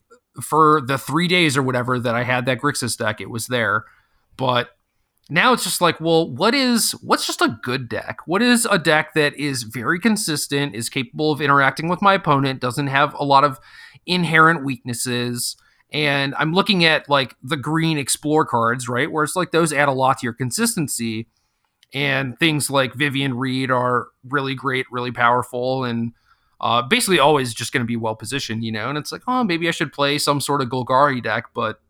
for 0.43 0.81
the 0.81 0.97
three 0.97 1.29
days 1.29 1.59
or 1.59 1.63
whatever 1.63 1.99
that 1.99 2.15
I 2.15 2.23
had 2.23 2.47
that 2.47 2.61
Grixis 2.61 2.97
deck, 2.97 3.21
it 3.21 3.29
was 3.29 3.49
there. 3.49 3.85
But 4.39 4.71
now 5.29 5.53
it's 5.53 5.65
just 5.65 5.83
like, 5.83 6.01
well, 6.01 6.31
what 6.31 6.55
is 6.55 6.93
what's 7.03 7.27
just 7.27 7.43
a 7.43 7.59
good 7.63 7.91
deck? 7.91 8.21
What 8.25 8.41
is 8.41 8.67
a 8.71 8.79
deck 8.79 9.13
that 9.15 9.35
is 9.35 9.65
very 9.65 10.01
consistent, 10.01 10.75
is 10.75 10.89
capable 10.89 11.31
of 11.31 11.43
interacting 11.43 11.89
with 11.89 12.01
my 12.01 12.15
opponent, 12.15 12.61
doesn't 12.61 12.87
have 12.87 13.13
a 13.15 13.25
lot 13.25 13.45
of 13.45 13.61
inherent 14.07 14.65
weaknesses? 14.65 15.57
And 15.93 16.35
I'm 16.39 16.53
looking 16.53 16.85
at 16.85 17.09
like 17.09 17.35
the 17.43 17.57
green 17.57 17.99
explore 17.99 18.45
cards, 18.45 18.89
right? 18.89 19.11
Where 19.11 19.25
it's 19.25 19.37
like 19.37 19.51
those 19.51 19.73
add 19.73 19.89
a 19.89 19.93
lot 19.93 20.19
to 20.19 20.27
your 20.27 20.33
consistency. 20.33 21.27
And 21.93 22.39
things 22.39 22.71
like 22.71 22.95
Vivien 22.95 23.35
Reid 23.35 23.71
are 23.71 24.09
really 24.29 24.55
great, 24.55 24.87
really 24.93 25.11
powerful, 25.11 25.83
and 25.83 26.13
uh, 26.61 26.83
basically 26.83 27.19
always 27.19 27.53
just 27.53 27.73
going 27.73 27.83
to 27.83 27.87
be 27.87 27.97
well 27.97 28.15
positioned, 28.15 28.63
you 28.63 28.71
know. 28.71 28.89
And 28.89 28.97
it's 28.97 29.11
like, 29.11 29.23
oh, 29.27 29.43
maybe 29.43 29.67
I 29.67 29.73
should 29.73 29.93
play 29.93 30.17
some 30.19 30.41
sort 30.41 30.63
of 30.63 30.69
Golgari 30.69 31.21
deck, 31.21 31.47
but 31.53 31.81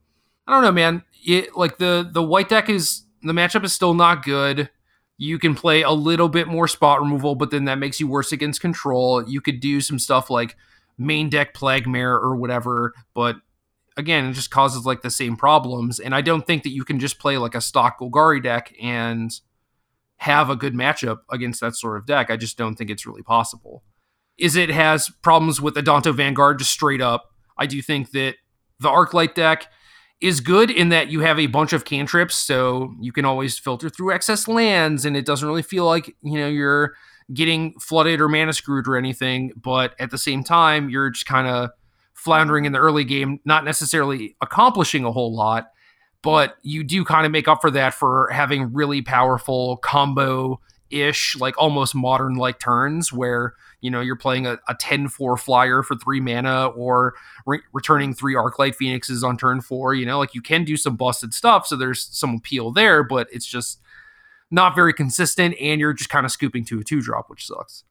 I 0.46 0.52
don't 0.52 0.62
know, 0.62 0.72
man. 0.72 1.02
It 1.26 1.54
like 1.54 1.76
the 1.76 2.08
the 2.10 2.22
white 2.22 2.48
deck 2.48 2.70
is 2.70 3.02
the 3.22 3.32
matchup 3.32 3.62
is 3.62 3.74
still 3.74 3.92
not 3.92 4.24
good. 4.24 4.70
You 5.18 5.38
can 5.38 5.54
play 5.54 5.82
a 5.82 5.90
little 5.90 6.30
bit 6.30 6.48
more 6.48 6.66
spot 6.66 7.00
removal, 7.00 7.34
but 7.34 7.50
then 7.50 7.66
that 7.66 7.78
makes 7.78 8.00
you 8.00 8.08
worse 8.08 8.32
against 8.32 8.62
control. 8.62 9.28
You 9.28 9.42
could 9.42 9.60
do 9.60 9.82
some 9.82 9.98
stuff 9.98 10.30
like 10.30 10.56
main 10.96 11.28
deck 11.28 11.52
Plague 11.52 11.86
Mare 11.86 12.14
or 12.14 12.36
whatever, 12.36 12.94
but 13.12 13.36
again, 14.00 14.26
it 14.26 14.32
just 14.32 14.50
causes 14.50 14.84
like 14.84 15.02
the 15.02 15.10
same 15.10 15.36
problems. 15.36 16.00
And 16.00 16.14
I 16.14 16.20
don't 16.20 16.46
think 16.46 16.64
that 16.64 16.70
you 16.70 16.84
can 16.84 16.98
just 16.98 17.20
play 17.20 17.38
like 17.38 17.54
a 17.54 17.60
stock 17.60 18.00
Golgari 18.00 18.42
deck 18.42 18.74
and 18.82 19.30
have 20.16 20.50
a 20.50 20.56
good 20.56 20.74
matchup 20.74 21.18
against 21.30 21.60
that 21.60 21.76
sort 21.76 21.96
of 21.96 22.06
deck. 22.06 22.30
I 22.30 22.36
just 22.36 22.58
don't 22.58 22.74
think 22.74 22.90
it's 22.90 23.06
really 23.06 23.22
possible. 23.22 23.84
Is 24.38 24.56
it 24.56 24.70
has 24.70 25.10
problems 25.22 25.60
with 25.60 25.74
Adanto 25.74 26.14
Vanguard 26.14 26.58
just 26.58 26.72
straight 26.72 27.00
up? 27.00 27.30
I 27.56 27.66
do 27.66 27.80
think 27.80 28.10
that 28.10 28.36
the 28.80 28.88
Arc 28.88 29.14
Light 29.14 29.34
deck 29.34 29.68
is 30.20 30.40
good 30.40 30.70
in 30.70 30.90
that 30.90 31.10
you 31.10 31.20
have 31.20 31.38
a 31.38 31.46
bunch 31.46 31.72
of 31.72 31.84
cantrips, 31.84 32.34
so 32.34 32.94
you 33.00 33.12
can 33.12 33.24
always 33.24 33.58
filter 33.58 33.88
through 33.88 34.12
excess 34.12 34.48
lands, 34.48 35.04
and 35.04 35.16
it 35.16 35.24
doesn't 35.24 35.48
really 35.48 35.62
feel 35.62 35.86
like 35.86 36.14
you 36.22 36.38
know 36.38 36.48
you're 36.48 36.94
getting 37.32 37.78
flooded 37.78 38.20
or 38.20 38.28
mana 38.28 38.52
screwed 38.52 38.88
or 38.88 38.96
anything. 38.96 39.52
But 39.56 39.94
at 39.98 40.10
the 40.10 40.18
same 40.18 40.44
time, 40.44 40.90
you're 40.90 41.10
just 41.10 41.26
kind 41.26 41.46
of 41.46 41.70
floundering 42.20 42.66
in 42.66 42.72
the 42.72 42.78
early 42.78 43.02
game, 43.02 43.40
not 43.46 43.64
necessarily 43.64 44.36
accomplishing 44.42 45.06
a 45.06 45.10
whole 45.10 45.34
lot, 45.34 45.70
but 46.22 46.56
you 46.60 46.84
do 46.84 47.02
kind 47.02 47.24
of 47.24 47.32
make 47.32 47.48
up 47.48 47.62
for 47.62 47.70
that 47.70 47.94
for 47.94 48.28
having 48.30 48.74
really 48.74 49.00
powerful 49.00 49.78
combo 49.78 50.60
ish, 50.90 51.34
like 51.40 51.56
almost 51.56 51.94
modern 51.94 52.34
like 52.34 52.58
turns 52.58 53.10
where, 53.10 53.54
you 53.80 53.90
know, 53.90 54.02
you're 54.02 54.16
playing 54.16 54.46
a, 54.46 54.58
a 54.68 54.74
10 54.74 55.08
4 55.08 55.38
flyer 55.38 55.82
for 55.82 55.96
three 55.96 56.20
mana 56.20 56.66
or 56.66 57.14
re- 57.46 57.62
returning 57.72 58.12
three 58.12 58.34
arc 58.34 58.58
light 58.58 58.76
Phoenixes 58.76 59.24
on 59.24 59.38
turn 59.38 59.62
four. 59.62 59.94
You 59.94 60.04
know, 60.04 60.18
like 60.18 60.34
you 60.34 60.42
can 60.42 60.64
do 60.64 60.76
some 60.76 60.96
busted 60.96 61.32
stuff. 61.32 61.66
So 61.66 61.74
there's 61.74 62.06
some 62.14 62.34
appeal 62.34 62.70
there, 62.70 63.02
but 63.02 63.28
it's 63.32 63.46
just 63.46 63.80
not 64.50 64.74
very 64.74 64.92
consistent 64.92 65.54
and 65.58 65.80
you're 65.80 65.94
just 65.94 66.10
kind 66.10 66.26
of 66.26 66.32
scooping 66.32 66.66
to 66.66 66.80
a 66.80 66.84
two 66.84 67.00
drop, 67.00 67.30
which 67.30 67.46
sucks. 67.46 67.84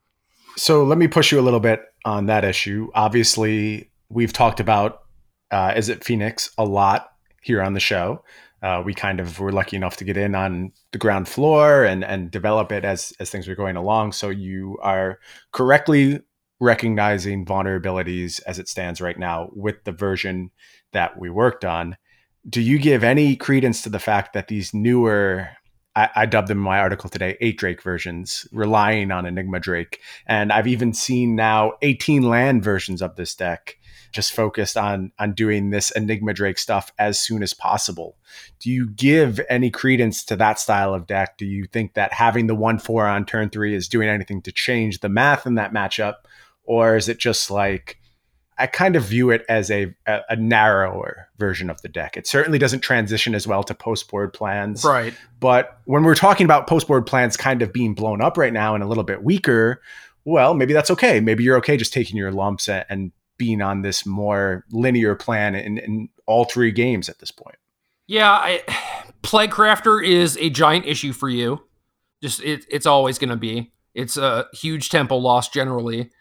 So 0.56 0.84
let 0.84 1.00
me 1.00 1.08
push 1.08 1.32
you 1.32 1.40
a 1.40 1.42
little 1.42 1.60
bit 1.60 1.82
on 2.06 2.28
that 2.28 2.44
issue. 2.44 2.92
Obviously, 2.94 3.89
we've 4.10 4.34
talked 4.34 4.60
about 4.60 5.04
uh, 5.52 5.74
Izzet 5.74 6.04
Phoenix 6.04 6.52
a 6.58 6.66
lot 6.66 7.12
here 7.42 7.62
on 7.62 7.74
the 7.74 7.80
show. 7.80 8.24
Uh, 8.62 8.82
we 8.86 8.94
kind 8.94 9.20
of 9.20 9.40
were 9.40 9.52
lucky 9.52 9.78
enough 9.78 9.98
to 9.98 10.04
get 10.04 10.18
in 10.18 10.36
on 10.36 10.72
the 10.92 10.98
ground 10.98 11.30
floor 11.30 11.86
and 11.86 12.04
and 12.04 12.30
develop 12.30 12.72
it 12.72 12.84
as 12.84 13.14
as 13.20 13.30
things 13.30 13.48
were 13.48 13.56
going 13.56 13.78
along. 13.78 14.12
So 14.12 14.30
you 14.30 14.78
are 14.82 15.20
correctly 15.54 16.20
recognizing 16.60 17.46
vulnerabilities 17.46 18.42
as 18.46 18.60
it 18.60 18.68
stands 18.68 19.00
right 19.00 19.18
now 19.18 19.50
with 19.54 19.82
the 19.86 19.94
version 19.94 20.52
that 20.92 21.18
we 21.18 21.30
worked 21.30 21.64
on. 21.64 21.96
Do 22.50 22.60
you 22.60 22.80
give 22.80 23.02
any 23.04 23.38
credence 23.38 23.82
to 23.84 23.90
the 23.90 24.00
fact 24.00 24.34
that 24.34 24.50
these 24.50 24.74
newer 24.74 25.50
I, 25.96 26.10
I 26.16 26.26
dubbed 26.26 26.50
them 26.50 26.60
in 26.60 26.64
my 26.64 26.80
article 26.80 27.10
today 27.10 27.38
eight 27.40 27.58
Drake 27.58 27.82
versions, 27.82 28.48
relying 28.52 29.12
on 29.12 29.26
Enigma 29.26 29.60
Drake. 29.60 30.02
And 30.28 30.52
I've 30.52 30.68
even 30.68 30.94
seen 30.94 31.36
now 31.36 31.74
18 31.82 32.24
land 32.24 32.64
versions 32.64 33.02
of 33.02 33.16
this 33.16 33.36
deck 33.36 33.78
just 34.12 34.34
focused 34.34 34.78
on 34.78 35.12
on 35.20 35.34
doing 35.34 35.70
this 35.70 35.92
Enigma 35.92 36.34
Drake 36.34 36.58
stuff 36.58 36.92
as 36.98 37.20
soon 37.20 37.44
as 37.44 37.54
possible. 37.54 38.18
Do 38.60 38.70
you 38.70 38.90
give 38.90 39.40
any 39.50 39.70
credence 39.70 40.24
to 40.26 40.36
that 40.38 40.60
style 40.60 40.94
of 40.94 41.08
deck? 41.08 41.38
Do 41.38 41.46
you 41.46 41.66
think 41.66 41.94
that 41.94 42.14
having 42.14 42.48
the 42.48 42.56
one 42.56 42.80
four 42.80 43.08
on 43.08 43.26
turn 43.26 43.50
three 43.50 43.76
is 43.76 43.88
doing 43.88 44.10
anything 44.10 44.42
to 44.44 44.52
change 44.52 45.00
the 45.00 45.10
math 45.10 45.46
in 45.46 45.56
that 45.56 45.74
matchup, 45.74 46.16
or 46.64 46.96
is 46.96 47.10
it 47.10 47.20
just 47.20 47.52
like 47.52 48.00
I 48.60 48.68
kind 48.68 48.98
of 48.98 49.04
view 49.04 49.30
it 49.30 49.46
as 49.48 49.72
a, 49.72 49.96
a, 50.06 50.36
narrower 50.36 51.30
version 51.38 51.70
of 51.70 51.82
the 51.82 51.88
deck. 51.88 52.18
It 52.18 52.28
certainly 52.28 52.60
doesn't 52.60 52.82
transition 52.82 53.34
as 53.34 53.48
well 53.48 53.64
to 53.64 53.74
post 53.74 54.12
board 54.12 54.34
plans, 54.34 54.84
right? 54.84 55.14
But 55.40 55.80
when 55.86 56.04
we're 56.04 56.14
talking 56.14 56.44
about 56.44 56.68
post 56.68 56.86
board 56.86 57.06
plans 57.06 57.38
kind 57.38 57.62
of 57.62 57.72
being 57.72 57.94
blown 57.94 58.22
up 58.22 58.38
right 58.38 58.52
now 58.52 58.76
and 58.76 58.84
a 58.84 58.88
little 58.88 59.06
bit 59.06 59.24
weaker, 59.24 59.82
well, 60.26 60.54
maybe 60.54 60.74
that's 60.74 60.92
okay. 60.92 61.22
Maybe 61.22 61.46
you're 61.46 61.58
okay 61.58 61.78
just 61.78 61.94
taking 61.94 62.18
your 62.18 62.34
lumps 62.34 62.68
and, 62.68 62.86
and 62.90 63.12
being 63.40 63.62
on 63.62 63.82
this 63.82 64.06
more 64.06 64.66
linear 64.70 65.16
plan 65.16 65.56
in, 65.56 65.80
in 65.80 66.10
all 66.28 66.46
three 66.46 66.72
games 66.72 67.10
at 67.10 67.18
this 67.18 67.32
point. 67.32 67.56
Yeah, 68.06 68.32
I, 68.32 68.62
Plaguecrafter 69.24 70.06
is 70.06 70.38
a 70.38 70.52
giant 70.52 70.86
issue 70.86 71.14
for 71.14 71.30
you. 71.30 71.64
Just 72.22 72.44
it, 72.44 72.66
it's 72.70 72.86
always 72.86 73.18
going 73.18 73.30
to 73.30 73.36
be. 73.36 73.72
It's 73.96 74.18
a 74.18 74.46
huge 74.54 74.90
tempo 74.90 75.16
loss 75.16 75.50
generally. 75.50 76.12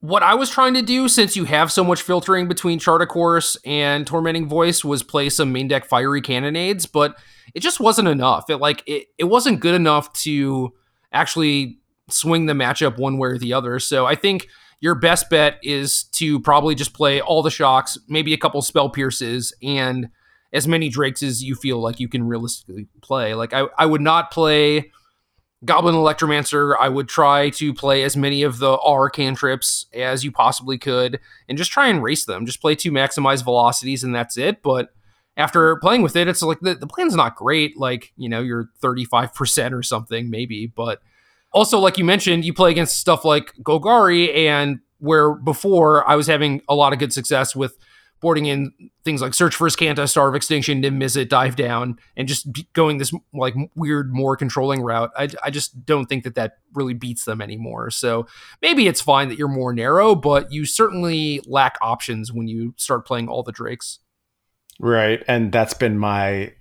What 0.00 0.22
I 0.22 0.34
was 0.34 0.50
trying 0.50 0.74
to 0.74 0.82
do, 0.82 1.08
since 1.08 1.36
you 1.36 1.44
have 1.44 1.72
so 1.72 1.82
much 1.82 2.02
filtering 2.02 2.48
between 2.48 2.78
Chart 2.78 3.00
a 3.00 3.06
Course 3.06 3.56
and 3.64 4.06
Tormenting 4.06 4.46
Voice, 4.46 4.84
was 4.84 5.02
play 5.02 5.30
some 5.30 5.52
main 5.52 5.68
deck 5.68 5.86
fiery 5.86 6.20
cannonades, 6.20 6.90
but 6.90 7.16
it 7.54 7.60
just 7.60 7.80
wasn't 7.80 8.08
enough. 8.08 8.50
It 8.50 8.58
like 8.58 8.82
it, 8.86 9.06
it 9.16 9.24
wasn't 9.24 9.60
good 9.60 9.74
enough 9.74 10.12
to 10.24 10.74
actually 11.12 11.78
swing 12.10 12.46
the 12.46 12.52
matchup 12.52 12.98
one 12.98 13.18
way 13.18 13.30
or 13.30 13.38
the 13.38 13.52
other. 13.52 13.78
So 13.78 14.04
I 14.06 14.14
think 14.14 14.48
your 14.80 14.94
best 14.94 15.30
bet 15.30 15.58
is 15.62 16.04
to 16.04 16.40
probably 16.40 16.74
just 16.74 16.92
play 16.92 17.20
all 17.20 17.42
the 17.42 17.50
shocks, 17.50 17.98
maybe 18.08 18.34
a 18.34 18.38
couple 18.38 18.60
spell 18.62 18.90
pierces, 18.90 19.54
and 19.62 20.08
as 20.52 20.68
many 20.68 20.88
drakes 20.88 21.22
as 21.22 21.42
you 21.42 21.54
feel 21.54 21.80
like 21.80 22.00
you 22.00 22.08
can 22.08 22.26
realistically 22.26 22.86
play. 23.02 23.34
Like 23.34 23.52
I, 23.52 23.66
I 23.78 23.86
would 23.86 24.00
not 24.00 24.30
play 24.30 24.90
Goblin 25.64 25.94
Electromancer. 25.94 26.76
I 26.78 26.88
would 26.88 27.08
try 27.08 27.50
to 27.50 27.74
play 27.74 28.02
as 28.02 28.16
many 28.16 28.42
of 28.42 28.58
the 28.58 28.78
R 28.78 29.10
cantrips 29.10 29.86
as 29.92 30.24
you 30.24 30.30
possibly 30.30 30.78
could, 30.78 31.20
and 31.48 31.58
just 31.58 31.70
try 31.70 31.88
and 31.88 32.02
race 32.02 32.24
them. 32.24 32.46
Just 32.46 32.60
play 32.60 32.74
two 32.74 32.92
maximize 32.92 33.42
velocities, 33.42 34.04
and 34.04 34.14
that's 34.14 34.36
it. 34.36 34.62
But 34.62 34.90
after 35.36 35.76
playing 35.76 36.02
with 36.02 36.16
it, 36.16 36.28
it's 36.28 36.42
like 36.42 36.60
the, 36.60 36.74
the 36.74 36.86
plan's 36.86 37.14
not 37.14 37.36
great. 37.36 37.76
Like, 37.76 38.12
you 38.16 38.28
know, 38.28 38.40
you're 38.40 38.70
35% 38.82 39.72
or 39.72 39.82
something, 39.82 40.30
maybe, 40.30 40.66
but 40.66 41.00
also, 41.52 41.78
like 41.78 41.98
you 41.98 42.04
mentioned, 42.04 42.44
you 42.44 42.52
play 42.52 42.70
against 42.70 42.98
stuff 42.98 43.24
like 43.24 43.52
Golgari, 43.62 44.34
and 44.34 44.80
where 44.98 45.34
before 45.34 46.08
I 46.08 46.16
was 46.16 46.26
having 46.26 46.62
a 46.68 46.74
lot 46.74 46.92
of 46.92 46.98
good 46.98 47.12
success 47.12 47.54
with 47.54 47.76
boarding 48.20 48.46
in 48.46 48.72
things 49.04 49.20
like 49.20 49.34
Search 49.34 49.54
for 49.54 49.68
Azcanta, 49.68 50.08
Star 50.08 50.28
of 50.28 50.34
Extinction, 50.34 50.80
Dim 50.80 51.00
It, 51.00 51.28
Dive 51.28 51.54
Down, 51.54 51.98
and 52.16 52.26
just 52.26 52.48
going 52.72 52.98
this 52.98 53.12
like 53.32 53.54
weird, 53.74 54.12
more 54.12 54.36
controlling 54.36 54.82
route. 54.82 55.10
I, 55.16 55.28
I 55.44 55.50
just 55.50 55.84
don't 55.84 56.06
think 56.06 56.24
that 56.24 56.34
that 56.34 56.58
really 56.74 56.94
beats 56.94 57.24
them 57.24 57.40
anymore. 57.42 57.90
So 57.90 58.26
maybe 58.62 58.86
it's 58.88 59.00
fine 59.00 59.28
that 59.28 59.38
you're 59.38 59.48
more 59.48 59.72
narrow, 59.72 60.14
but 60.14 60.50
you 60.50 60.64
certainly 60.64 61.40
lack 61.46 61.76
options 61.80 62.32
when 62.32 62.48
you 62.48 62.74
start 62.76 63.06
playing 63.06 63.28
all 63.28 63.42
the 63.42 63.52
Drakes. 63.52 63.98
Right. 64.80 65.22
And 65.28 65.52
that's 65.52 65.74
been 65.74 65.98
my 65.98 66.52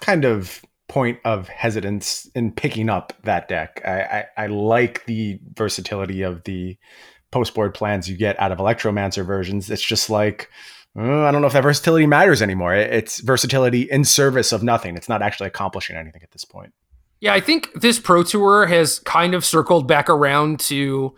kind 0.00 0.24
of 0.24 0.62
point 0.90 1.20
of 1.24 1.48
hesitance 1.48 2.28
in 2.34 2.50
picking 2.50 2.90
up 2.90 3.12
that 3.22 3.48
deck. 3.48 3.80
I, 3.86 4.00
I, 4.00 4.24
I 4.36 4.46
like 4.48 5.06
the 5.06 5.38
versatility 5.54 6.22
of 6.22 6.42
the 6.42 6.76
post 7.30 7.54
board 7.54 7.74
plans 7.74 8.10
you 8.10 8.16
get 8.16 8.38
out 8.40 8.50
of 8.50 8.58
Electromancer 8.58 9.24
versions. 9.24 9.70
It's 9.70 9.82
just 9.82 10.10
like, 10.10 10.50
uh, 10.98 11.22
I 11.22 11.30
don't 11.30 11.40
know 11.40 11.46
if 11.46 11.52
that 11.52 11.62
versatility 11.62 12.06
matters 12.06 12.42
anymore. 12.42 12.74
It's 12.74 13.20
versatility 13.20 13.82
in 13.82 14.04
service 14.04 14.50
of 14.50 14.64
nothing. 14.64 14.96
It's 14.96 15.08
not 15.08 15.22
actually 15.22 15.46
accomplishing 15.46 15.94
anything 15.94 16.22
at 16.24 16.32
this 16.32 16.44
point. 16.44 16.74
Yeah, 17.20 17.34
I 17.34 17.40
think 17.40 17.70
this 17.74 18.00
Pro 18.00 18.24
Tour 18.24 18.66
has 18.66 18.98
kind 18.98 19.34
of 19.34 19.44
circled 19.44 19.86
back 19.86 20.10
around 20.10 20.58
to 20.60 21.14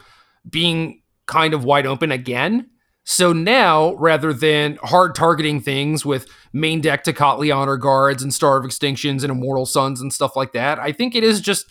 being 0.49 1.01
kind 1.27 1.55
of 1.55 1.65
wide 1.65 1.87
open 1.87 2.13
again. 2.13 2.69
So 3.05 3.33
now, 3.33 3.95
rather 3.95 4.33
than 4.33 4.79
hard 4.83 5.15
targeting 5.15 5.61
things 5.61 6.05
with 6.07 6.27
main 6.53 6.81
deck 6.81 7.03
to 7.05 7.13
Tocatli 7.13 7.55
Honor 7.55 7.77
Guards 7.77 8.23
and 8.23 8.33
Star 8.33 8.57
of 8.57 8.65
Extinctions 8.65 9.23
and 9.23 9.31
Immortal 9.31 9.67
Suns 9.67 10.01
and 10.01 10.13
stuff 10.13 10.37
like 10.37 10.53
that, 10.53 10.79
I 10.79 10.93
think 10.93 11.15
it 11.15 11.25
is 11.25 11.41
just 11.41 11.67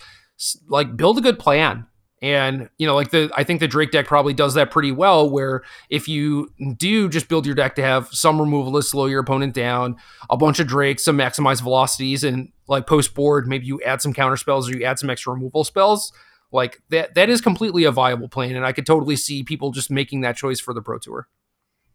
like 0.68 0.98
build 0.98 1.18
a 1.18 1.22
good 1.22 1.40
plan 1.40 1.88
And 2.22 2.70
you 2.78 2.86
know, 2.86 2.94
like 2.94 3.10
the 3.10 3.32
I 3.36 3.44
think 3.44 3.60
the 3.62 3.68
Drake 3.68 3.92
deck 3.92 4.06
probably 4.06 4.34
does 4.34 4.54
that 4.54 4.70
pretty 4.70 4.92
well. 4.92 5.28
Where 5.30 5.64
if 5.90 6.08
you 6.08 6.50
do 6.78 7.10
just 7.10 7.28
build 7.28 7.48
your 7.48 7.56
deck 7.56 7.74
to 7.76 7.82
have 7.82 8.10
some 8.12 8.40
removal 8.40 8.74
to 8.74 8.84
slow 8.84 9.08
your 9.08 9.22
opponent 9.22 9.56
down, 9.56 9.96
a 10.30 10.38
bunch 10.38 10.60
of 10.60 10.68
Drakes, 10.68 11.04
some 11.04 11.18
maximize 11.18 11.62
velocities, 11.64 12.24
and 12.24 12.52
like 12.68 12.86
post 12.86 13.16
board, 13.16 13.48
maybe 13.48 13.66
you 13.66 13.82
add 13.82 14.02
some 14.04 14.14
counter 14.14 14.38
spells 14.38 14.70
or 14.70 14.78
you 14.78 14.86
add 14.86 15.00
some 15.00 15.10
extra 15.10 15.34
removal 15.34 15.64
spells. 15.64 16.14
Like 16.52 16.82
that 16.90 17.16
that 17.16 17.30
is 17.30 17.42
completely 17.42 17.84
a 17.84 17.92
viable 17.92 18.28
plan, 18.28 18.56
and 18.56 18.66
I 18.66 18.74
could 18.74 18.86
totally 18.86 19.16
see 19.16 19.44
people 19.44 19.72
just 19.72 19.90
making 19.90 20.22
that 20.22 20.36
choice 20.36 20.60
for 20.60 20.74
the 20.74 20.82
Pro 20.82 20.98
Tour. 20.98 21.28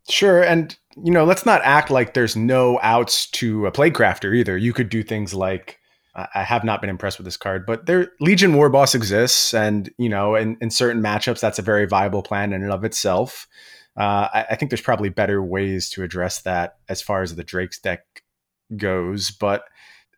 Sure, 0.08 0.42
and 0.42 0.76
you 1.02 1.12
know, 1.12 1.24
let's 1.24 1.44
not 1.44 1.60
act 1.64 1.90
like 1.90 2.14
there's 2.14 2.36
no 2.36 2.78
outs 2.82 3.26
to 3.32 3.66
a 3.66 3.72
Plaguecrafter 3.72 4.34
either. 4.34 4.56
You 4.56 4.72
could 4.72 4.88
do 4.88 5.02
things 5.02 5.34
like 5.34 5.78
I 6.16 6.44
have 6.44 6.64
not 6.64 6.80
been 6.80 6.88
impressed 6.88 7.18
with 7.18 7.26
this 7.26 7.36
card, 7.36 7.66
but 7.66 7.84
there 7.84 8.12
Legion 8.20 8.54
War 8.54 8.70
Boss 8.70 8.94
exists, 8.94 9.52
and 9.52 9.90
you 9.98 10.08
know, 10.08 10.34
in, 10.34 10.56
in 10.62 10.70
certain 10.70 11.02
matchups, 11.02 11.40
that's 11.40 11.58
a 11.58 11.62
very 11.62 11.84
viable 11.86 12.22
plan 12.22 12.54
in 12.54 12.62
and 12.62 12.72
of 12.72 12.84
itself. 12.84 13.46
Uh, 13.96 14.28
I, 14.32 14.46
I, 14.50 14.56
think 14.56 14.70
there's 14.70 14.82
probably 14.82 15.08
better 15.08 15.42
ways 15.42 15.88
to 15.90 16.02
address 16.02 16.42
that 16.42 16.76
as 16.88 17.00
far 17.00 17.22
as 17.22 17.34
the 17.34 17.44
Drake's 17.44 17.78
deck 17.78 18.02
goes, 18.76 19.30
but 19.30 19.64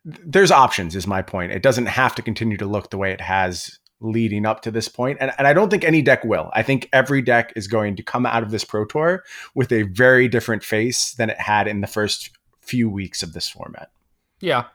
there's 0.05 0.51
options. 0.51 0.95
Is 0.95 1.07
my 1.07 1.21
point. 1.21 1.51
It 1.51 1.63
doesn't 1.63 1.87
have 1.87 2.15
to 2.15 2.21
continue 2.21 2.57
to 2.57 2.65
look 2.65 2.89
the 2.89 2.97
way 2.97 3.11
it 3.11 3.21
has 3.21 3.79
leading 4.01 4.45
up 4.45 4.61
to 4.61 4.71
this 4.71 4.87
point, 4.87 5.17
and, 5.19 5.31
and 5.37 5.47
I 5.47 5.53
don't 5.53 5.69
think 5.69 5.83
any 5.83 6.01
deck 6.01 6.23
will. 6.23 6.49
I 6.53 6.63
think 6.63 6.89
every 6.93 7.21
deck 7.21 7.53
is 7.55 7.67
going 7.67 7.95
to 7.97 8.03
come 8.03 8.25
out 8.25 8.43
of 8.43 8.51
this 8.51 8.63
Pro 8.63 8.85
Tour 8.85 9.23
with 9.55 9.71
a 9.71 9.83
very 9.83 10.27
different 10.27 10.63
face 10.63 11.13
than 11.13 11.29
it 11.29 11.39
had 11.39 11.67
in 11.67 11.81
the 11.81 11.87
first 11.87 12.31
few 12.61 12.89
weeks 12.89 13.23
of 13.23 13.33
this 13.33 13.49
format. 13.49 13.91
Yeah, 14.39 14.65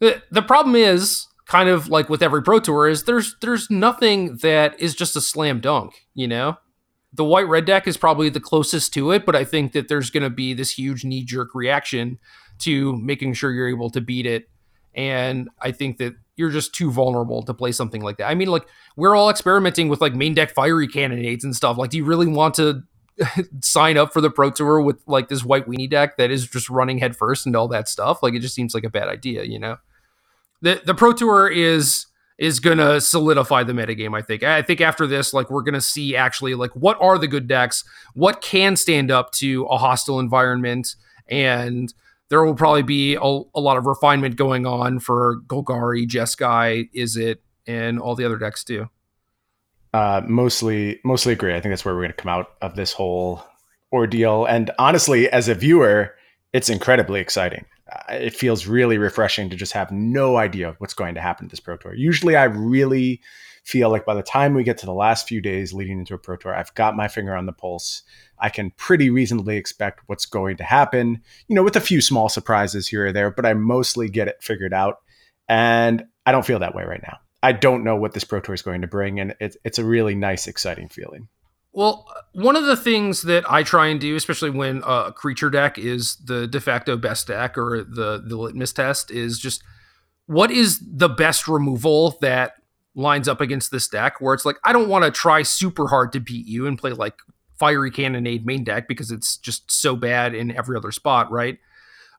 the 0.00 0.22
the 0.30 0.42
problem 0.42 0.74
is 0.74 1.26
kind 1.48 1.68
of 1.68 1.88
like 1.88 2.08
with 2.08 2.22
every 2.22 2.42
pro 2.42 2.60
tour 2.60 2.86
is 2.86 3.04
there's 3.04 3.34
there's 3.40 3.70
nothing 3.70 4.36
that 4.36 4.78
is 4.80 4.94
just 4.94 5.16
a 5.16 5.20
slam 5.20 5.60
dunk, 5.60 6.06
you 6.14 6.28
know? 6.28 6.58
The 7.12 7.24
white 7.24 7.48
red 7.48 7.64
deck 7.64 7.88
is 7.88 7.96
probably 7.96 8.28
the 8.28 8.38
closest 8.38 8.92
to 8.94 9.12
it, 9.12 9.24
but 9.24 9.34
I 9.34 9.42
think 9.42 9.72
that 9.72 9.88
there's 9.88 10.10
going 10.10 10.22
to 10.24 10.30
be 10.30 10.52
this 10.52 10.72
huge 10.72 11.04
knee 11.04 11.24
jerk 11.24 11.54
reaction 11.54 12.18
to 12.60 12.94
making 12.96 13.32
sure 13.32 13.50
you're 13.50 13.68
able 13.68 13.90
to 13.90 14.00
beat 14.02 14.26
it. 14.26 14.50
And 14.98 15.48
I 15.62 15.70
think 15.72 15.98
that 15.98 16.14
you're 16.36 16.50
just 16.50 16.74
too 16.74 16.90
vulnerable 16.90 17.42
to 17.44 17.54
play 17.54 17.72
something 17.72 18.02
like 18.02 18.18
that. 18.18 18.28
I 18.28 18.34
mean, 18.34 18.48
like 18.48 18.66
we're 18.96 19.14
all 19.14 19.30
experimenting 19.30 19.88
with 19.88 20.00
like 20.00 20.14
main 20.14 20.34
deck 20.34 20.52
fiery 20.52 20.88
cannonades 20.88 21.44
and 21.44 21.54
stuff. 21.54 21.78
Like, 21.78 21.90
do 21.90 21.96
you 21.96 22.04
really 22.04 22.26
want 22.26 22.54
to 22.56 22.82
sign 23.62 23.96
up 23.96 24.12
for 24.12 24.20
the 24.20 24.30
pro 24.30 24.50
tour 24.50 24.80
with 24.80 25.00
like 25.06 25.28
this 25.28 25.44
white 25.44 25.66
weenie 25.66 25.88
deck 25.88 26.16
that 26.16 26.30
is 26.30 26.46
just 26.46 26.68
running 26.68 26.98
headfirst 26.98 27.46
and 27.46 27.56
all 27.56 27.68
that 27.68 27.88
stuff? 27.88 28.22
Like, 28.22 28.34
it 28.34 28.40
just 28.40 28.54
seems 28.54 28.74
like 28.74 28.84
a 28.84 28.90
bad 28.90 29.08
idea, 29.08 29.44
you 29.44 29.58
know? 29.58 29.78
the 30.62 30.80
the 30.84 30.94
Pro 30.94 31.12
Tour 31.12 31.48
is 31.48 32.06
is 32.38 32.60
gonna 32.60 33.00
solidify 33.00 33.64
the 33.64 33.72
metagame. 33.72 34.16
I 34.16 34.22
think. 34.22 34.42
I 34.42 34.62
think 34.62 34.80
after 34.80 35.06
this, 35.06 35.32
like 35.32 35.50
we're 35.50 35.62
gonna 35.62 35.80
see 35.80 36.16
actually 36.16 36.54
like 36.54 36.70
what 36.72 36.96
are 37.00 37.18
the 37.18 37.28
good 37.28 37.48
decks, 37.48 37.84
what 38.14 38.40
can 38.40 38.76
stand 38.76 39.10
up 39.10 39.32
to 39.32 39.64
a 39.64 39.78
hostile 39.78 40.20
environment, 40.20 40.94
and 41.28 41.92
there 42.30 42.44
will 42.44 42.54
probably 42.54 42.82
be 42.82 43.14
a, 43.14 43.20
a 43.20 43.60
lot 43.60 43.76
of 43.76 43.86
refinement 43.86 44.36
going 44.36 44.66
on 44.66 45.00
for 45.00 45.40
Golgari, 45.46 46.06
Jeskai, 46.06 46.90
Izzet, 46.94 47.36
and 47.66 47.98
all 47.98 48.14
the 48.14 48.24
other 48.24 48.36
decks 48.36 48.64
too. 48.64 48.88
Uh, 49.94 50.20
mostly, 50.26 51.00
mostly 51.04 51.32
agree. 51.32 51.54
I 51.54 51.60
think 51.60 51.72
that's 51.72 51.84
where 51.84 51.94
we're 51.94 52.02
going 52.02 52.12
to 52.12 52.16
come 52.16 52.30
out 52.30 52.50
of 52.60 52.76
this 52.76 52.92
whole 52.92 53.42
ordeal. 53.92 54.44
And 54.44 54.70
honestly, 54.78 55.30
as 55.30 55.48
a 55.48 55.54
viewer, 55.54 56.14
it's 56.52 56.68
incredibly 56.68 57.20
exciting 57.20 57.64
it 58.10 58.34
feels 58.34 58.66
really 58.66 58.98
refreshing 58.98 59.50
to 59.50 59.56
just 59.56 59.72
have 59.72 59.90
no 59.90 60.36
idea 60.36 60.74
what's 60.78 60.94
going 60.94 61.14
to 61.14 61.20
happen 61.20 61.46
to 61.46 61.50
this 61.50 61.60
pro 61.60 61.76
tour. 61.76 61.94
Usually, 61.94 62.36
I 62.36 62.44
really 62.44 63.20
feel 63.68 63.90
like 63.90 64.06
by 64.06 64.14
the 64.14 64.22
time 64.22 64.54
we 64.54 64.64
get 64.64 64.78
to 64.78 64.86
the 64.86 64.94
last 64.94 65.28
few 65.28 65.42
days 65.42 65.74
leading 65.74 65.98
into 65.98 66.14
a 66.14 66.18
pro 66.18 66.36
tour, 66.36 66.54
I've 66.54 66.72
got 66.74 66.96
my 66.96 67.06
finger 67.06 67.36
on 67.36 67.44
the 67.44 67.52
pulse. 67.52 68.02
I 68.38 68.48
can 68.48 68.70
pretty 68.70 69.10
reasonably 69.10 69.58
expect 69.58 70.00
what's 70.06 70.24
going 70.24 70.56
to 70.56 70.64
happen, 70.64 71.20
you 71.48 71.54
know, 71.54 71.62
with 71.62 71.76
a 71.76 71.80
few 71.80 72.00
small 72.00 72.30
surprises 72.30 72.88
here 72.88 73.08
or 73.08 73.12
there, 73.12 73.30
but 73.30 73.44
I 73.44 73.52
mostly 73.52 74.08
get 74.08 74.26
it 74.26 74.42
figured 74.42 74.72
out. 74.72 75.00
And 75.50 76.06
I 76.24 76.32
don't 76.32 76.46
feel 76.46 76.60
that 76.60 76.74
way 76.74 76.84
right 76.84 77.02
now. 77.02 77.18
I 77.42 77.52
don't 77.52 77.84
know 77.84 77.94
what 77.94 78.12
this 78.12 78.24
pro 78.24 78.40
tour 78.40 78.54
is 78.54 78.62
going 78.62 78.80
to 78.80 78.86
bring, 78.86 79.20
and 79.20 79.34
it's 79.38 79.56
it's 79.64 79.78
a 79.78 79.84
really 79.84 80.14
nice, 80.14 80.46
exciting 80.46 80.88
feeling. 80.88 81.28
Well, 81.72 82.06
uh, 82.10 82.22
one 82.32 82.56
of 82.56 82.64
the 82.64 82.76
things 82.76 83.22
that 83.22 83.44
I 83.50 83.62
try 83.62 83.88
and 83.88 84.00
do, 84.00 84.16
especially 84.16 84.50
when 84.50 84.82
a 84.84 85.12
creature 85.12 85.50
deck 85.50 85.78
is 85.78 86.16
the 86.16 86.46
de 86.46 86.60
facto 86.60 86.96
best 86.96 87.26
deck 87.26 87.58
or 87.58 87.84
the 87.84 88.22
the 88.26 88.36
litmus 88.36 88.72
test, 88.72 89.10
is 89.10 89.38
just 89.38 89.62
what 90.26 90.50
is 90.50 90.80
the 90.82 91.08
best 91.08 91.48
removal 91.48 92.16
that 92.22 92.54
lines 92.94 93.28
up 93.28 93.40
against 93.40 93.70
this 93.70 93.88
deck. 93.88 94.20
Where 94.20 94.34
it's 94.34 94.44
like 94.44 94.56
I 94.64 94.72
don't 94.72 94.88
want 94.88 95.04
to 95.04 95.10
try 95.10 95.42
super 95.42 95.88
hard 95.88 96.12
to 96.12 96.20
beat 96.20 96.46
you 96.46 96.66
and 96.66 96.78
play 96.78 96.92
like 96.92 97.14
fiery 97.58 97.90
cannonade 97.90 98.46
main 98.46 98.64
deck 98.64 98.88
because 98.88 99.10
it's 99.10 99.36
just 99.36 99.70
so 99.70 99.96
bad 99.96 100.34
in 100.34 100.50
every 100.52 100.76
other 100.76 100.92
spot, 100.92 101.30
right? 101.30 101.58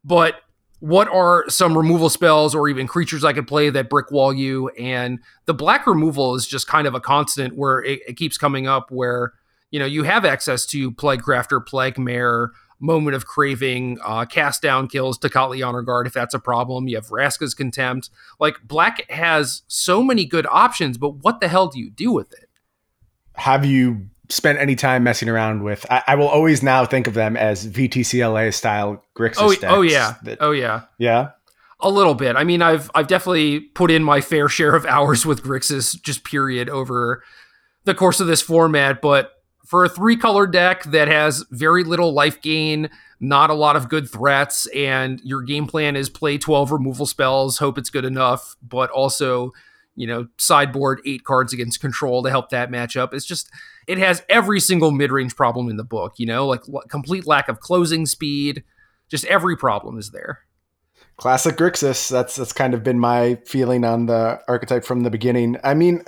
But 0.04 0.36
what 0.80 1.10
are 1.10 1.50
some 1.50 1.78
removal 1.78 2.10
spells 2.10 2.56
or 2.56 2.70
even 2.70 2.88
creatures 2.88 3.26
I 3.26 3.34
could 3.34 3.48
play 3.48 3.70
that 3.70 3.90
brick 3.90 4.12
wall 4.12 4.34
you? 4.34 4.70
And 4.70 5.20
the 5.46 5.54
black 5.54 5.86
removal 5.86 6.36
is 6.36 6.48
just 6.48 6.68
kind 6.68 6.88
of 6.88 6.96
a 6.96 7.02
constant 7.02 7.58
where 7.58 7.84
it, 7.84 8.00
it 8.08 8.14
keeps 8.18 8.38
coming 8.38 8.68
up 8.68 8.90
where 8.92 9.34
you 9.72 9.80
know, 9.80 9.86
you 9.86 10.04
have 10.04 10.26
access 10.26 10.66
to 10.68 10.92
Plague 10.92 11.22
Crafter, 11.22 11.66
Plague 11.66 11.98
Mare, 11.98 12.52
Moment 12.80 13.16
of 13.16 13.26
Craving, 13.26 13.98
uh, 14.04 14.26
Cast 14.26 14.62
Down 14.62 14.88
Kills, 14.88 15.20
Tocatli 15.20 15.66
Honor 15.66 15.82
Guard 15.82 16.08
if 16.08 16.14
that's 16.14 16.34
a 16.34 16.40
problem. 16.40 16.88
You 16.88 16.96
have 16.96 17.08
Vraska's 17.08 17.54
Contempt. 17.54 18.10
Like, 18.40 18.56
Black 18.64 19.10
has 19.12 19.64
so 19.68 20.02
many 20.02 20.26
good 20.26 20.48
options, 20.50 20.98
but 20.98 21.16
what 21.16 21.42
the 21.42 21.48
hell 21.48 21.68
do 21.68 21.80
you 21.80 21.90
do 21.90 22.12
with 22.12 22.32
it? 22.32 22.50
Have 23.36 23.66
you 23.66 24.08
spent 24.30 24.60
any 24.60 24.76
time 24.76 25.04
messing 25.04 25.28
around 25.28 25.64
with? 25.64 25.86
I, 25.90 26.04
I 26.08 26.16
will 26.16 26.28
always 26.28 26.64
now 26.64 26.86
think 26.86 27.08
of 27.08 27.14
them 27.14 27.36
as 27.36 27.68
VTCLA 27.68 28.54
style 28.54 29.04
Grixis 29.16 29.38
oh, 29.40 29.50
decks. 29.50 29.66
Oh, 29.68 29.82
yeah. 29.82 30.16
That, 30.24 30.38
oh, 30.42 30.52
yeah. 30.52 30.84
Yeah. 30.98 31.32
A 31.82 31.90
little 31.90 32.14
bit. 32.14 32.36
I 32.36 32.44
mean, 32.44 32.62
I've 32.62 32.92
I've 32.94 33.08
definitely 33.08 33.62
put 33.62 33.90
in 33.90 34.04
my 34.04 34.20
fair 34.20 34.50
share 34.50 34.76
of 34.76 34.86
hours 34.86 35.26
with 35.26 35.44
Grixis, 35.44 36.02
just 36.02 36.26
period, 36.26 36.70
over 36.70 37.24
the 37.86 37.96
course 37.96 38.20
of 38.20 38.28
this 38.28 38.42
format. 38.42 39.02
But 39.02 39.32
for 39.70 39.86
a 39.86 39.90
three 39.90 40.18
color 40.18 40.48
deck 40.48 40.84
that 40.86 41.08
has 41.08 41.46
very 41.52 41.84
little 41.84 42.12
life 42.12 42.42
gain, 42.42 42.90
not 43.20 43.52
a 43.52 43.54
lot 43.54 43.76
of 43.76 43.88
good 43.88 44.10
threats, 44.10 44.66
and 44.76 45.22
your 45.24 45.44
game 45.44 45.68
plan 45.68 45.96
is 45.96 46.10
play 46.10 46.40
12 46.40 46.72
removal 46.72 47.06
spells, 47.06 47.60
hope 47.60 47.78
it's 47.78 47.92
good 47.92 48.04
enough, 48.04 48.56
but 48.68 48.90
also, 48.90 49.54
you 49.96 50.08
know, 50.08 50.28
sideboard 50.40 51.02
eight 51.06 51.24
cards 51.24 51.54
against 51.54 51.82
control 51.82 52.24
to 52.24 52.32
help 52.32 52.50
that 52.50 52.72
match 52.72 52.98
up. 52.98 53.14
It's 53.14 53.28
just, 53.28 53.52
it 53.86 54.00
has 54.00 54.24
every 54.28 54.60
single 54.60 54.90
mid 54.90 55.12
range 55.12 55.36
problem 55.36 55.70
in 55.70 55.78
the 55.78 55.84
book, 55.84 56.14
you 56.18 56.26
know, 56.26 56.48
like 56.48 56.62
complete 56.90 57.28
lack 57.28 57.48
of 57.48 57.60
closing 57.60 58.08
speed, 58.08 58.64
just 59.08 59.24
every 59.26 59.56
problem 59.56 60.00
is 60.00 60.10
there. 60.10 60.40
Classic 61.18 61.56
Grixis. 61.56 62.10
That's 62.10 62.36
that's 62.36 62.54
kind 62.54 62.74
of 62.74 62.82
been 62.82 62.98
my 62.98 63.38
feeling 63.46 63.84
on 63.84 64.08
the 64.08 64.40
archetype 64.48 64.86
from 64.86 65.02
the 65.02 65.10
beginning. 65.12 65.58
I 65.64 65.74
mean, 65.76 66.02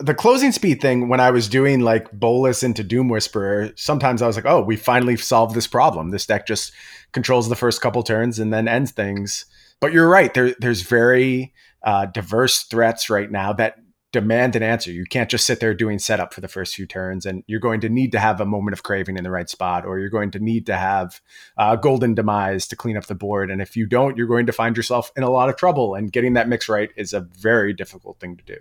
the 0.00 0.14
closing 0.14 0.50
speed 0.50 0.80
thing 0.80 1.08
when 1.08 1.20
I 1.20 1.30
was 1.30 1.48
doing 1.48 1.80
like 1.80 2.10
Bolas 2.10 2.62
into 2.62 2.82
Doom 2.82 3.08
Whisperer, 3.08 3.70
sometimes 3.76 4.22
I 4.22 4.26
was 4.26 4.36
like, 4.36 4.46
oh, 4.46 4.62
we 4.62 4.76
finally 4.76 5.16
solved 5.16 5.54
this 5.54 5.66
problem. 5.66 6.10
This 6.10 6.26
deck 6.26 6.46
just 6.46 6.72
controls 7.12 7.48
the 7.48 7.56
first 7.56 7.82
couple 7.82 8.02
turns 8.02 8.38
and 8.38 8.52
then 8.52 8.66
ends 8.66 8.92
things. 8.92 9.44
But 9.78 9.92
you're 9.92 10.08
right. 10.08 10.32
There, 10.32 10.54
there's 10.58 10.82
very 10.82 11.52
uh, 11.82 12.06
diverse 12.06 12.62
threats 12.62 13.10
right 13.10 13.30
now 13.30 13.52
that 13.54 13.76
demand 14.12 14.56
an 14.56 14.62
answer. 14.62 14.90
You 14.90 15.04
can't 15.04 15.30
just 15.30 15.46
sit 15.46 15.60
there 15.60 15.74
doing 15.74 15.98
setup 15.98 16.32
for 16.34 16.40
the 16.40 16.48
first 16.48 16.74
few 16.74 16.86
turns, 16.86 17.26
and 17.26 17.44
you're 17.46 17.60
going 17.60 17.80
to 17.82 17.88
need 17.88 18.12
to 18.12 18.18
have 18.18 18.40
a 18.40 18.46
moment 18.46 18.72
of 18.72 18.82
craving 18.82 19.16
in 19.16 19.24
the 19.24 19.30
right 19.30 19.48
spot, 19.48 19.84
or 19.84 19.98
you're 19.98 20.08
going 20.08 20.30
to 20.32 20.40
need 20.40 20.66
to 20.66 20.76
have 20.76 21.20
uh, 21.56 21.76
golden 21.76 22.14
demise 22.14 22.66
to 22.68 22.76
clean 22.76 22.96
up 22.96 23.06
the 23.06 23.14
board. 23.14 23.50
And 23.50 23.62
if 23.62 23.76
you 23.76 23.86
don't, 23.86 24.16
you're 24.16 24.26
going 24.26 24.46
to 24.46 24.52
find 24.52 24.76
yourself 24.76 25.12
in 25.16 25.22
a 25.22 25.30
lot 25.30 25.48
of 25.48 25.56
trouble. 25.56 25.94
And 25.94 26.10
getting 26.10 26.32
that 26.34 26.48
mix 26.48 26.68
right 26.68 26.90
is 26.96 27.12
a 27.12 27.20
very 27.20 27.72
difficult 27.72 28.18
thing 28.18 28.36
to 28.36 28.44
do. 28.44 28.56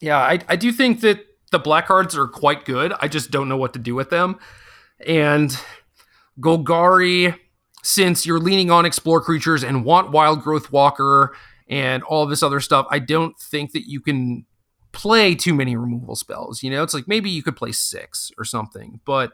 Yeah, 0.00 0.18
I, 0.18 0.38
I 0.48 0.56
do 0.56 0.72
think 0.72 1.00
that 1.00 1.24
the 1.50 1.58
black 1.58 1.86
cards 1.86 2.16
are 2.16 2.26
quite 2.26 2.64
good. 2.64 2.92
I 3.00 3.08
just 3.08 3.30
don't 3.30 3.48
know 3.48 3.56
what 3.56 3.72
to 3.74 3.78
do 3.78 3.94
with 3.94 4.10
them. 4.10 4.38
And 5.06 5.56
Golgari, 6.40 7.38
since 7.82 8.26
you're 8.26 8.40
leaning 8.40 8.70
on 8.70 8.84
explore 8.84 9.20
creatures 9.20 9.62
and 9.62 9.84
want 9.84 10.12
Wildgrowth 10.12 10.70
Walker 10.70 11.34
and 11.68 12.02
all 12.02 12.26
this 12.26 12.42
other 12.42 12.60
stuff, 12.60 12.86
I 12.90 12.98
don't 12.98 13.38
think 13.38 13.72
that 13.72 13.88
you 13.88 14.00
can 14.00 14.44
play 14.92 15.34
too 15.34 15.54
many 15.54 15.76
removal 15.76 16.16
spells. 16.16 16.62
You 16.62 16.70
know, 16.70 16.82
it's 16.82 16.94
like 16.94 17.08
maybe 17.08 17.30
you 17.30 17.42
could 17.42 17.56
play 17.56 17.72
six 17.72 18.30
or 18.38 18.44
something, 18.44 19.00
but 19.04 19.32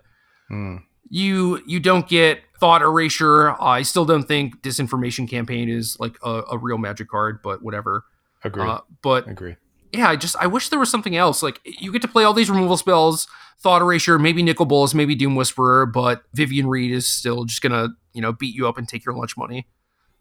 hmm. 0.48 0.76
you 1.08 1.62
you 1.66 1.80
don't 1.80 2.08
get 2.08 2.40
thought 2.58 2.82
erasure. 2.82 3.60
I 3.60 3.82
still 3.82 4.04
don't 4.04 4.24
think 4.24 4.60
disinformation 4.62 5.28
campaign 5.28 5.68
is 5.68 5.96
like 5.98 6.16
a, 6.22 6.42
a 6.52 6.58
real 6.58 6.78
magic 6.78 7.08
card, 7.08 7.40
but 7.42 7.62
whatever. 7.62 8.04
Agree. 8.44 8.68
Uh, 8.68 8.80
but 9.02 9.28
agree 9.28 9.56
yeah, 9.92 10.08
I 10.08 10.16
just 10.16 10.36
I 10.36 10.46
wish 10.46 10.68
there 10.68 10.78
was 10.78 10.90
something 10.90 11.16
else. 11.16 11.42
Like 11.42 11.60
you 11.64 11.92
get 11.92 12.02
to 12.02 12.08
play 12.08 12.24
all 12.24 12.34
these 12.34 12.50
removal 12.50 12.76
spells, 12.76 13.26
Thought 13.60 13.82
Erasure, 13.82 14.18
maybe 14.18 14.42
Nicol 14.42 14.66
Bolas, 14.66 14.94
maybe 14.94 15.14
Doom 15.14 15.36
Whisperer, 15.36 15.86
but 15.86 16.22
Vivien 16.34 16.66
Reid 16.68 16.90
is 16.90 17.06
still 17.06 17.44
just 17.44 17.62
gonna 17.62 17.88
you 18.12 18.22
know 18.22 18.32
beat 18.32 18.54
you 18.54 18.66
up 18.68 18.78
and 18.78 18.88
take 18.88 19.04
your 19.04 19.14
lunch 19.14 19.36
money. 19.36 19.68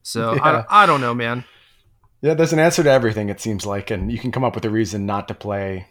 So 0.04 0.36
yeah. 0.36 0.66
I, 0.70 0.84
I 0.84 0.86
don't 0.86 1.02
know, 1.02 1.14
man. 1.14 1.46
Yeah, 2.22 2.36
there's 2.36 2.54
an 2.54 2.60
answer 2.60 2.84
to 2.84 2.90
everything. 2.90 3.30
It 3.30 3.42
seems 3.42 3.66
like, 3.66 3.90
and 3.90 4.12
you 4.12 4.20
can 4.20 4.32
come 4.32 4.44
up 4.44 4.54
with 4.54 4.66
a 4.66 4.70
reason 4.70 5.06
not 5.06 5.28
to 5.30 5.34
play 5.34 5.88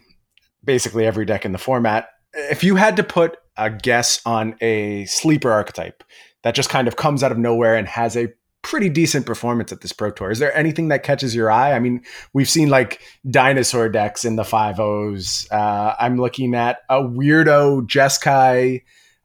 basically 0.63 1.05
every 1.05 1.25
deck 1.25 1.45
in 1.45 1.51
the 1.51 1.57
format. 1.57 2.09
If 2.33 2.63
you 2.63 2.75
had 2.75 2.95
to 2.97 3.03
put 3.03 3.37
a 3.57 3.69
guess 3.69 4.21
on 4.25 4.55
a 4.61 5.05
sleeper 5.05 5.51
archetype 5.51 6.03
that 6.43 6.55
just 6.55 6.69
kind 6.69 6.87
of 6.87 6.95
comes 6.95 7.23
out 7.23 7.31
of 7.31 7.37
nowhere 7.37 7.75
and 7.75 7.87
has 7.87 8.15
a 8.15 8.29
pretty 8.61 8.89
decent 8.89 9.25
performance 9.25 9.71
at 9.71 9.81
this 9.81 9.93
Pro 9.93 10.11
Tour. 10.11 10.31
Is 10.31 10.39
there 10.39 10.55
anything 10.55 10.89
that 10.89 11.03
catches 11.03 11.35
your 11.35 11.49
eye? 11.49 11.73
I 11.73 11.79
mean, 11.79 12.03
we've 12.33 12.49
seen 12.49 12.69
like 12.69 13.01
dinosaur 13.29 13.89
decks 13.89 14.23
in 14.23 14.35
the 14.35 14.43
five 14.43 14.79
O's. 14.79 15.47
Uh, 15.51 15.95
I'm 15.99 16.19
looking 16.19 16.53
at 16.55 16.79
a 16.89 17.01
weirdo 17.01 17.87
Jeskai 17.87 18.81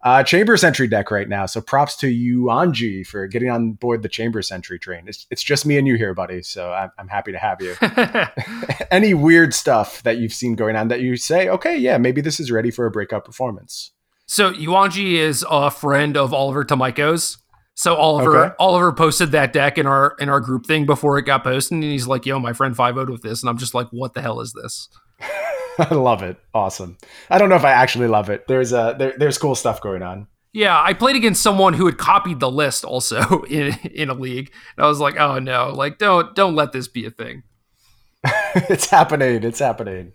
uh, 0.06 0.22
Chamber 0.22 0.56
Sentry 0.56 0.86
deck 0.86 1.10
right 1.10 1.28
now. 1.28 1.46
So 1.46 1.60
props 1.60 1.96
to 1.96 2.08
you, 2.08 2.44
Anji, 2.44 3.04
for 3.04 3.26
getting 3.26 3.50
on 3.50 3.72
board 3.72 4.02
the 4.02 4.08
Chamber 4.08 4.40
Sentry 4.40 4.78
train. 4.78 5.04
It's, 5.08 5.26
it's 5.32 5.42
just 5.42 5.66
me 5.66 5.78
and 5.78 5.86
you 5.88 5.96
here, 5.96 6.14
buddy. 6.14 6.42
So 6.42 6.72
I'm, 6.72 6.90
I'm 6.96 7.08
happy 7.08 7.32
to 7.32 7.38
have 7.38 7.60
you. 7.60 7.74
Any 8.92 9.14
weird 9.14 9.52
stuff 9.52 10.04
that 10.04 10.18
you've 10.18 10.32
seen 10.32 10.54
going 10.54 10.76
on 10.76 10.86
that 10.88 11.00
you 11.00 11.16
say, 11.16 11.48
okay, 11.48 11.76
yeah, 11.76 11.98
maybe 11.98 12.20
this 12.20 12.38
is 12.38 12.52
ready 12.52 12.70
for 12.70 12.86
a 12.86 12.90
breakout 12.90 13.24
performance? 13.24 13.90
So 14.26 14.52
Yuanji 14.52 15.14
is 15.14 15.44
a 15.50 15.72
friend 15.72 16.16
of 16.16 16.32
Oliver 16.32 16.64
Tamaiko's. 16.64 17.38
So 17.76 17.94
Oliver 17.94 18.44
okay. 18.44 18.54
Oliver 18.58 18.90
posted 18.90 19.32
that 19.32 19.52
deck 19.52 19.76
in 19.76 19.86
our 19.86 20.16
in 20.18 20.30
our 20.30 20.40
group 20.40 20.64
thing 20.64 20.86
before 20.86 21.18
it 21.18 21.22
got 21.22 21.44
posted, 21.44 21.72
and 21.72 21.82
he's 21.82 22.06
like, 22.06 22.24
"Yo, 22.24 22.38
my 22.38 22.54
friend 22.54 22.74
five 22.74 22.96
would 22.96 23.10
with 23.10 23.20
this," 23.20 23.42
and 23.42 23.50
I'm 23.50 23.58
just 23.58 23.74
like, 23.74 23.86
"What 23.90 24.14
the 24.14 24.22
hell 24.22 24.40
is 24.40 24.54
this?" 24.54 24.88
I 25.78 25.92
love 25.92 26.22
it. 26.22 26.38
Awesome. 26.54 26.96
I 27.28 27.36
don't 27.36 27.50
know 27.50 27.56
if 27.56 27.66
I 27.66 27.72
actually 27.72 28.08
love 28.08 28.30
it. 28.30 28.48
There's 28.48 28.72
a 28.72 28.96
there, 28.98 29.14
there's 29.18 29.36
cool 29.36 29.54
stuff 29.54 29.82
going 29.82 30.02
on. 30.02 30.26
Yeah, 30.54 30.80
I 30.80 30.94
played 30.94 31.16
against 31.16 31.42
someone 31.42 31.74
who 31.74 31.84
had 31.84 31.98
copied 31.98 32.40
the 32.40 32.50
list 32.50 32.82
also 32.82 33.42
in 33.50 33.78
in 33.92 34.08
a 34.08 34.14
league. 34.14 34.50
And 34.76 34.86
I 34.86 34.88
was 34.88 34.98
like, 34.98 35.18
"Oh 35.18 35.38
no, 35.38 35.68
like 35.68 35.98
don't 35.98 36.34
don't 36.34 36.54
let 36.54 36.72
this 36.72 36.88
be 36.88 37.04
a 37.04 37.10
thing." 37.10 37.42
it's 38.54 38.88
happening. 38.88 39.44
It's 39.44 39.58
happening. 39.58 40.14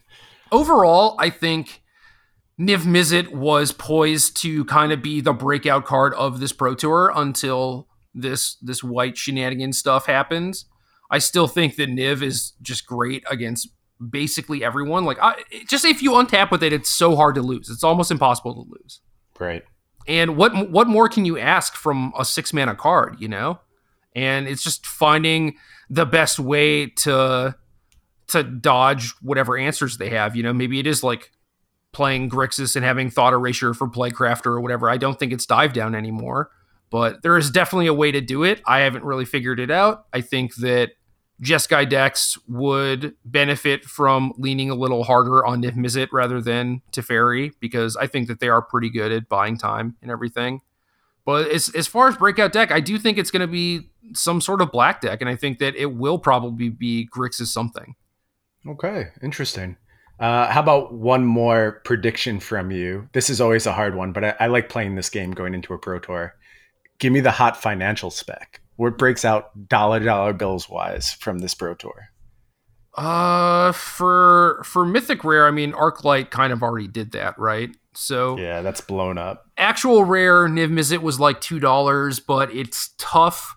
Overall, 0.51 1.15
I 1.19 1.29
think 1.29 1.80
Niv 2.59 2.83
Mizzet 2.83 3.29
was 3.33 3.71
poised 3.71 4.37
to 4.41 4.65
kind 4.65 4.91
of 4.91 5.01
be 5.01 5.21
the 5.21 5.33
breakout 5.33 5.85
card 5.85 6.13
of 6.13 6.39
this 6.39 6.53
Pro 6.53 6.75
Tour 6.75 7.11
until 7.15 7.87
this 8.13 8.55
this 8.55 8.83
white 8.83 9.17
shenanigan 9.17 9.73
stuff 9.73 10.05
happens. 10.05 10.65
I 11.09 11.17
still 11.17 11.47
think 11.47 11.75
that 11.75 11.89
Niv 11.89 12.21
is 12.21 12.53
just 12.61 12.85
great 12.85 13.23
against 13.29 13.69
basically 14.09 14.63
everyone. 14.63 15.05
Like, 15.05 15.19
I, 15.21 15.43
just 15.67 15.85
if 15.85 16.01
you 16.01 16.11
untap 16.11 16.51
with 16.51 16.63
it, 16.63 16.73
it's 16.73 16.89
so 16.89 17.15
hard 17.15 17.35
to 17.35 17.41
lose. 17.41 17.69
It's 17.69 17.83
almost 17.83 18.11
impossible 18.11 18.53
to 18.53 18.71
lose. 18.71 19.01
Right. 19.39 19.63
And 20.07 20.35
what 20.35 20.69
what 20.69 20.87
more 20.87 21.09
can 21.09 21.25
you 21.25 21.37
ask 21.37 21.75
from 21.75 22.13
a 22.17 22.25
six 22.25 22.53
mana 22.53 22.75
card? 22.75 23.17
You 23.19 23.27
know, 23.27 23.59
and 24.15 24.47
it's 24.47 24.63
just 24.63 24.85
finding 24.85 25.55
the 25.89 26.05
best 26.05 26.39
way 26.39 26.87
to 26.87 27.55
to 28.27 28.43
dodge 28.43 29.11
whatever 29.21 29.57
answers 29.57 29.97
they 29.97 30.09
have. 30.09 30.35
You 30.35 30.43
know, 30.43 30.53
maybe 30.53 30.79
it 30.79 30.87
is 30.87 31.03
like 31.03 31.31
playing 31.91 32.29
Grixis 32.29 32.75
and 32.75 32.85
having 32.85 33.09
thought 33.09 33.33
erasure 33.33 33.73
for 33.73 33.87
Plaguecrafter 33.87 34.47
or 34.47 34.61
whatever. 34.61 34.89
I 34.89 34.97
don't 34.97 35.19
think 35.19 35.33
it's 35.33 35.45
dive 35.45 35.73
down 35.73 35.95
anymore, 35.95 36.49
but 36.89 37.21
there 37.21 37.37
is 37.37 37.51
definitely 37.51 37.87
a 37.87 37.93
way 37.93 38.11
to 38.11 38.21
do 38.21 38.43
it. 38.43 38.61
I 38.65 38.79
haven't 38.79 39.03
really 39.03 39.25
figured 39.25 39.59
it 39.59 39.71
out. 39.71 40.05
I 40.13 40.21
think 40.21 40.55
that 40.55 40.91
Jeskai 41.41 41.89
decks 41.89 42.37
would 42.47 43.15
benefit 43.25 43.83
from 43.83 44.31
leaning 44.37 44.69
a 44.69 44.75
little 44.75 45.03
harder 45.03 45.45
on 45.45 45.63
Niv 45.63 45.75
Mizzet 45.75 46.09
rather 46.11 46.39
than 46.39 46.81
Teferi 46.91 47.51
because 47.59 47.97
I 47.97 48.07
think 48.07 48.27
that 48.27 48.39
they 48.39 48.47
are 48.47 48.61
pretty 48.61 48.89
good 48.89 49.11
at 49.11 49.27
buying 49.27 49.57
time 49.57 49.97
and 50.01 50.11
everything. 50.11 50.61
But 51.25 51.49
as, 51.49 51.69
as 51.75 51.87
far 51.87 52.07
as 52.07 52.17
breakout 52.17 52.51
deck, 52.53 52.71
I 52.71 52.79
do 52.79 52.97
think 52.97 53.17
it's 53.17 53.31
going 53.31 53.41
to 53.41 53.47
be 53.47 53.89
some 54.13 54.41
sort 54.41 54.61
of 54.61 54.71
black 54.71 55.01
deck, 55.01 55.21
and 55.21 55.29
I 55.29 55.35
think 55.35 55.59
that 55.59 55.75
it 55.75 55.93
will 55.93 56.17
probably 56.17 56.69
be 56.69 57.07
Grixis 57.15 57.47
something. 57.47 57.95
Okay, 58.67 59.07
interesting. 59.21 59.77
Uh, 60.21 60.47
how 60.51 60.61
about 60.61 60.93
one 60.93 61.25
more 61.25 61.81
prediction 61.83 62.39
from 62.39 62.69
you? 62.69 63.09
This 63.11 63.27
is 63.27 63.41
always 63.41 63.65
a 63.65 63.73
hard 63.73 63.95
one, 63.95 64.13
but 64.13 64.23
I, 64.23 64.35
I, 64.41 64.47
like 64.47 64.69
playing 64.69 64.93
this 64.93 65.09
game 65.09 65.31
going 65.31 65.55
into 65.55 65.73
a 65.73 65.79
pro 65.79 65.97
tour. 65.97 66.35
Give 66.99 67.11
me 67.11 67.21
the 67.21 67.31
hot 67.31 67.57
financial 67.57 68.11
spec. 68.11 68.61
What 68.75 68.99
breaks 68.99 69.25
out 69.25 69.67
dollar 69.67 69.99
dollar 69.99 70.33
bills 70.33 70.69
wise 70.69 71.11
from 71.11 71.39
this 71.39 71.55
pro 71.55 71.73
tour? 71.73 72.09
Uh, 72.93 73.71
for 73.71 74.61
for 74.63 74.85
mythic 74.85 75.23
rare, 75.23 75.47
I 75.47 75.51
mean, 75.51 75.71
Arclight 75.71 76.29
kind 76.29 76.53
of 76.53 76.61
already 76.61 76.87
did 76.87 77.13
that, 77.13 77.39
right? 77.39 77.75
So 77.95 78.37
yeah, 78.37 78.61
that's 78.61 78.81
blown 78.81 79.17
up. 79.17 79.47
Actual 79.57 80.03
rare 80.03 80.47
Niv 80.47 80.71
Mizzet 80.71 81.01
was 81.01 81.19
like 81.19 81.41
two 81.41 81.59
dollars, 81.59 82.19
but 82.19 82.53
it's 82.53 82.93
tough 82.99 83.55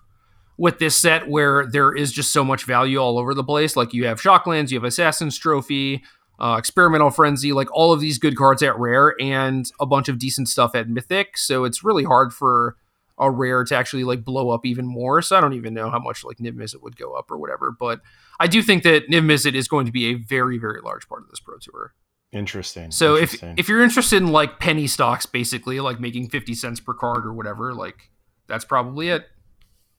with 0.57 0.79
this 0.79 0.99
set 0.99 1.27
where 1.27 1.67
there 1.67 1.93
is 1.93 2.11
just 2.11 2.31
so 2.31 2.43
much 2.43 2.63
value 2.63 2.97
all 2.97 3.19
over 3.19 3.33
the 3.33 3.43
place. 3.43 3.75
Like 3.75 3.93
you 3.93 4.07
have 4.07 4.21
Shocklands, 4.21 4.71
you 4.71 4.77
have 4.77 4.85
Assassin's 4.85 5.37
Trophy, 5.37 6.03
uh, 6.39 6.55
Experimental 6.57 7.09
Frenzy, 7.09 7.53
like 7.53 7.67
all 7.73 7.93
of 7.93 7.99
these 7.99 8.17
good 8.17 8.35
cards 8.35 8.61
at 8.63 8.77
rare 8.77 9.15
and 9.19 9.71
a 9.79 9.85
bunch 9.85 10.09
of 10.09 10.19
decent 10.19 10.49
stuff 10.49 10.75
at 10.75 10.89
mythic. 10.89 11.37
So 11.37 11.63
it's 11.63 11.83
really 11.83 12.03
hard 12.03 12.33
for 12.33 12.75
a 13.17 13.31
rare 13.31 13.63
to 13.63 13.75
actually 13.75 14.03
like 14.03 14.25
blow 14.25 14.49
up 14.49 14.65
even 14.65 14.85
more. 14.85 15.21
So 15.21 15.37
I 15.37 15.41
don't 15.41 15.53
even 15.53 15.73
know 15.73 15.89
how 15.89 15.99
much 15.99 16.23
like 16.25 16.37
Niv 16.37 16.53
Mizzet 16.53 16.81
would 16.81 16.97
go 16.97 17.13
up 17.13 17.31
or 17.31 17.37
whatever. 17.37 17.71
But 17.71 18.01
I 18.39 18.47
do 18.47 18.61
think 18.61 18.83
that 18.83 19.07
Niv 19.09 19.23
Mizzet 19.23 19.55
is 19.55 19.67
going 19.67 19.85
to 19.85 19.91
be 19.91 20.07
a 20.07 20.15
very, 20.15 20.57
very 20.57 20.81
large 20.81 21.07
part 21.07 21.23
of 21.23 21.29
this 21.29 21.39
Pro 21.39 21.57
Tour. 21.57 21.93
Interesting. 22.31 22.91
So 22.91 23.15
Interesting. 23.15 23.51
if 23.51 23.59
if 23.59 23.69
you're 23.69 23.83
interested 23.83 24.17
in 24.17 24.33
like 24.33 24.59
penny 24.59 24.87
stocks, 24.87 25.25
basically 25.25 25.79
like 25.79 26.01
making 26.01 26.29
fifty 26.29 26.53
cents 26.53 26.81
per 26.81 26.93
card 26.93 27.25
or 27.25 27.31
whatever, 27.31 27.73
like 27.73 28.09
that's 28.47 28.65
probably 28.65 29.07
it. 29.07 29.27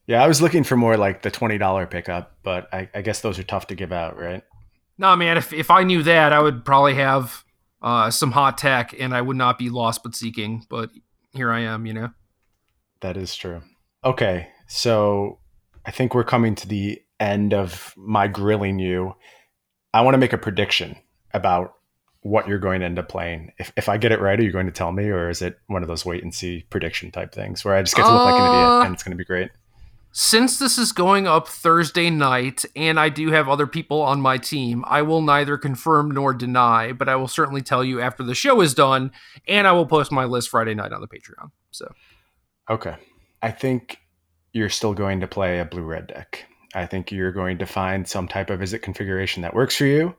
Yeah, 0.06 0.22
I 0.22 0.28
was 0.28 0.42
looking 0.42 0.62
for 0.62 0.76
more 0.76 0.98
like 0.98 1.22
the 1.22 1.30
twenty 1.30 1.56
dollar 1.56 1.86
pickup, 1.86 2.36
but 2.42 2.68
I, 2.74 2.90
I 2.94 3.00
guess 3.00 3.22
those 3.22 3.38
are 3.38 3.42
tough 3.42 3.68
to 3.68 3.74
give 3.74 3.90
out, 3.90 4.18
right? 4.18 4.42
No, 4.98 5.14
man. 5.16 5.36
If 5.36 5.52
if 5.52 5.70
I 5.70 5.82
knew 5.82 6.02
that, 6.02 6.32
I 6.32 6.40
would 6.40 6.64
probably 6.64 6.94
have 6.94 7.44
uh, 7.82 8.10
some 8.10 8.32
hot 8.32 8.58
tech, 8.58 8.94
and 8.98 9.14
I 9.14 9.20
would 9.20 9.36
not 9.36 9.58
be 9.58 9.70
lost 9.70 10.02
but 10.02 10.14
seeking. 10.14 10.66
But 10.68 10.90
here 11.32 11.50
I 11.50 11.60
am, 11.60 11.86
you 11.86 11.92
know. 11.92 12.10
That 13.00 13.16
is 13.16 13.34
true. 13.36 13.62
Okay, 14.04 14.48
so 14.68 15.38
I 15.84 15.90
think 15.90 16.14
we're 16.14 16.24
coming 16.24 16.54
to 16.56 16.68
the 16.68 17.00
end 17.20 17.52
of 17.52 17.94
my 17.96 18.28
grilling 18.28 18.78
you. 18.78 19.14
I 19.92 20.02
want 20.02 20.14
to 20.14 20.18
make 20.18 20.32
a 20.32 20.38
prediction 20.38 20.96
about 21.32 21.74
what 22.22 22.48
you're 22.48 22.58
going 22.58 22.80
to 22.80 22.86
end 22.86 22.98
up 22.98 23.08
playing. 23.08 23.52
If, 23.58 23.72
if 23.76 23.88
I 23.88 23.98
get 23.98 24.12
it 24.12 24.20
right, 24.20 24.38
are 24.38 24.42
you 24.42 24.52
going 24.52 24.66
to 24.66 24.72
tell 24.72 24.92
me, 24.92 25.04
or 25.04 25.30
is 25.30 25.42
it 25.42 25.58
one 25.68 25.82
of 25.82 25.88
those 25.88 26.04
wait 26.04 26.22
and 26.22 26.34
see 26.34 26.64
prediction 26.70 27.10
type 27.10 27.32
things 27.32 27.64
where 27.64 27.74
I 27.74 27.82
just 27.82 27.94
get 27.94 28.02
to 28.02 28.12
look 28.12 28.22
uh, 28.22 28.24
like 28.24 28.40
an 28.40 28.48
idiot 28.48 28.86
and 28.86 28.94
it's 28.94 29.02
going 29.02 29.16
to 29.16 29.16
be 29.16 29.24
great? 29.24 29.50
Since 30.18 30.58
this 30.58 30.78
is 30.78 30.92
going 30.92 31.26
up 31.26 31.46
Thursday 31.46 32.08
night, 32.08 32.64
and 32.74 32.98
I 32.98 33.10
do 33.10 33.32
have 33.32 33.50
other 33.50 33.66
people 33.66 34.00
on 34.00 34.18
my 34.18 34.38
team, 34.38 34.82
I 34.86 35.02
will 35.02 35.20
neither 35.20 35.58
confirm 35.58 36.10
nor 36.10 36.32
deny, 36.32 36.92
but 36.92 37.06
I 37.06 37.16
will 37.16 37.28
certainly 37.28 37.60
tell 37.60 37.84
you 37.84 38.00
after 38.00 38.22
the 38.22 38.34
show 38.34 38.62
is 38.62 38.72
done, 38.72 39.12
and 39.46 39.66
I 39.66 39.72
will 39.72 39.84
post 39.84 40.10
my 40.10 40.24
list 40.24 40.48
Friday 40.48 40.74
night 40.74 40.94
on 40.94 41.02
the 41.02 41.06
Patreon. 41.06 41.50
So, 41.70 41.92
okay, 42.70 42.96
I 43.42 43.50
think 43.50 43.98
you're 44.54 44.70
still 44.70 44.94
going 44.94 45.20
to 45.20 45.28
play 45.28 45.58
a 45.58 45.66
blue 45.66 45.82
red 45.82 46.06
deck. 46.06 46.46
I 46.74 46.86
think 46.86 47.12
you're 47.12 47.30
going 47.30 47.58
to 47.58 47.66
find 47.66 48.08
some 48.08 48.26
type 48.26 48.48
of 48.48 48.60
Izzet 48.60 48.80
configuration 48.80 49.42
that 49.42 49.52
works 49.52 49.76
for 49.76 49.84
you. 49.84 50.14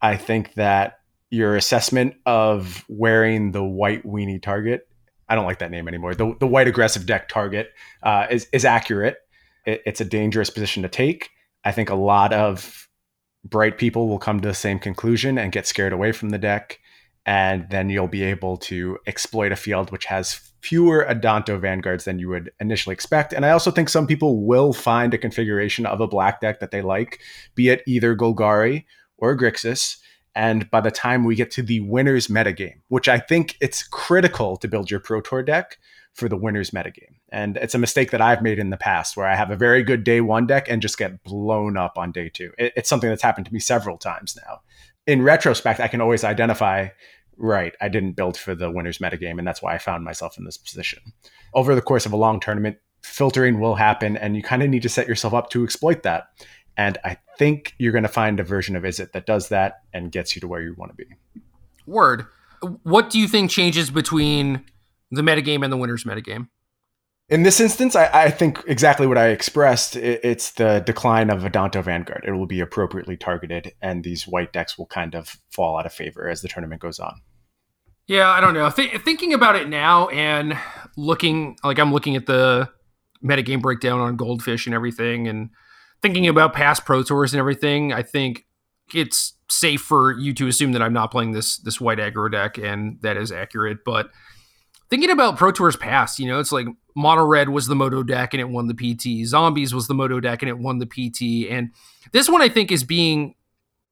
I 0.00 0.16
think 0.16 0.54
that 0.54 1.00
your 1.28 1.56
assessment 1.56 2.14
of 2.24 2.86
wearing 2.88 3.52
the 3.52 3.62
white 3.62 4.02
weenie 4.06 4.40
target 4.40 4.88
I 5.28 5.34
don't 5.34 5.46
like 5.46 5.60
that 5.60 5.70
name 5.70 5.88
anymore. 5.88 6.14
The, 6.14 6.36
the 6.40 6.46
white 6.46 6.68
aggressive 6.68 7.06
deck 7.06 7.28
target 7.28 7.70
uh, 8.02 8.26
is, 8.30 8.48
is 8.52 8.66
accurate 8.66 9.16
it, 9.64 9.82
it's 9.86 10.00
a 10.00 10.04
dangerous 10.04 10.50
position 10.50 10.82
to 10.82 10.88
take. 10.88 11.30
I 11.64 11.72
think 11.72 11.90
a 11.90 11.94
lot 11.94 12.32
of 12.32 12.88
bright 13.44 13.78
people 13.78 14.08
will 14.08 14.18
come 14.18 14.40
to 14.40 14.48
the 14.48 14.54
same 14.54 14.78
conclusion 14.78 15.38
and 15.38 15.52
get 15.52 15.66
scared 15.66 15.92
away 15.92 16.12
from 16.12 16.30
the 16.30 16.38
deck. 16.38 16.78
And 17.24 17.68
then 17.70 17.88
you'll 17.88 18.08
be 18.08 18.24
able 18.24 18.56
to 18.58 18.98
exploit 19.06 19.52
a 19.52 19.56
field 19.56 19.92
which 19.92 20.06
has 20.06 20.52
fewer 20.60 21.06
Adanto 21.08 21.60
vanguards 21.60 22.04
than 22.04 22.18
you 22.18 22.28
would 22.28 22.50
initially 22.60 22.92
expect. 22.92 23.32
And 23.32 23.44
I 23.44 23.50
also 23.50 23.70
think 23.70 23.88
some 23.88 24.06
people 24.06 24.44
will 24.44 24.72
find 24.72 25.12
a 25.12 25.18
configuration 25.18 25.86
of 25.86 26.00
a 26.00 26.08
black 26.08 26.40
deck 26.40 26.60
that 26.60 26.70
they 26.70 26.82
like, 26.82 27.20
be 27.54 27.68
it 27.68 27.82
either 27.86 28.16
Golgari 28.16 28.84
or 29.18 29.36
Grixis. 29.36 29.98
And 30.34 30.70
by 30.70 30.80
the 30.80 30.90
time 30.90 31.24
we 31.24 31.34
get 31.34 31.50
to 31.52 31.62
the 31.62 31.80
winner's 31.80 32.28
metagame, 32.28 32.80
which 32.88 33.08
I 33.08 33.18
think 33.18 33.56
it's 33.60 33.82
critical 33.82 34.56
to 34.56 34.68
build 34.68 34.90
your 34.90 35.00
Pro 35.00 35.20
Tour 35.20 35.42
deck, 35.42 35.78
for 36.14 36.28
the 36.28 36.36
winner's 36.36 36.70
metagame. 36.70 37.16
And 37.30 37.56
it's 37.56 37.74
a 37.74 37.78
mistake 37.78 38.10
that 38.10 38.20
I've 38.20 38.42
made 38.42 38.58
in 38.58 38.70
the 38.70 38.76
past 38.76 39.16
where 39.16 39.26
I 39.26 39.34
have 39.34 39.50
a 39.50 39.56
very 39.56 39.82
good 39.82 40.04
day 40.04 40.20
one 40.20 40.46
deck 40.46 40.68
and 40.68 40.82
just 40.82 40.98
get 40.98 41.22
blown 41.24 41.76
up 41.76 41.96
on 41.96 42.12
day 42.12 42.28
two. 42.28 42.52
It, 42.58 42.72
it's 42.76 42.88
something 42.88 43.08
that's 43.08 43.22
happened 43.22 43.46
to 43.46 43.52
me 43.52 43.60
several 43.60 43.96
times 43.96 44.36
now. 44.36 44.60
In 45.06 45.22
retrospect, 45.22 45.80
I 45.80 45.88
can 45.88 46.00
always 46.00 46.22
identify, 46.22 46.88
right, 47.36 47.74
I 47.80 47.88
didn't 47.88 48.12
build 48.12 48.36
for 48.36 48.54
the 48.54 48.70
winner's 48.70 48.98
metagame, 48.98 49.38
and 49.38 49.46
that's 49.46 49.62
why 49.62 49.74
I 49.74 49.78
found 49.78 50.04
myself 50.04 50.38
in 50.38 50.44
this 50.44 50.58
position. 50.58 51.00
Over 51.54 51.74
the 51.74 51.82
course 51.82 52.06
of 52.06 52.12
a 52.12 52.16
long 52.16 52.40
tournament, 52.40 52.76
filtering 53.02 53.58
will 53.58 53.74
happen, 53.74 54.16
and 54.16 54.36
you 54.36 54.42
kind 54.42 54.62
of 54.62 54.68
need 54.68 54.82
to 54.82 54.88
set 54.88 55.08
yourself 55.08 55.34
up 55.34 55.50
to 55.50 55.64
exploit 55.64 56.02
that. 56.04 56.28
And 56.76 56.98
I 57.04 57.16
think 57.38 57.74
you're 57.78 57.92
going 57.92 58.04
to 58.04 58.08
find 58.08 58.38
a 58.38 58.44
version 58.44 58.76
of 58.76 58.84
Izzet 58.84 59.12
that 59.12 59.26
does 59.26 59.48
that 59.48 59.80
and 59.92 60.12
gets 60.12 60.36
you 60.36 60.40
to 60.40 60.48
where 60.48 60.62
you 60.62 60.74
want 60.76 60.92
to 60.92 60.96
be. 60.96 61.06
Word. 61.86 62.26
What 62.84 63.10
do 63.10 63.18
you 63.18 63.26
think 63.26 63.50
changes 63.50 63.90
between 63.90 64.64
the 65.12 65.22
metagame 65.22 65.62
and 65.62 65.72
the 65.72 65.76
winner's 65.76 66.04
metagame? 66.04 66.48
In 67.28 67.44
this 67.44 67.60
instance, 67.60 67.96
I, 67.96 68.10
I 68.12 68.30
think 68.30 68.62
exactly 68.66 69.06
what 69.06 69.16
I 69.16 69.28
expressed. 69.28 69.96
It, 69.96 70.20
it's 70.22 70.50
the 70.52 70.82
decline 70.84 71.30
of 71.30 71.42
Adanto 71.42 71.82
Vanguard. 71.82 72.24
It 72.26 72.32
will 72.32 72.46
be 72.46 72.60
appropriately 72.60 73.16
targeted, 73.16 73.72
and 73.80 74.04
these 74.04 74.26
white 74.26 74.52
decks 74.52 74.76
will 74.76 74.86
kind 74.86 75.14
of 75.14 75.36
fall 75.50 75.78
out 75.78 75.86
of 75.86 75.92
favor 75.92 76.28
as 76.28 76.42
the 76.42 76.48
tournament 76.48 76.82
goes 76.82 76.98
on. 76.98 77.20
Yeah, 78.06 78.28
I 78.28 78.40
don't 78.40 78.54
know. 78.54 78.68
Th- 78.68 79.00
thinking 79.02 79.32
about 79.32 79.56
it 79.56 79.68
now 79.68 80.08
and 80.08 80.58
looking, 80.96 81.56
like 81.62 81.78
I'm 81.78 81.92
looking 81.92 82.16
at 82.16 82.26
the 82.26 82.68
metagame 83.24 83.62
breakdown 83.62 84.00
on 84.00 84.16
Goldfish 84.16 84.66
and 84.66 84.74
everything, 84.74 85.28
and 85.28 85.50
thinking 86.02 86.26
about 86.26 86.52
past 86.52 86.84
Pro 86.84 87.02
Tours 87.02 87.32
and 87.32 87.38
everything, 87.38 87.92
I 87.92 88.02
think 88.02 88.44
it's 88.92 89.34
safe 89.48 89.80
for 89.80 90.12
you 90.18 90.34
to 90.34 90.48
assume 90.48 90.72
that 90.72 90.82
I'm 90.82 90.92
not 90.92 91.10
playing 91.10 91.32
this 91.32 91.56
this 91.58 91.80
white 91.80 91.98
aggro 91.98 92.30
deck, 92.30 92.58
and 92.58 92.98
that 93.02 93.16
is 93.16 93.30
accurate. 93.30 93.78
But 93.84 94.10
thinking 94.92 95.10
about 95.10 95.38
Pro 95.38 95.50
Tours 95.50 95.74
past, 95.74 96.18
you 96.18 96.26
know, 96.26 96.38
it's 96.38 96.52
like 96.52 96.66
Mono 96.94 97.24
Red 97.24 97.48
was 97.48 97.66
the 97.66 97.74
Moto 97.74 98.02
deck 98.02 98.34
and 98.34 98.42
it 98.42 98.50
won 98.50 98.66
the 98.66 98.74
PT. 98.74 99.26
Zombies 99.26 99.74
was 99.74 99.86
the 99.86 99.94
Moto 99.94 100.20
deck 100.20 100.42
and 100.42 100.50
it 100.50 100.58
won 100.58 100.80
the 100.80 100.86
PT. 100.86 101.50
And 101.50 101.70
this 102.12 102.28
one 102.28 102.42
I 102.42 102.50
think 102.50 102.70
is 102.70 102.84
being 102.84 103.34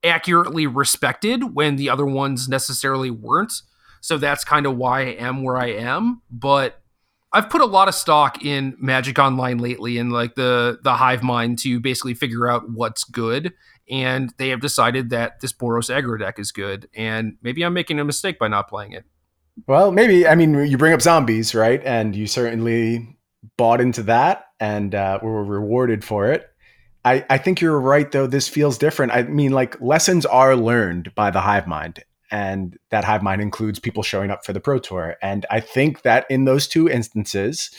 accurately 0.04 0.66
respected 0.66 1.54
when 1.54 1.76
the 1.76 1.88
other 1.88 2.04
ones 2.04 2.50
necessarily 2.50 3.10
weren't. 3.10 3.62
So 4.02 4.18
that's 4.18 4.44
kind 4.44 4.66
of 4.66 4.76
why 4.76 5.00
I 5.00 5.12
am 5.12 5.42
where 5.42 5.56
I 5.56 5.68
am. 5.68 6.20
But 6.30 6.82
I've 7.32 7.48
put 7.48 7.62
a 7.62 7.66
lot 7.66 7.88
of 7.88 7.94
stock 7.94 8.44
in 8.44 8.76
Magic 8.78 9.18
Online 9.18 9.56
lately 9.56 9.96
and 9.96 10.12
like 10.12 10.34
the 10.34 10.80
the 10.82 10.96
hive 10.96 11.22
mind 11.22 11.60
to 11.60 11.80
basically 11.80 12.12
figure 12.12 12.46
out 12.46 12.68
what's 12.68 13.04
good. 13.04 13.54
And 13.88 14.34
they 14.36 14.50
have 14.50 14.60
decided 14.60 15.08
that 15.10 15.40
this 15.40 15.54
Boros 15.54 15.88
aggro 15.88 16.18
deck 16.18 16.38
is 16.38 16.52
good. 16.52 16.90
And 16.94 17.38
maybe 17.40 17.62
I'm 17.62 17.72
making 17.72 17.98
a 17.98 18.04
mistake 18.04 18.38
by 18.38 18.48
not 18.48 18.68
playing 18.68 18.92
it. 18.92 19.06
Well, 19.66 19.92
maybe. 19.92 20.26
I 20.26 20.34
mean, 20.34 20.54
you 20.66 20.76
bring 20.78 20.92
up 20.92 21.02
zombies, 21.02 21.54
right? 21.54 21.82
And 21.84 22.14
you 22.14 22.26
certainly 22.26 23.16
bought 23.56 23.80
into 23.80 24.02
that 24.04 24.46
and 24.58 24.94
uh, 24.94 25.18
were 25.22 25.44
rewarded 25.44 26.04
for 26.04 26.30
it. 26.30 26.46
I, 27.04 27.24
I 27.30 27.38
think 27.38 27.60
you're 27.60 27.80
right, 27.80 28.10
though. 28.10 28.26
This 28.26 28.48
feels 28.48 28.76
different. 28.78 29.12
I 29.12 29.22
mean, 29.22 29.52
like, 29.52 29.80
lessons 29.80 30.26
are 30.26 30.54
learned 30.54 31.14
by 31.14 31.30
the 31.30 31.40
hive 31.40 31.66
mind. 31.66 32.04
And 32.30 32.78
that 32.90 33.04
hive 33.04 33.22
mind 33.22 33.40
includes 33.42 33.80
people 33.80 34.02
showing 34.02 34.30
up 34.30 34.44
for 34.44 34.52
the 34.52 34.60
Pro 34.60 34.78
Tour. 34.78 35.16
And 35.20 35.46
I 35.50 35.60
think 35.60 36.02
that 36.02 36.26
in 36.30 36.44
those 36.44 36.68
two 36.68 36.88
instances, 36.88 37.70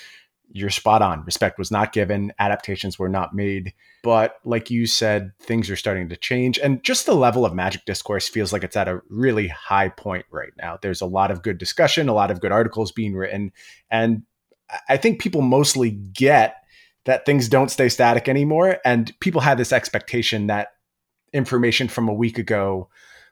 you're 0.54 0.70
spot 0.70 1.02
on. 1.02 1.24
Respect 1.26 1.58
was 1.58 1.72
not 1.72 1.94
given, 1.94 2.34
adaptations 2.40 3.00
were 3.00 3.10
not 3.10 3.34
made. 3.34 3.74
But 4.04 4.36
like 4.44 4.72
you 4.72 4.86
said, 4.88 5.32
things 5.40 5.70
are 5.70 5.76
starting 5.76 6.10
to 6.10 6.18
change. 6.18 6.58
And 6.58 6.84
just 6.84 7.06
the 7.06 7.14
level 7.14 7.46
of 7.46 7.54
magic 7.54 7.86
discourse 7.86 8.28
feels 8.28 8.52
like 8.52 8.64
it's 8.64 8.76
at 8.76 8.88
a 8.88 9.02
really 9.10 9.48
high 9.48 9.90
point 9.90 10.26
right 10.32 10.54
now. 10.58 10.78
There's 10.82 11.02
a 11.02 11.06
lot 11.06 11.32
of 11.32 11.44
good 11.44 11.58
discussion, 11.58 12.10
a 12.10 12.14
lot 12.14 12.32
of 12.32 12.42
good 12.42 12.52
articles 12.52 12.92
being 12.92 13.16
written. 13.16 13.52
And 13.90 14.24
I 14.90 14.98
think 14.98 15.22
people 15.22 15.42
mostly 15.42 15.92
get 15.92 16.56
that 17.06 17.26
things 17.26 17.50
don't 17.50 17.72
stay 17.72 17.90
static 17.90 18.28
anymore. 18.28 18.78
And 18.86 19.12
people 19.20 19.42
had 19.42 19.58
this 19.58 19.74
expectation 19.74 20.48
that 20.48 20.70
information 21.34 21.88
from 21.88 22.10
a 22.10 22.14
week 22.14 22.38
ago 22.38 22.90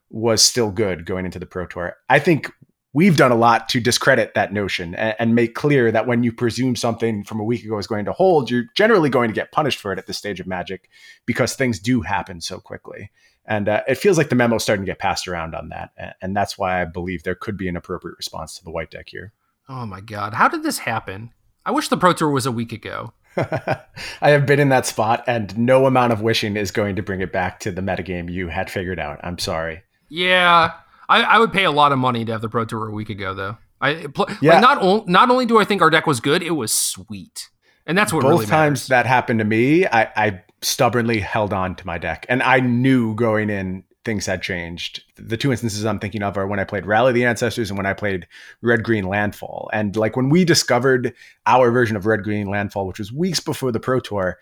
was 0.09 0.43
still 0.43 0.72
good 0.72 1.05
going 1.05 1.26
into 1.26 1.39
the 1.39 1.45
Pro 1.45 1.67
Tour. 1.67 1.95
I 2.09 2.20
think 2.20 2.51
we've 2.94 3.18
done 3.18 3.32
a 3.32 3.36
lot 3.36 3.70
to 3.70 3.80
discredit 3.80 4.34
that 4.34 4.52
notion 4.52 4.96
and, 4.96 5.16
and, 5.20 5.36
make 5.36 5.54
clear 5.54 5.92
that 5.92 6.08
when 6.08 6.24
you 6.24 6.32
presume 6.32 6.76
something 6.76 7.24
from 7.24 7.40
a 7.40 7.44
week 7.44 7.64
ago 7.64 7.78
is 7.78 7.88
going 7.88 8.06
to 8.06 8.12
hold, 8.12 8.50
you're 8.50 8.66
generally 8.76 9.10
going 9.10 9.30
to 9.30 9.34
get 9.34 9.52
punished 9.52 9.80
for 9.80 9.94
it 9.94 10.00
at 10.00 10.08
this 10.08 10.18
stage 10.18 10.40
of 10.40 10.48
magic 10.48 10.90
because 11.26 11.54
things 11.54 11.80
do 11.80 12.02
happen 12.02 12.42
so 12.42 12.60
quickly. 12.60 13.12
And 13.46 13.68
uh, 13.68 13.82
it 13.88 13.96
feels 13.96 14.18
like 14.18 14.30
the 14.30 14.36
memo 14.36 14.58
is 14.58 14.64
starting 14.64 14.86
to 14.86 14.92
get 14.92 15.00
passed 15.00 15.28
around 15.28 15.56
on 15.56 15.70
that. 15.70 16.16
And 16.22 16.36
that's 16.36 16.58
why 16.58 16.82
I 16.82 16.86
believe 16.86 17.24
there 17.24 17.36
could 17.36 17.58
be 17.58 17.68
an 17.68 17.76
appropriate 17.76 18.18
response 18.18 18.58
to 18.58 18.64
the 18.64 18.72
white 18.72 18.92
deck 18.92 19.10
here. 19.10 19.34
Oh 19.68 19.86
my 19.86 20.02
God. 20.02 20.34
How 20.34 20.48
did 20.48 20.64
this 20.64 20.80
happen? 20.80 21.32
I 21.66 21.72
wish 21.72 21.90
the 21.90 21.98
Pro 21.98 22.14
Tour 22.14 22.30
was 22.30 22.46
a 22.46 22.52
week 22.52 22.72
ago. 22.72 23.14
I 23.38 23.86
have 24.22 24.46
been 24.46 24.60
in 24.60 24.70
that 24.70 24.86
spot, 24.86 25.24
and 25.28 25.56
no 25.58 25.86
amount 25.86 26.14
of 26.14 26.22
wishing 26.22 26.58
is 26.58 26.72
going 26.72 26.96
to 26.96 27.04
bring 27.04 27.22
it 27.22 27.32
back 27.32 27.60
to 27.62 27.72
the 27.72 27.82
metagame 27.82 28.32
you 28.32 28.48
had 28.48 28.72
figured 28.72 29.00
out. 29.00 29.20
I'm 29.24 29.38
sorry. 29.38 29.84
Yeah, 30.10 30.74
I, 31.10 31.24
I, 31.24 31.39
would 31.39 31.51
pay 31.51 31.66
a 31.66 31.72
lot 31.72 31.91
of 31.91 31.99
money 31.99 32.24
to 32.24 32.32
have 32.32 32.41
the 32.41 32.49
Pro 32.49 32.64
Tour 32.66 32.88
a 32.88 32.91
week 32.91 33.10
ago, 33.10 33.34
though. 33.34 33.57
I 33.82 34.07
yeah. 34.41 34.53
Like 34.53 34.62
not 34.62 34.82
o- 34.82 35.03
not 35.07 35.30
only 35.30 35.45
do 35.45 35.60
I 35.60 35.66
think 35.66 35.82
our 35.82 35.89
deck 35.89 36.05
was 36.05 36.20
good, 36.20 36.43
it 36.43 36.51
was 36.51 36.72
sweet, 36.72 37.49
and 37.86 37.97
that's 37.97 38.14
what 38.14 38.22
both 38.22 38.32
really 38.32 38.45
times 38.45 38.88
that 38.88 39.05
happened 39.05 39.39
to 39.39 39.45
me. 39.45 39.86
I, 39.86 40.03
I 40.16 40.43
stubbornly 40.62 41.20
held 41.20 41.53
on 41.53 41.76
to 41.76 41.88
my 41.88 41.97
deck, 41.97 42.26
and 42.30 42.43
I 42.43 42.60
knew 42.60 43.16
going 43.16 43.49
in 43.49 43.84
things 44.05 44.26
had 44.26 44.41
changed. 44.41 45.03
The 45.18 45.38
two 45.38 45.51
instances 45.51 45.86
I'm 45.86 45.99
thinking 45.99 46.24
of 46.24 46.38
are 46.38 46.47
when 46.47 46.60
I 46.60 46.64
played 46.64 46.86
Rally 46.86 47.14
the 47.14 47.26
Ancestors 47.26 47.70
and 47.70 47.78
when 47.78 47.86
I 47.86 47.93
played 47.93 48.28
Red 48.62 48.84
Green 48.84 49.05
Landfall. 49.05 49.70
And 49.74 49.95
like 49.95 50.16
when 50.16 50.30
we 50.30 50.45
discovered 50.45 51.14
our 51.45 51.70
version 51.70 51.95
of 51.95 52.05
Red 52.05 52.24
Green 52.24 52.47
Landfall, 52.47 52.88
which 52.88 52.99
was 52.99 53.12
weeks 53.12 53.39
before 53.39 53.72
the 53.72 53.80
Pro 53.80 53.99
Tour, 53.99 54.39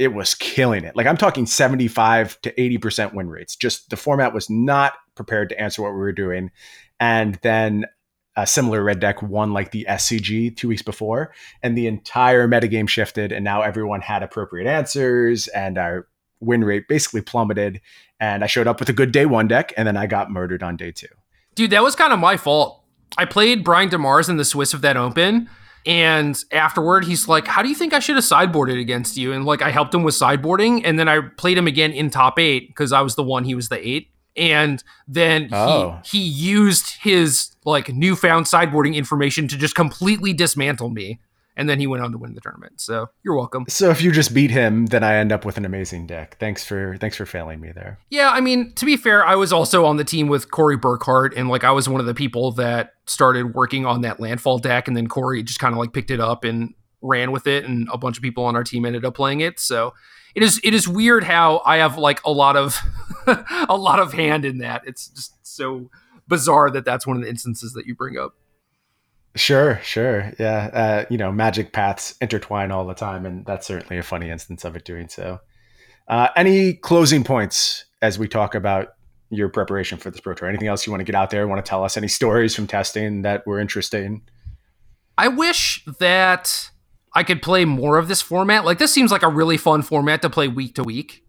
it 0.00 0.14
was 0.14 0.32
killing 0.34 0.82
it. 0.82 0.96
Like 0.96 1.06
I'm 1.06 1.18
talking 1.18 1.44
75 1.44 2.40
to 2.40 2.52
80% 2.52 3.12
win 3.12 3.28
rates. 3.28 3.54
Just 3.54 3.90
the 3.90 3.98
format 3.98 4.32
was 4.32 4.48
not 4.48 4.94
prepared 5.14 5.50
to 5.50 5.60
answer 5.60 5.82
what 5.82 5.92
we 5.92 5.98
were 5.98 6.10
doing. 6.10 6.50
And 6.98 7.38
then 7.42 7.84
a 8.34 8.46
similar 8.46 8.82
red 8.82 8.98
deck 8.98 9.20
won 9.20 9.52
like 9.52 9.72
the 9.72 9.84
SCG 9.86 10.56
two 10.56 10.68
weeks 10.68 10.80
before, 10.80 11.34
and 11.62 11.76
the 11.76 11.86
entire 11.86 12.48
metagame 12.48 12.88
shifted, 12.88 13.30
and 13.30 13.44
now 13.44 13.60
everyone 13.60 14.00
had 14.00 14.22
appropriate 14.22 14.66
answers, 14.66 15.48
and 15.48 15.76
our 15.76 16.08
win 16.40 16.64
rate 16.64 16.88
basically 16.88 17.20
plummeted. 17.20 17.82
And 18.18 18.42
I 18.42 18.46
showed 18.46 18.66
up 18.66 18.80
with 18.80 18.88
a 18.88 18.94
good 18.94 19.12
day 19.12 19.26
one 19.26 19.48
deck, 19.48 19.74
and 19.76 19.86
then 19.86 19.98
I 19.98 20.06
got 20.06 20.30
murdered 20.30 20.62
on 20.62 20.78
day 20.78 20.92
two. 20.92 21.08
Dude, 21.54 21.72
that 21.72 21.82
was 21.82 21.94
kind 21.94 22.14
of 22.14 22.18
my 22.18 22.38
fault. 22.38 22.82
I 23.18 23.26
played 23.26 23.64
Brian 23.64 23.90
DeMars 23.90 24.30
in 24.30 24.38
the 24.38 24.46
Swiss 24.46 24.72
of 24.72 24.80
that 24.80 24.96
open, 24.96 25.50
and 25.86 26.42
afterward, 26.52 27.04
he's 27.04 27.28
like, 27.28 27.46
How 27.46 27.62
do 27.62 27.68
you 27.68 27.74
think 27.74 27.92
I 27.92 27.98
should 27.98 28.16
have 28.16 28.24
sideboarded 28.24 28.80
against 28.80 29.16
you? 29.16 29.32
And 29.32 29.44
like, 29.44 29.62
I 29.62 29.70
helped 29.70 29.94
him 29.94 30.02
with 30.02 30.14
sideboarding. 30.14 30.82
And 30.84 30.98
then 30.98 31.08
I 31.08 31.20
played 31.20 31.56
him 31.56 31.66
again 31.66 31.92
in 31.92 32.10
top 32.10 32.38
eight 32.38 32.68
because 32.68 32.92
I 32.92 33.00
was 33.00 33.14
the 33.14 33.22
one, 33.22 33.44
he 33.44 33.54
was 33.54 33.68
the 33.68 33.86
eight. 33.86 34.10
And 34.36 34.82
then 35.08 35.48
oh. 35.52 36.00
he, 36.04 36.18
he 36.18 36.24
used 36.24 36.96
his 37.00 37.50
like 37.64 37.92
newfound 37.92 38.46
sideboarding 38.46 38.94
information 38.94 39.48
to 39.48 39.56
just 39.56 39.74
completely 39.74 40.32
dismantle 40.32 40.90
me 40.90 41.20
and 41.60 41.68
then 41.68 41.78
he 41.78 41.86
went 41.86 42.02
on 42.02 42.10
to 42.10 42.16
win 42.16 42.32
the 42.32 42.40
tournament. 42.40 42.80
So 42.80 43.10
you're 43.22 43.36
welcome. 43.36 43.66
So 43.68 43.90
if 43.90 44.00
you 44.00 44.12
just 44.12 44.32
beat 44.32 44.50
him, 44.50 44.86
then 44.86 45.04
I 45.04 45.16
end 45.16 45.30
up 45.30 45.44
with 45.44 45.58
an 45.58 45.66
amazing 45.66 46.06
deck. 46.06 46.38
Thanks 46.40 46.64
for 46.64 46.96
thanks 46.96 47.18
for 47.18 47.26
failing 47.26 47.60
me 47.60 47.70
there. 47.70 47.98
Yeah, 48.08 48.30
I 48.30 48.40
mean, 48.40 48.72
to 48.76 48.86
be 48.86 48.96
fair, 48.96 49.24
I 49.24 49.34
was 49.34 49.52
also 49.52 49.84
on 49.84 49.98
the 49.98 50.04
team 50.04 50.28
with 50.28 50.50
Corey 50.50 50.78
Burkhart, 50.78 51.34
and 51.36 51.50
like 51.50 51.62
I 51.62 51.70
was 51.72 51.86
one 51.86 52.00
of 52.00 52.06
the 52.06 52.14
people 52.14 52.52
that 52.52 52.94
started 53.04 53.54
working 53.54 53.84
on 53.84 54.00
that 54.00 54.20
landfall 54.20 54.58
deck, 54.58 54.88
and 54.88 54.96
then 54.96 55.06
Corey 55.06 55.42
just 55.42 55.60
kind 55.60 55.74
of 55.74 55.78
like 55.78 55.92
picked 55.92 56.10
it 56.10 56.18
up 56.18 56.44
and 56.44 56.72
ran 57.02 57.30
with 57.30 57.46
it, 57.46 57.66
and 57.66 57.86
a 57.92 57.98
bunch 57.98 58.16
of 58.16 58.22
people 58.22 58.46
on 58.46 58.56
our 58.56 58.64
team 58.64 58.86
ended 58.86 59.04
up 59.04 59.14
playing 59.14 59.40
it. 59.40 59.60
So 59.60 59.92
it 60.34 60.42
is 60.42 60.62
it 60.64 60.72
is 60.72 60.88
weird 60.88 61.24
how 61.24 61.60
I 61.66 61.76
have 61.76 61.98
like 61.98 62.24
a 62.24 62.32
lot 62.32 62.56
of 62.56 62.80
a 63.68 63.76
lot 63.76 63.98
of 63.98 64.14
hand 64.14 64.46
in 64.46 64.58
that. 64.58 64.80
It's 64.86 65.08
just 65.08 65.34
so 65.46 65.90
bizarre 66.26 66.70
that 66.70 66.86
that's 66.86 67.06
one 67.06 67.18
of 67.18 67.22
the 67.22 67.28
instances 67.28 67.74
that 67.74 67.84
you 67.84 67.94
bring 67.94 68.16
up. 68.16 68.34
Sure, 69.36 69.80
sure. 69.82 70.32
Yeah. 70.38 70.70
Uh, 70.72 71.04
you 71.10 71.16
know, 71.16 71.30
magic 71.30 71.72
paths 71.72 72.14
intertwine 72.20 72.70
all 72.72 72.86
the 72.86 72.94
time, 72.94 73.26
and 73.26 73.46
that's 73.46 73.66
certainly 73.66 73.98
a 73.98 74.02
funny 74.02 74.30
instance 74.30 74.64
of 74.64 74.76
it 74.76 74.84
doing 74.84 75.08
so. 75.08 75.38
Uh, 76.08 76.28
any 76.34 76.74
closing 76.74 77.22
points 77.22 77.84
as 78.02 78.18
we 78.18 78.26
talk 78.26 78.54
about 78.54 78.88
your 79.30 79.48
preparation 79.48 79.98
for 79.98 80.10
this 80.10 80.20
Pro 80.20 80.34
Tour? 80.34 80.48
Anything 80.48 80.66
else 80.66 80.84
you 80.84 80.92
want 80.92 81.00
to 81.00 81.04
get 81.04 81.14
out 81.14 81.30
there? 81.30 81.46
Want 81.46 81.64
to 81.64 81.68
tell 81.68 81.84
us 81.84 81.96
any 81.96 82.08
stories 82.08 82.54
from 82.54 82.66
testing 82.66 83.22
that 83.22 83.46
were 83.46 83.60
interesting? 83.60 84.22
I 85.16 85.28
wish 85.28 85.84
that 86.00 86.70
I 87.14 87.22
could 87.22 87.42
play 87.42 87.64
more 87.64 87.96
of 87.98 88.08
this 88.08 88.20
format. 88.20 88.64
Like, 88.64 88.78
this 88.78 88.92
seems 88.92 89.12
like 89.12 89.22
a 89.22 89.28
really 89.28 89.56
fun 89.56 89.82
format 89.82 90.22
to 90.22 90.30
play 90.30 90.48
week 90.48 90.74
to 90.74 90.82
week, 90.82 91.22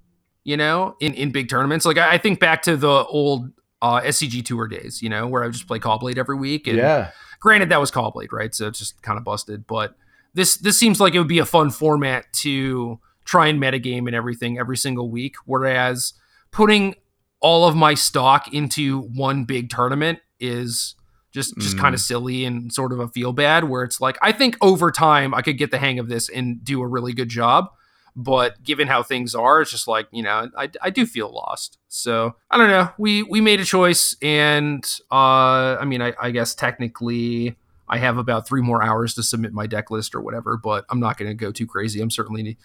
you 0.43 0.57
know, 0.57 0.95
in, 0.99 1.13
in 1.13 1.31
big 1.31 1.49
tournaments. 1.49 1.85
Like, 1.85 1.97
I, 1.97 2.13
I 2.13 2.17
think 2.17 2.39
back 2.39 2.63
to 2.63 2.75
the 2.75 3.05
old 3.05 3.51
uh, 3.81 4.01
SCG 4.01 4.45
Tour 4.45 4.67
days, 4.67 5.01
you 5.01 5.09
know, 5.09 5.27
where 5.27 5.43
I 5.43 5.47
would 5.47 5.53
just 5.53 5.67
play 5.67 5.79
Caw-Blade 5.79 6.17
every 6.17 6.35
week. 6.35 6.67
And, 6.67 6.77
yeah 6.77 7.11
Granted, 7.41 7.69
that 7.69 7.79
was 7.79 7.91
Caw-Blade, 7.91 8.31
right? 8.31 8.53
So 8.53 8.67
it's 8.67 8.79
just 8.79 9.01
kind 9.01 9.17
of 9.17 9.25
busted. 9.25 9.65
But 9.67 9.95
this 10.33 10.55
this 10.57 10.79
seems 10.79 11.01
like 11.01 11.15
it 11.15 11.17
would 11.17 11.27
be 11.27 11.39
a 11.39 11.45
fun 11.45 11.71
format 11.71 12.31
to 12.33 12.99
try 13.25 13.47
and 13.47 13.61
metagame 13.61 14.05
and 14.05 14.15
everything 14.15 14.57
every 14.57 14.77
single 14.77 15.09
week. 15.09 15.35
Whereas 15.45 16.13
putting 16.51 16.95
all 17.41 17.67
of 17.67 17.75
my 17.75 17.95
stock 17.95 18.53
into 18.53 19.01
one 19.01 19.43
big 19.45 19.71
tournament 19.71 20.19
is 20.39 20.95
just 21.31 21.57
just 21.57 21.77
mm. 21.77 21.79
kind 21.79 21.95
of 21.95 21.99
silly 21.99 22.45
and 22.45 22.71
sort 22.71 22.93
of 22.93 22.99
a 22.99 23.07
feel 23.07 23.33
bad 23.33 23.63
where 23.63 23.83
it's 23.83 23.99
like 23.99 24.19
I 24.21 24.31
think 24.31 24.55
over 24.61 24.91
time 24.91 25.33
I 25.33 25.41
could 25.41 25.57
get 25.57 25.71
the 25.71 25.79
hang 25.79 25.97
of 25.97 26.09
this 26.09 26.29
and 26.29 26.63
do 26.63 26.81
a 26.81 26.87
really 26.87 27.13
good 27.13 27.29
job 27.29 27.69
but 28.15 28.61
given 28.63 28.87
how 28.87 29.03
things 29.03 29.33
are 29.35 29.61
it's 29.61 29.71
just 29.71 29.87
like 29.87 30.07
you 30.11 30.23
know 30.23 30.49
I, 30.57 30.69
I 30.81 30.89
do 30.89 31.05
feel 31.05 31.31
lost. 31.33 31.77
So 31.87 32.35
i 32.49 32.57
don't 32.57 32.69
know. 32.69 32.89
We 32.97 33.23
we 33.23 33.41
made 33.41 33.59
a 33.59 33.65
choice 33.65 34.15
and 34.21 34.83
uh 35.11 35.77
i 35.79 35.85
mean 35.85 36.01
I, 36.01 36.13
I 36.21 36.31
guess 36.31 36.53
technically 36.55 37.55
i 37.87 37.97
have 37.97 38.17
about 38.17 38.47
three 38.47 38.61
more 38.61 38.83
hours 38.83 39.13
to 39.15 39.23
submit 39.23 39.53
my 39.53 39.67
deck 39.67 39.91
list 39.91 40.15
or 40.15 40.21
whatever 40.21 40.57
but 40.57 40.85
i'm 40.89 40.99
not 40.99 41.17
going 41.17 41.29
to 41.29 41.35
go 41.35 41.51
too 41.51 41.67
crazy. 41.67 42.01
I'm 42.01 42.11
certainly 42.11 42.57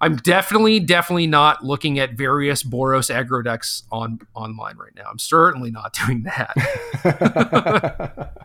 i'm 0.00 0.16
definitely 0.16 0.80
definitely 0.80 1.26
not 1.26 1.64
looking 1.64 1.98
at 1.98 2.12
various 2.12 2.62
boros 2.62 3.14
aggro 3.14 3.42
decks 3.42 3.84
on 3.90 4.20
online 4.34 4.76
right 4.76 4.94
now. 4.94 5.04
I'm 5.10 5.18
certainly 5.18 5.70
not 5.70 5.92
doing 6.06 6.24
that. 6.24 6.54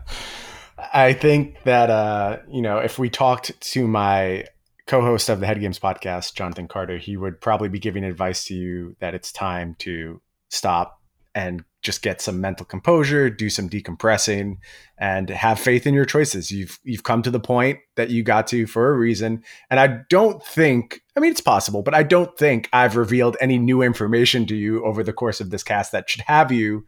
I 0.92 1.12
think 1.12 1.62
that 1.64 1.90
uh, 1.90 2.38
you 2.50 2.62
know, 2.62 2.78
if 2.78 2.98
we 2.98 3.10
talked 3.10 3.60
to 3.72 3.86
my 3.86 4.44
co-host 4.90 5.28
of 5.28 5.38
the 5.38 5.46
Head 5.46 5.60
Games 5.60 5.78
podcast, 5.78 6.34
Jonathan 6.34 6.66
Carter, 6.66 6.98
he 6.98 7.16
would 7.16 7.40
probably 7.40 7.68
be 7.68 7.78
giving 7.78 8.02
advice 8.02 8.44
to 8.46 8.54
you 8.54 8.96
that 8.98 9.14
it's 9.14 9.30
time 9.30 9.76
to 9.78 10.20
stop 10.48 11.00
and 11.32 11.62
just 11.80 12.02
get 12.02 12.20
some 12.20 12.40
mental 12.40 12.66
composure, 12.66 13.30
do 13.30 13.48
some 13.48 13.70
decompressing, 13.70 14.56
and 14.98 15.30
have 15.30 15.60
faith 15.60 15.86
in 15.86 15.94
your 15.94 16.04
choices. 16.04 16.50
You've 16.50 16.80
you've 16.82 17.04
come 17.04 17.22
to 17.22 17.30
the 17.30 17.38
point 17.38 17.78
that 17.94 18.10
you 18.10 18.24
got 18.24 18.48
to 18.48 18.66
for 18.66 18.90
a 18.90 18.98
reason. 18.98 19.44
And 19.70 19.78
I 19.78 20.00
don't 20.10 20.44
think, 20.44 21.02
I 21.16 21.20
mean 21.20 21.30
it's 21.30 21.40
possible, 21.40 21.84
but 21.84 21.94
I 21.94 22.02
don't 22.02 22.36
think 22.36 22.68
I've 22.72 22.96
revealed 22.96 23.36
any 23.40 23.58
new 23.58 23.82
information 23.82 24.44
to 24.46 24.56
you 24.56 24.84
over 24.84 25.04
the 25.04 25.12
course 25.12 25.40
of 25.40 25.50
this 25.50 25.62
cast 25.62 25.92
that 25.92 26.10
should 26.10 26.22
have 26.22 26.50
you 26.50 26.84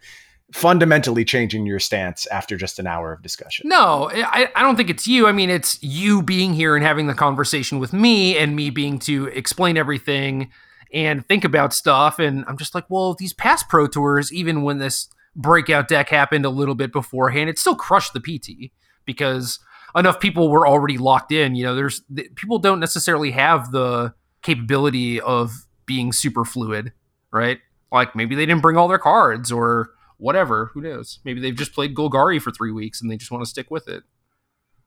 fundamentally 0.53 1.25
changing 1.25 1.67
your 1.67 1.79
stance 1.79 2.27
after 2.27 2.57
just 2.57 2.79
an 2.79 2.87
hour 2.87 3.13
of 3.13 3.23
discussion. 3.23 3.69
No, 3.69 4.11
I, 4.13 4.49
I 4.55 4.63
don't 4.63 4.77
think 4.77 4.91
it's 4.91 5.07
you. 5.07 5.27
I 5.27 5.33
mean, 5.33 5.51
it's 5.51 5.83
you 5.83 6.23
being 6.23 6.53
here 6.55 6.77
and 6.77 6.85
having 6.85 7.07
the 7.07 7.15
conversation 7.15 7.79
with 7.79 7.93
me 7.93 8.37
and 8.37 8.55
me 8.55 8.71
being 8.71 8.99
to 9.01 9.27
explain 9.29 9.77
everything 9.77 10.51
and 10.93 11.27
think 11.27 11.45
about 11.45 11.73
stuff. 11.73 12.19
And 12.19 12.45
I'm 12.47 12.59
just 12.59 12.75
like, 12.75 12.85
well, 12.91 13.15
these 13.15 13.33
past 13.33 13.69
Pro 13.69 13.87
Tours, 13.87 14.33
even 14.33 14.63
when 14.63 14.79
this 14.79 15.09
breakout 15.35 15.89
deck 15.89 16.11
happened 16.11 16.45
a 16.45 16.51
little 16.51 16.75
bit 16.75 16.93
beforehand, 16.93 17.49
it 17.49 17.59
still 17.59 17.75
crushed 17.75 18.13
the 18.13 18.21
PT 18.21 18.73
because 19.07 19.59
enough 19.97 20.21
people 20.21 20.51
were 20.51 20.67
already 20.67 20.99
locked 20.99 21.33
in. 21.33 21.55
You 21.55 21.65
know, 21.65 21.75
there's 21.75 22.03
people 22.35 22.59
don't 22.59 22.81
necessarily 22.81 23.31
have 23.31 23.73
the 23.73 24.13
capability 24.43 25.21
of 25.21 25.67
being 25.87 26.13
super 26.13 26.45
fluid, 26.45 26.93
right? 27.31 27.59
Like 27.91 28.15
maybe 28.15 28.35
they 28.35 28.45
didn't 28.45 28.63
bring 28.63 28.77
all 28.77 28.89
their 28.89 28.99
cards 28.99 29.51
or 29.51 29.91
whatever. 30.23 30.71
Who 30.73 30.81
knows? 30.81 31.19
Maybe 31.25 31.41
they've 31.41 31.55
just 31.55 31.75
played 31.75 31.95
Golgari 31.95 32.41
for 32.41 32.53
three 32.53 32.71
weeks 32.71 33.03
and 33.03 33.11
they 33.11 33.17
just 33.17 33.31
want 33.31 33.45
to 33.45 33.51
stick 33.51 33.71
with 33.71 33.89
it. 33.89 34.05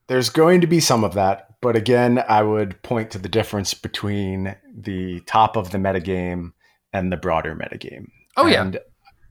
There's 0.08 0.30
going 0.30 0.62
to 0.62 0.68
be 0.68 0.80
some 0.80 1.04
of 1.04 1.14
that, 1.16 1.56
but 1.62 1.76
again, 1.76 2.24
I 2.30 2.44
would 2.44 2.82
point 2.84 3.12
to 3.12 3.18
the 3.20 3.28
difference 3.28 3.74
between 3.74 4.56
the 4.74 5.20
top 5.22 5.58
of 5.58 5.72
the 5.72 5.78
metagame 5.78 6.54
and 6.94 7.12
the 7.12 7.18
broader 7.18 7.56
metagame. 7.56 8.06
Oh 8.38 8.48
and 8.48 8.76
yeah. 8.76 8.80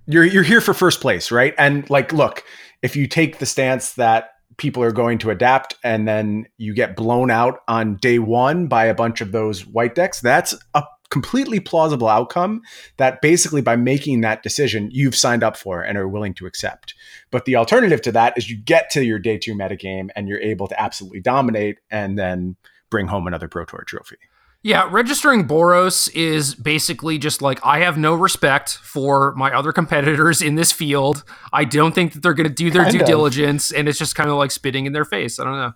You're 0.07 0.25
you're 0.25 0.43
here 0.43 0.61
for 0.61 0.75
first 0.75 1.01
place, 1.01 1.31
right? 1.31 1.55
And 1.57 1.89
like 1.89 2.13
look, 2.13 2.45
if 2.83 2.97
you 2.97 3.07
take 3.07 3.39
the 3.39 3.47
stance 3.47 3.95
that 3.95 4.31
people 4.59 4.83
are 4.83 4.93
going 4.93 5.19
to 5.19 5.31
adapt 5.31 5.77
and 5.83 6.07
then 6.07 6.47
you 6.59 6.75
get 6.75 6.97
blown 6.97 7.31
out 7.31 7.61
on 7.67 7.97
day 7.97 8.19
1 8.19 8.67
by 8.67 8.85
a 8.85 8.95
bunch 8.95 9.21
of 9.21 9.33
those 9.33 9.65
white 9.67 9.95
decks, 9.95 10.21
that's 10.21 10.55
a 10.75 10.83
completely 11.11 11.61
plausible 11.61 12.09
outcome 12.09 12.63
that 12.97 13.21
basically 13.21 13.61
by 13.61 13.77
making 13.77 14.21
that 14.23 14.43
decision 14.43 14.89
you've 14.93 15.15
signed 15.15 15.43
up 15.43 15.57
for 15.57 15.83
and 15.83 15.97
are 15.97 16.09
willing 16.09 16.35
to 16.35 16.47
accept. 16.47 16.95
But 17.31 17.45
the 17.45 17.57
alternative 17.57 18.03
to 18.03 18.13
that 18.13 18.37
is 18.37 18.51
you 18.51 18.57
get 18.57 18.91
to 18.91 19.05
your 19.05 19.19
day 19.19 19.39
two 19.39 19.55
metagame 19.55 20.09
and 20.17 20.29
you're 20.29 20.41
able 20.41 20.67
to 20.69 20.81
absolutely 20.81 21.21
dominate 21.21 21.79
and 21.91 22.19
then 22.19 22.57
bring 22.91 23.07
home 23.07 23.27
another 23.27 23.49
Pro 23.49 23.65
Tour 23.65 23.85
trophy. 23.87 24.17
Yeah, 24.65 24.89
registering 24.91 25.47
Boros 25.47 26.11
is 26.15 26.55
basically 26.55 27.19
just 27.19 27.43
like 27.43 27.61
I 27.67 27.81
have 27.81 27.99
no 27.99 28.15
respect 28.15 28.79
for 28.79 29.35
my 29.35 29.55
other 29.55 29.73
competitors 29.73 30.41
in 30.41 30.55
this 30.55 30.73
field. 30.73 31.23
I 31.53 31.67
don't 31.67 31.95
think 31.95 32.15
that 32.15 32.23
they're 32.23 32.33
going 32.33 32.49
to 32.49 32.55
do 32.55 32.71
their 32.71 32.85
kind 32.85 32.95
due 32.95 33.01
of. 33.01 33.07
diligence, 33.07 33.73
and 33.73 33.91
it's 33.91 33.99
just 33.99 34.15
kind 34.15 34.31
of 34.31 34.37
like 34.37 34.51
spitting 34.51 34.87
in 34.87 34.95
their 34.95 35.05
face. 35.05 35.39
I 35.39 35.45
don't 35.45 35.59
know. 35.59 35.73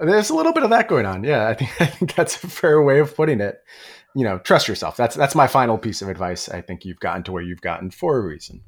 There's 0.00 0.30
a 0.30 0.34
little 0.34 0.52
bit 0.52 0.64
of 0.64 0.70
that 0.70 0.88
going 0.88 1.06
on. 1.06 1.22
Yeah, 1.22 1.46
I 1.46 1.54
think 1.54 1.70
I 1.80 1.86
think 1.86 2.16
that's 2.16 2.42
a 2.42 2.48
fair 2.48 2.82
way 2.82 2.98
of 2.98 3.14
putting 3.14 3.40
it 3.40 3.62
you 4.14 4.24
know, 4.24 4.38
trust 4.38 4.68
yourself. 4.68 4.96
That's 4.96 5.14
that's 5.14 5.34
my 5.34 5.46
final 5.46 5.78
piece 5.78 6.02
of 6.02 6.08
advice. 6.08 6.48
I 6.48 6.60
think 6.60 6.84
you've 6.84 7.00
gotten 7.00 7.22
to 7.24 7.32
where 7.32 7.42
you've 7.42 7.60
gotten 7.60 7.90
for 7.90 8.16
a 8.18 8.20
reason. 8.20 8.62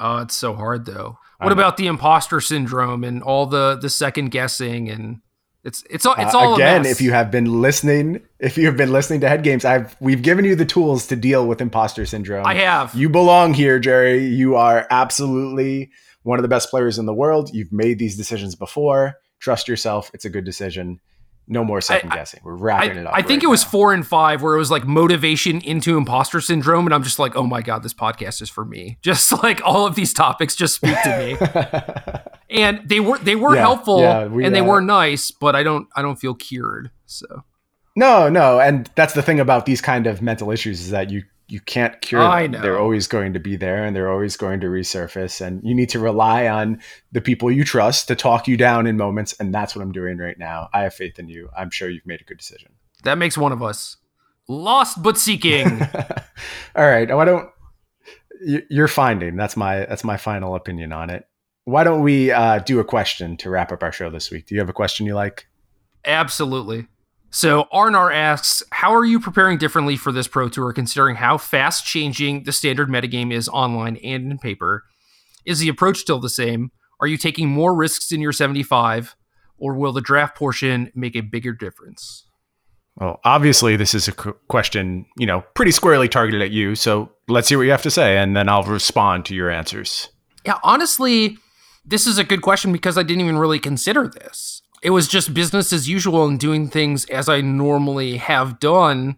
Oh, 0.00 0.18
it's 0.18 0.34
so 0.34 0.54
hard 0.54 0.86
though. 0.86 1.18
What 1.40 1.52
about 1.52 1.76
the 1.76 1.86
imposter 1.86 2.40
syndrome 2.40 3.04
and 3.04 3.22
all 3.22 3.46
the 3.46 3.76
the 3.76 3.90
second 3.90 4.30
guessing 4.30 4.88
and 4.88 5.20
it's 5.64 5.84
it's 5.90 6.06
all 6.06 6.14
it's 6.18 6.34
all 6.34 6.52
uh, 6.52 6.56
again. 6.56 6.86
If 6.86 7.00
you 7.00 7.12
have 7.12 7.30
been 7.30 7.60
listening, 7.60 8.20
if 8.38 8.56
you 8.56 8.66
have 8.66 8.76
been 8.76 8.92
listening 8.92 9.20
to 9.20 9.28
Head 9.28 9.42
Games, 9.42 9.64
I've 9.64 9.96
we've 10.00 10.22
given 10.22 10.44
you 10.44 10.54
the 10.54 10.64
tools 10.64 11.06
to 11.08 11.16
deal 11.16 11.46
with 11.46 11.60
imposter 11.60 12.06
syndrome. 12.06 12.46
I 12.46 12.54
have. 12.54 12.94
You 12.94 13.08
belong 13.08 13.54
here, 13.54 13.78
Jerry. 13.78 14.24
You 14.24 14.56
are 14.56 14.86
absolutely 14.90 15.90
one 16.22 16.38
of 16.38 16.42
the 16.42 16.48
best 16.48 16.70
players 16.70 16.98
in 16.98 17.06
the 17.06 17.14
world. 17.14 17.50
You've 17.52 17.72
made 17.72 17.98
these 17.98 18.16
decisions 18.16 18.54
before. 18.54 19.16
Trust 19.40 19.68
yourself. 19.68 20.10
It's 20.14 20.24
a 20.24 20.30
good 20.30 20.44
decision 20.44 21.00
no 21.48 21.64
more 21.64 21.80
second 21.80 22.12
I, 22.12 22.16
guessing. 22.16 22.40
We're 22.44 22.54
wrapping 22.54 22.98
I, 22.98 23.00
it 23.00 23.06
up. 23.06 23.14
I 23.14 23.22
think 23.22 23.42
right 23.42 23.44
it 23.44 23.50
was 23.50 23.64
now. 23.64 23.70
four 23.70 23.94
and 23.94 24.06
five 24.06 24.42
where 24.42 24.54
it 24.54 24.58
was 24.58 24.70
like 24.70 24.86
motivation 24.86 25.60
into 25.62 25.96
imposter 25.96 26.40
syndrome, 26.40 26.86
and 26.86 26.94
I'm 26.94 27.02
just 27.02 27.18
like, 27.18 27.34
oh 27.34 27.44
my 27.44 27.62
god, 27.62 27.82
this 27.82 27.94
podcast 27.94 28.42
is 28.42 28.50
for 28.50 28.64
me. 28.64 28.98
Just 29.02 29.42
like 29.42 29.60
all 29.64 29.86
of 29.86 29.94
these 29.94 30.12
topics 30.12 30.54
just 30.54 30.76
speak 30.76 30.96
to 31.02 31.18
me. 31.18 32.22
and 32.62 32.86
they 32.88 33.00
were 33.00 33.18
they 33.18 33.36
were 33.36 33.54
yeah, 33.54 33.60
helpful 33.60 34.00
yeah, 34.00 34.26
we, 34.26 34.44
and 34.44 34.54
they 34.54 34.60
uh, 34.60 34.64
were 34.64 34.80
nice, 34.80 35.30
but 35.30 35.56
I 35.56 35.62
don't 35.62 35.88
I 35.96 36.02
don't 36.02 36.16
feel 36.16 36.34
cured. 36.34 36.90
So 37.06 37.26
no, 37.96 38.28
no, 38.28 38.60
and 38.60 38.90
that's 38.94 39.14
the 39.14 39.22
thing 39.22 39.40
about 39.40 39.66
these 39.66 39.80
kind 39.80 40.06
of 40.06 40.20
mental 40.20 40.50
issues 40.50 40.80
is 40.80 40.90
that 40.90 41.10
you 41.10 41.22
you 41.48 41.60
can't 41.60 42.00
cure 42.02 42.20
I 42.20 42.42
them. 42.42 42.52
Know. 42.52 42.62
They're 42.62 42.78
always 42.78 43.06
going 43.06 43.32
to 43.32 43.40
be 43.40 43.56
there 43.56 43.84
and 43.84 43.96
they're 43.96 44.10
always 44.10 44.36
going 44.36 44.60
to 44.60 44.66
resurface. 44.66 45.40
And 45.44 45.62
you 45.64 45.74
need 45.74 45.88
to 45.90 45.98
rely 45.98 46.46
on 46.46 46.80
the 47.10 47.22
people 47.22 47.50
you 47.50 47.64
trust 47.64 48.08
to 48.08 48.14
talk 48.14 48.46
you 48.46 48.56
down 48.56 48.86
in 48.86 48.96
moments. 48.96 49.32
And 49.40 49.52
that's 49.52 49.74
what 49.74 49.82
I'm 49.82 49.92
doing 49.92 50.18
right 50.18 50.38
now. 50.38 50.68
I 50.74 50.82
have 50.82 50.94
faith 50.94 51.18
in 51.18 51.28
you. 51.28 51.48
I'm 51.56 51.70
sure 51.70 51.88
you've 51.88 52.06
made 52.06 52.20
a 52.20 52.24
good 52.24 52.38
decision. 52.38 52.72
That 53.04 53.16
makes 53.16 53.38
one 53.38 53.52
of 53.52 53.62
us. 53.62 53.96
Lost 54.46 55.02
but 55.02 55.16
seeking. 55.16 55.80
All 56.76 56.86
right. 56.86 57.08
Why 57.14 57.24
don't 57.24 57.48
you're 58.68 58.88
finding? 58.88 59.36
That's 59.36 59.56
my 59.56 59.80
that's 59.86 60.04
my 60.04 60.16
final 60.16 60.54
opinion 60.54 60.92
on 60.92 61.10
it. 61.10 61.26
Why 61.64 61.84
don't 61.84 62.02
we 62.02 62.30
uh, 62.30 62.60
do 62.60 62.80
a 62.80 62.84
question 62.84 63.36
to 63.38 63.50
wrap 63.50 63.72
up 63.72 63.82
our 63.82 63.92
show 63.92 64.10
this 64.10 64.30
week? 64.30 64.46
Do 64.46 64.54
you 64.54 64.60
have 64.60 64.70
a 64.70 64.74
question 64.74 65.06
you 65.06 65.14
like? 65.14 65.46
Absolutely. 66.04 66.86
So 67.30 67.66
Arnar 67.72 68.12
asks, 68.12 68.62
how 68.72 68.94
are 68.94 69.04
you 69.04 69.20
preparing 69.20 69.58
differently 69.58 69.96
for 69.96 70.12
this 70.12 70.26
Pro 70.26 70.48
Tour 70.48 70.72
considering 70.72 71.16
how 71.16 71.36
fast 71.36 71.84
changing 71.84 72.44
the 72.44 72.52
standard 72.52 72.88
metagame 72.88 73.32
is 73.32 73.48
online 73.48 73.96
and 73.98 74.30
in 74.32 74.38
paper? 74.38 74.84
Is 75.44 75.58
the 75.58 75.68
approach 75.68 75.98
still 75.98 76.20
the 76.20 76.30
same? 76.30 76.70
Are 77.00 77.06
you 77.06 77.16
taking 77.16 77.48
more 77.48 77.74
risks 77.74 78.12
in 78.12 78.20
your 78.20 78.32
75 78.32 79.14
or 79.58 79.74
will 79.74 79.92
the 79.92 80.00
draft 80.00 80.36
portion 80.36 80.90
make 80.94 81.16
a 81.16 81.20
bigger 81.20 81.52
difference? 81.52 82.24
Well, 82.96 83.20
obviously 83.24 83.76
this 83.76 83.94
is 83.94 84.08
a 84.08 84.12
question, 84.12 85.06
you 85.16 85.26
know, 85.26 85.42
pretty 85.54 85.70
squarely 85.70 86.08
targeted 86.08 86.42
at 86.42 86.50
you, 86.50 86.74
so 86.74 87.12
let's 87.28 87.48
hear 87.48 87.58
what 87.58 87.64
you 87.64 87.70
have 87.70 87.82
to 87.82 87.90
say 87.90 88.16
and 88.16 88.36
then 88.36 88.48
I'll 88.48 88.64
respond 88.64 89.26
to 89.26 89.34
your 89.34 89.50
answers. 89.50 90.08
Yeah, 90.44 90.58
honestly, 90.64 91.36
this 91.84 92.06
is 92.06 92.18
a 92.18 92.24
good 92.24 92.42
question 92.42 92.72
because 92.72 92.98
I 92.98 93.02
didn't 93.02 93.22
even 93.22 93.38
really 93.38 93.58
consider 93.58 94.08
this 94.08 94.62
it 94.82 94.90
was 94.90 95.08
just 95.08 95.34
business 95.34 95.72
as 95.72 95.88
usual 95.88 96.26
and 96.26 96.38
doing 96.38 96.68
things 96.68 97.04
as 97.06 97.28
I 97.28 97.40
normally 97.40 98.16
have 98.16 98.60
done. 98.60 99.16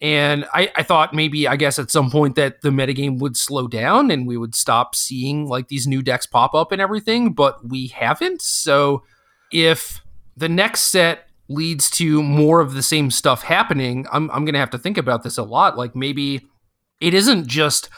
And 0.00 0.44
I, 0.52 0.70
I 0.76 0.82
thought 0.82 1.14
maybe, 1.14 1.48
I 1.48 1.56
guess, 1.56 1.78
at 1.78 1.90
some 1.90 2.10
point 2.10 2.36
that 2.36 2.60
the 2.60 2.70
metagame 2.70 3.18
would 3.20 3.36
slow 3.36 3.66
down 3.66 4.10
and 4.10 4.26
we 4.26 4.36
would 4.36 4.54
stop 4.54 4.94
seeing 4.94 5.46
like 5.46 5.68
these 5.68 5.86
new 5.86 6.02
decks 6.02 6.26
pop 6.26 6.54
up 6.54 6.72
and 6.72 6.80
everything, 6.80 7.32
but 7.32 7.66
we 7.66 7.86
haven't. 7.88 8.42
So 8.42 9.02
if 9.50 10.02
the 10.36 10.48
next 10.48 10.82
set 10.82 11.28
leads 11.48 11.90
to 11.90 12.22
more 12.22 12.60
of 12.60 12.74
the 12.74 12.82
same 12.82 13.10
stuff 13.10 13.42
happening, 13.42 14.06
I'm, 14.12 14.30
I'm 14.30 14.44
going 14.44 14.54
to 14.54 14.60
have 14.60 14.70
to 14.70 14.78
think 14.78 14.98
about 14.98 15.22
this 15.22 15.38
a 15.38 15.42
lot. 15.42 15.78
Like 15.78 15.96
maybe 15.96 16.46
it 17.00 17.14
isn't 17.14 17.46
just 17.46 17.88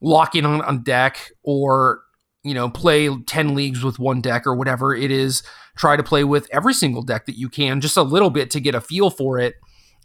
locking 0.00 0.44
on 0.44 0.62
a 0.62 0.78
deck 0.78 1.30
or 1.42 2.02
you 2.44 2.54
know, 2.54 2.68
play 2.68 3.08
10 3.08 3.54
leagues 3.54 3.84
with 3.84 3.98
one 3.98 4.20
deck 4.20 4.46
or 4.46 4.54
whatever 4.54 4.94
it 4.94 5.10
is. 5.10 5.42
Try 5.76 5.96
to 5.96 6.02
play 6.02 6.24
with 6.24 6.48
every 6.52 6.74
single 6.74 7.02
deck 7.02 7.26
that 7.26 7.38
you 7.38 7.48
can, 7.48 7.80
just 7.80 7.96
a 7.96 8.02
little 8.02 8.30
bit 8.30 8.50
to 8.50 8.60
get 8.60 8.74
a 8.74 8.80
feel 8.80 9.10
for 9.10 9.38
it 9.38 9.54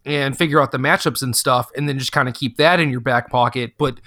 and 0.06 0.38
figure 0.38 0.62
out 0.62 0.72
the 0.72 0.78
matchups 0.78 1.22
and 1.22 1.36
stuff. 1.36 1.70
And 1.76 1.90
then 1.90 2.00
just 2.00 2.12
kind 2.12 2.30
of 2.30 2.36
keep 2.36 2.58
that 2.58 2.80
in 2.80 2.90
your 2.90 3.02
back 3.02 3.30
pocket. 3.30 3.74
But 3.78 4.00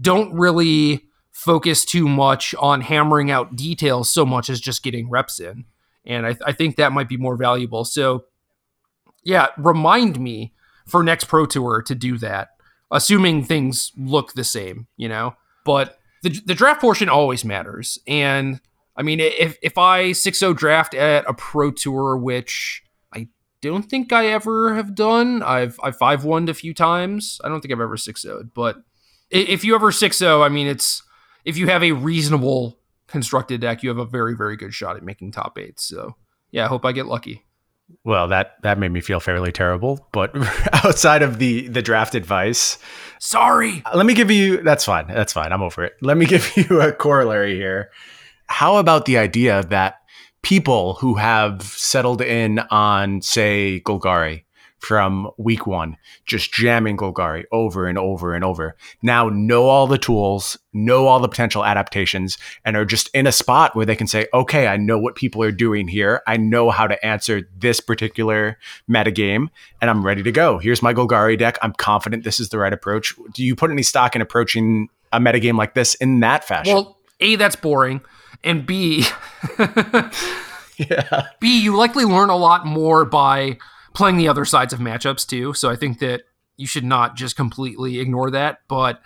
don't 0.00 0.32
really 0.34 1.06
focus 1.32 1.84
too 1.84 2.08
much 2.08 2.54
on 2.58 2.82
hammering 2.82 3.30
out 3.30 3.56
details 3.56 4.10
so 4.10 4.24
much 4.24 4.48
as 4.48 4.60
just 4.60 4.82
getting 4.82 5.10
reps 5.10 5.40
in. 5.40 5.64
And 6.04 6.26
I, 6.26 6.36
I 6.44 6.52
think 6.52 6.76
that 6.76 6.92
might 6.92 7.08
be 7.08 7.16
more 7.16 7.36
valuable. 7.36 7.84
So, 7.84 8.24
yeah, 9.24 9.48
remind 9.56 10.20
me 10.20 10.52
for 10.86 11.02
next 11.02 11.24
Pro 11.24 11.46
Tour 11.46 11.82
to 11.82 11.94
do 11.94 12.18
that, 12.18 12.50
assuming 12.90 13.44
things 13.44 13.92
look 13.96 14.32
the 14.32 14.44
same, 14.44 14.88
you 14.96 15.08
know? 15.08 15.36
But 15.64 15.98
the, 16.22 16.40
the 16.46 16.54
draft 16.54 16.80
portion 16.80 17.08
always 17.08 17.44
matters. 17.44 17.98
And 18.06 18.60
I 18.96 19.02
mean, 19.02 19.20
if, 19.20 19.58
if 19.62 19.76
I 19.78 20.12
6 20.12 20.38
0 20.38 20.54
draft 20.54 20.94
at 20.94 21.28
a 21.28 21.34
pro 21.34 21.70
tour, 21.70 22.16
which 22.16 22.82
I 23.12 23.28
don't 23.60 23.84
think 23.84 24.12
I 24.12 24.26
ever 24.26 24.74
have 24.74 24.94
done, 24.94 25.42
I've, 25.42 25.78
I've 25.82 25.96
5 25.96 26.24
1 26.24 26.48
a 26.48 26.54
few 26.54 26.74
times. 26.74 27.40
I 27.44 27.48
don't 27.48 27.60
think 27.60 27.72
I've 27.72 27.80
ever 27.80 27.96
6 27.96 28.22
0 28.22 28.44
but 28.54 28.82
if 29.30 29.64
you 29.64 29.74
ever 29.74 29.90
6 29.90 30.16
0, 30.16 30.42
I 30.42 30.48
mean, 30.48 30.66
it's 30.66 31.02
if 31.44 31.56
you 31.56 31.66
have 31.68 31.82
a 31.82 31.92
reasonable 31.92 32.78
constructed 33.06 33.60
deck, 33.60 33.82
you 33.82 33.88
have 33.88 33.98
a 33.98 34.04
very, 34.04 34.34
very 34.36 34.56
good 34.56 34.74
shot 34.74 34.96
at 34.96 35.02
making 35.02 35.32
top 35.32 35.58
eight. 35.58 35.80
So 35.80 36.16
yeah, 36.50 36.64
I 36.64 36.68
hope 36.68 36.84
I 36.84 36.92
get 36.92 37.06
lucky. 37.06 37.44
Well, 38.04 38.28
that 38.28 38.52
that 38.62 38.78
made 38.78 38.92
me 38.92 39.00
feel 39.00 39.20
fairly 39.20 39.52
terrible. 39.52 40.08
But 40.12 40.34
outside 40.84 41.22
of 41.22 41.38
the 41.38 41.68
the 41.68 41.82
draft 41.82 42.14
advice, 42.14 42.78
sorry. 43.18 43.82
Uh, 43.84 43.96
let 43.96 44.06
me 44.06 44.14
give 44.14 44.30
you. 44.30 44.62
That's 44.62 44.84
fine. 44.84 45.06
That's 45.06 45.32
fine. 45.32 45.52
I'm 45.52 45.62
over 45.62 45.84
it. 45.84 45.94
Let 46.00 46.16
me 46.16 46.26
give 46.34 46.56
you 46.56 46.80
a 46.80 46.92
corollary 46.92 47.54
here. 47.54 47.90
How 48.46 48.76
about 48.76 49.06
the 49.06 49.18
idea 49.18 49.62
that 49.64 49.96
people 50.42 50.94
who 50.94 51.14
have 51.14 51.62
settled 51.62 52.20
in 52.20 52.58
on, 52.70 53.22
say, 53.22 53.80
Golgari 53.84 54.44
from 54.82 55.30
week 55.38 55.64
one, 55.64 55.96
just 56.26 56.52
jamming 56.52 56.96
Golgari 56.96 57.44
over 57.52 57.86
and 57.86 57.96
over 57.96 58.34
and 58.34 58.44
over, 58.44 58.76
now 59.00 59.28
know 59.28 59.66
all 59.66 59.86
the 59.86 59.96
tools, 59.96 60.58
know 60.72 61.06
all 61.06 61.20
the 61.20 61.28
potential 61.28 61.64
adaptations, 61.64 62.36
and 62.64 62.76
are 62.76 62.84
just 62.84 63.08
in 63.14 63.28
a 63.28 63.32
spot 63.32 63.76
where 63.76 63.86
they 63.86 63.94
can 63.94 64.08
say, 64.08 64.26
okay, 64.34 64.66
I 64.66 64.76
know 64.76 64.98
what 64.98 65.14
people 65.14 65.40
are 65.44 65.52
doing 65.52 65.86
here. 65.86 66.20
I 66.26 66.36
know 66.36 66.70
how 66.70 66.88
to 66.88 67.06
answer 67.06 67.48
this 67.56 67.78
particular 67.78 68.58
metagame, 68.90 69.50
and 69.80 69.88
I'm 69.88 70.04
ready 70.04 70.24
to 70.24 70.32
go. 70.32 70.58
Here's 70.58 70.82
my 70.82 70.92
Golgari 70.92 71.38
deck. 71.38 71.58
I'm 71.62 71.74
confident 71.74 72.24
this 72.24 72.40
is 72.40 72.48
the 72.48 72.58
right 72.58 72.72
approach. 72.72 73.14
Do 73.32 73.44
you 73.44 73.54
put 73.54 73.70
any 73.70 73.84
stock 73.84 74.16
in 74.16 74.20
approaching 74.20 74.88
a 75.12 75.20
metagame 75.20 75.56
like 75.56 75.74
this 75.74 75.94
in 75.94 76.18
that 76.20 76.42
fashion? 76.42 76.74
Well, 76.74 76.98
A, 77.20 77.36
that's 77.36 77.54
boring. 77.54 78.00
And 78.42 78.66
B, 78.66 79.04
yeah. 80.76 81.26
B, 81.38 81.62
you 81.62 81.76
likely 81.76 82.04
learn 82.04 82.30
a 82.30 82.36
lot 82.36 82.66
more 82.66 83.04
by 83.04 83.58
playing 83.94 84.16
the 84.16 84.28
other 84.28 84.44
sides 84.44 84.72
of 84.72 84.78
matchups 84.78 85.26
too. 85.26 85.54
So 85.54 85.70
I 85.70 85.76
think 85.76 85.98
that 86.00 86.22
you 86.56 86.66
should 86.66 86.84
not 86.84 87.16
just 87.16 87.36
completely 87.36 87.98
ignore 87.98 88.30
that. 88.30 88.60
But 88.68 89.02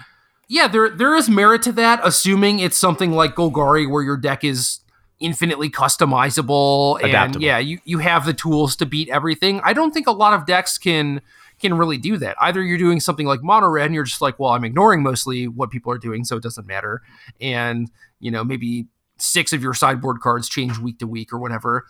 yeah, 0.49 0.69
there 0.69 0.91
there 0.91 1.17
is 1.17 1.29
merit 1.29 1.63
to 1.63 1.73
that, 1.73 2.01
assuming 2.05 2.59
it's 2.61 2.77
something 2.77 3.13
like 3.13 3.35
Golgari 3.35 3.91
where 3.91 4.03
your 4.03 4.17
deck 4.17 4.45
is 4.45 4.81
infinitely 5.19 5.71
customizable 5.71 7.03
and 7.03 7.37
yeah, 7.41 7.59
you, 7.59 7.79
you 7.85 7.99
have 7.99 8.27
the 8.27 8.35
tools 8.35 8.77
to 8.77 8.87
beat 8.87 9.09
everything. 9.09 9.61
I 9.65 9.73
don't 9.73 9.93
think 9.93 10.07
a 10.07 10.13
lot 10.13 10.35
of 10.35 10.47
decks 10.47 10.79
can 10.79 11.23
can 11.59 11.75
really 11.75 11.97
do 11.97 12.19
that. 12.19 12.37
Either 12.41 12.63
you're 12.63 12.79
doing 12.79 13.01
something 13.01 13.27
like 13.27 13.43
mono 13.43 13.69
red 13.69 13.87
and 13.87 13.95
you're 13.95 14.05
just 14.05 14.21
like, 14.21 14.39
well, 14.39 14.51
I'm 14.51 14.65
ignoring 14.65 15.03
mostly 15.03 15.49
what 15.49 15.71
people 15.71 15.91
are 15.91 15.99
doing, 15.99 16.25
so 16.25 16.37
it 16.37 16.43
doesn't 16.43 16.67
matter. 16.67 17.03
And, 17.41 17.91
you 18.21 18.31
know, 18.31 18.45
maybe 18.45 18.89
six 19.17 19.55
of 19.55 19.63
your 19.63 19.73
sideboard 19.73 20.21
cards 20.21 20.49
change 20.49 20.79
week 20.79 20.99
to 20.99 21.07
week 21.07 21.33
or 21.33 21.39
whatever. 21.39 21.87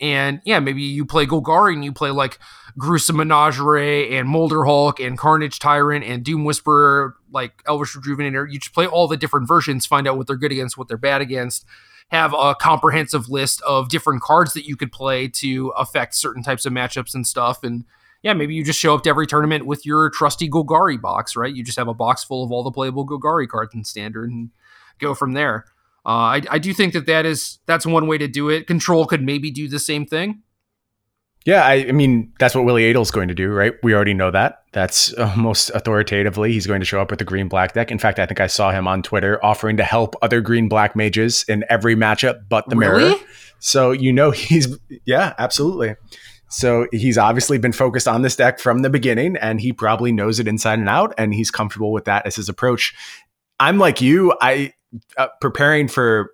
And 0.00 0.40
yeah, 0.44 0.60
maybe 0.60 0.82
you 0.82 1.04
play 1.04 1.26
Golgari 1.26 1.74
and 1.74 1.84
you 1.84 1.92
play 1.92 2.10
like 2.10 2.38
Gruesome 2.78 3.16
Menagerie 3.16 4.16
and 4.16 4.28
Molder 4.28 4.64
Hulk 4.64 4.98
and 4.98 5.18
Carnage 5.18 5.58
Tyrant 5.58 6.04
and 6.04 6.24
Doom 6.24 6.44
Whisperer, 6.44 7.16
like 7.30 7.62
Elvish 7.66 7.94
Rejuvenator. 7.94 8.50
You 8.50 8.58
just 8.58 8.72
play 8.72 8.86
all 8.86 9.08
the 9.08 9.16
different 9.16 9.46
versions, 9.46 9.84
find 9.86 10.08
out 10.08 10.16
what 10.16 10.26
they're 10.26 10.36
good 10.36 10.52
against, 10.52 10.78
what 10.78 10.88
they're 10.88 10.96
bad 10.96 11.20
against, 11.20 11.66
have 12.08 12.32
a 12.32 12.54
comprehensive 12.54 13.28
list 13.28 13.60
of 13.62 13.90
different 13.90 14.22
cards 14.22 14.54
that 14.54 14.66
you 14.66 14.76
could 14.76 14.90
play 14.90 15.28
to 15.28 15.68
affect 15.76 16.14
certain 16.14 16.42
types 16.42 16.64
of 16.64 16.72
matchups 16.72 17.14
and 17.14 17.26
stuff. 17.26 17.62
And 17.62 17.84
yeah, 18.22 18.32
maybe 18.32 18.54
you 18.54 18.64
just 18.64 18.78
show 18.78 18.94
up 18.94 19.02
to 19.02 19.10
every 19.10 19.26
tournament 19.26 19.66
with 19.66 19.84
your 19.84 20.10
trusty 20.10 20.48
Golgari 20.48 21.00
box, 21.00 21.36
right? 21.36 21.54
You 21.54 21.62
just 21.62 21.78
have 21.78 21.88
a 21.88 21.94
box 21.94 22.24
full 22.24 22.42
of 22.42 22.50
all 22.50 22.62
the 22.62 22.70
playable 22.70 23.06
Golgari 23.06 23.48
cards 23.48 23.74
in 23.74 23.84
standard 23.84 24.30
and 24.30 24.50
go 24.98 25.14
from 25.14 25.32
there. 25.32 25.66
Uh, 26.06 26.08
I, 26.38 26.42
I 26.50 26.58
do 26.58 26.72
think 26.72 26.92
that 26.94 27.06
that 27.06 27.26
is 27.26 27.58
that's 27.66 27.84
one 27.86 28.06
way 28.06 28.18
to 28.18 28.28
do 28.28 28.48
it. 28.48 28.66
Control 28.66 29.06
could 29.06 29.22
maybe 29.22 29.50
do 29.50 29.68
the 29.68 29.78
same 29.78 30.06
thing. 30.06 30.42
Yeah, 31.46 31.64
I, 31.64 31.86
I 31.88 31.92
mean 31.92 32.32
that's 32.38 32.54
what 32.54 32.64
Willy 32.64 32.84
Edel's 32.84 33.10
going 33.10 33.28
to 33.28 33.34
do, 33.34 33.50
right? 33.50 33.72
We 33.82 33.94
already 33.94 34.14
know 34.14 34.30
that. 34.30 34.62
That's 34.72 35.16
uh, 35.16 35.34
most 35.38 35.70
authoritatively 35.70 36.52
he's 36.52 36.66
going 36.66 36.80
to 36.80 36.86
show 36.86 37.00
up 37.00 37.10
with 37.10 37.20
a 37.20 37.24
green 37.24 37.48
black 37.48 37.72
deck. 37.72 37.90
In 37.90 37.98
fact, 37.98 38.18
I 38.18 38.26
think 38.26 38.40
I 38.40 38.46
saw 38.46 38.70
him 38.70 38.86
on 38.86 39.02
Twitter 39.02 39.42
offering 39.44 39.76
to 39.78 39.84
help 39.84 40.14
other 40.22 40.40
green 40.40 40.68
black 40.68 40.94
mages 40.96 41.44
in 41.48 41.64
every 41.68 41.96
matchup 41.96 42.40
but 42.48 42.68
the 42.68 42.76
Really? 42.76 43.04
mirror. 43.10 43.16
So 43.58 43.90
you 43.92 44.12
know 44.12 44.30
he's 44.32 44.78
yeah, 45.06 45.34
absolutely. 45.38 45.96
So 46.52 46.88
he's 46.92 47.16
obviously 47.16 47.58
been 47.58 47.72
focused 47.72 48.08
on 48.08 48.22
this 48.22 48.34
deck 48.34 48.58
from 48.58 48.80
the 48.80 48.90
beginning, 48.90 49.36
and 49.36 49.60
he 49.60 49.72
probably 49.72 50.10
knows 50.12 50.40
it 50.40 50.48
inside 50.48 50.80
and 50.80 50.88
out, 50.88 51.14
and 51.16 51.32
he's 51.32 51.50
comfortable 51.50 51.92
with 51.92 52.06
that 52.06 52.26
as 52.26 52.34
his 52.36 52.48
approach. 52.48 52.92
I'm 53.60 53.78
like 53.78 54.00
you. 54.00 54.34
I 54.40 54.72
uh, 55.16 55.28
preparing 55.40 55.88
for 55.88 56.32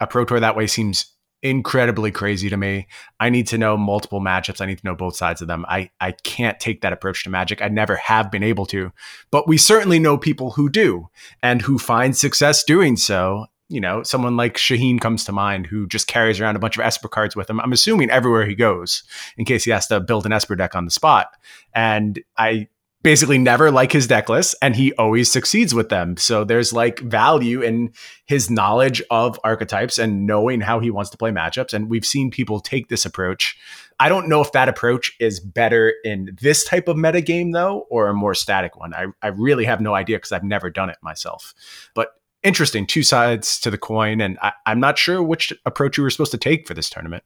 a 0.00 0.06
pro 0.06 0.24
tour 0.24 0.40
that 0.40 0.56
way 0.56 0.66
seems 0.66 1.14
incredibly 1.42 2.10
crazy 2.10 2.50
to 2.50 2.56
me. 2.56 2.88
I 3.20 3.30
need 3.30 3.46
to 3.48 3.58
know 3.58 3.76
multiple 3.76 4.20
matchups. 4.20 4.60
I 4.60 4.66
need 4.66 4.78
to 4.78 4.86
know 4.86 4.94
both 4.94 5.16
sides 5.16 5.40
of 5.40 5.48
them. 5.48 5.64
I 5.68 5.90
I 6.00 6.12
can't 6.12 6.58
take 6.58 6.80
that 6.80 6.92
approach 6.92 7.24
to 7.24 7.30
Magic. 7.30 7.62
I 7.62 7.68
never 7.68 7.96
have 7.96 8.30
been 8.30 8.42
able 8.42 8.66
to, 8.66 8.92
but 9.30 9.48
we 9.48 9.56
certainly 9.56 9.98
know 9.98 10.18
people 10.18 10.52
who 10.52 10.68
do 10.68 11.08
and 11.42 11.62
who 11.62 11.78
find 11.78 12.16
success 12.16 12.64
doing 12.64 12.96
so. 12.96 13.46
You 13.70 13.82
know, 13.82 14.02
someone 14.02 14.36
like 14.36 14.56
Shaheen 14.56 14.98
comes 14.98 15.24
to 15.26 15.32
mind 15.32 15.66
who 15.66 15.86
just 15.86 16.06
carries 16.06 16.40
around 16.40 16.56
a 16.56 16.58
bunch 16.58 16.78
of 16.78 16.84
Esper 16.84 17.08
cards 17.08 17.36
with 17.36 17.50
him. 17.50 17.60
I'm 17.60 17.72
assuming 17.72 18.08
everywhere 18.08 18.46
he 18.46 18.54
goes, 18.54 19.02
in 19.36 19.44
case 19.44 19.64
he 19.64 19.70
has 19.70 19.86
to 19.88 20.00
build 20.00 20.24
an 20.24 20.32
Esper 20.32 20.56
deck 20.56 20.74
on 20.74 20.86
the 20.86 20.90
spot. 20.90 21.28
And 21.74 22.18
I 22.38 22.68
basically 23.02 23.38
never 23.38 23.70
like 23.70 23.92
his 23.92 24.06
deck 24.06 24.28
list 24.28 24.56
and 24.60 24.74
he 24.74 24.92
always 24.94 25.30
succeeds 25.30 25.74
with 25.74 25.88
them. 25.88 26.16
So 26.16 26.44
there's 26.44 26.72
like 26.72 26.98
value 27.00 27.62
in 27.62 27.92
his 28.26 28.50
knowledge 28.50 29.02
of 29.10 29.38
archetypes 29.44 29.98
and 29.98 30.26
knowing 30.26 30.60
how 30.60 30.80
he 30.80 30.90
wants 30.90 31.10
to 31.10 31.18
play 31.18 31.30
matchups. 31.30 31.72
And 31.72 31.88
we've 31.88 32.04
seen 32.04 32.30
people 32.30 32.60
take 32.60 32.88
this 32.88 33.04
approach. 33.04 33.56
I 34.00 34.08
don't 34.08 34.28
know 34.28 34.40
if 34.40 34.52
that 34.52 34.68
approach 34.68 35.12
is 35.20 35.38
better 35.38 35.94
in 36.04 36.36
this 36.40 36.64
type 36.64 36.88
of 36.88 36.96
metagame 36.96 37.52
though, 37.52 37.86
or 37.88 38.08
a 38.08 38.14
more 38.14 38.34
static 38.34 38.76
one. 38.76 38.92
I, 38.94 39.06
I 39.22 39.28
really 39.28 39.64
have 39.64 39.80
no 39.80 39.94
idea 39.94 40.16
because 40.16 40.32
I've 40.32 40.44
never 40.44 40.68
done 40.68 40.90
it 40.90 40.98
myself. 41.00 41.54
But 41.94 42.08
interesting, 42.42 42.86
two 42.86 43.04
sides 43.04 43.60
to 43.60 43.70
the 43.70 43.78
coin. 43.78 44.20
And 44.20 44.38
I, 44.42 44.52
I'm 44.66 44.80
not 44.80 44.98
sure 44.98 45.22
which 45.22 45.52
approach 45.64 45.96
you 45.96 46.02
were 46.02 46.10
supposed 46.10 46.32
to 46.32 46.38
take 46.38 46.66
for 46.66 46.74
this 46.74 46.90
tournament. 46.90 47.22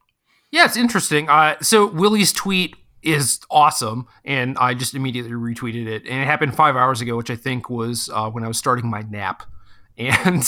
Yeah, 0.51 0.67
it's 0.67 0.77
interesting. 0.77 1.31
Uh, 1.31 1.57
so 1.63 1.87
Willy's 1.87 2.31
tweet 2.31 2.77
is 3.03 3.41
awesome, 3.51 4.07
and 4.25 4.57
I 4.59 4.75
just 4.75 4.95
immediately 4.95 5.33
retweeted 5.33 5.87
it, 5.87 6.03
and 6.07 6.23
it 6.23 6.27
happened 6.27 6.55
five 6.55 6.77
hours 6.77 7.01
ago, 7.01 7.17
which 7.17 7.31
I 7.31 7.37
think 7.37 7.69
was 7.69 8.11
uh, 8.13 8.31
when 8.31 8.45
I 8.45 8.49
was 8.49 8.59
starting 8.59 8.89
my 8.89 9.03
nap, 9.03 9.43
and 9.99 10.45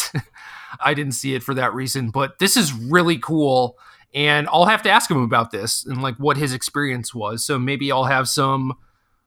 I 0.83 0.95
didn't 0.95 1.13
see 1.13 1.35
it 1.35 1.43
for 1.43 1.55
that 1.55 1.75
reason. 1.75 2.11
But 2.11 2.39
this 2.39 2.57
is 2.57 2.73
really 2.73 3.19
cool, 3.19 3.79
and 4.15 4.49
I'll 4.49 4.67
have 4.67 4.83
to 4.83 4.91
ask 4.91 5.11
him 5.11 5.23
about 5.23 5.51
this 5.51 5.85
and 5.85 6.03
like 6.03 6.17
what 6.17 6.37
his 6.37 6.53
experience 6.53 7.15
was. 7.15 7.45
So 7.45 7.59
maybe 7.59 7.91
I'll 7.93 8.05
have 8.05 8.29
some 8.29 8.75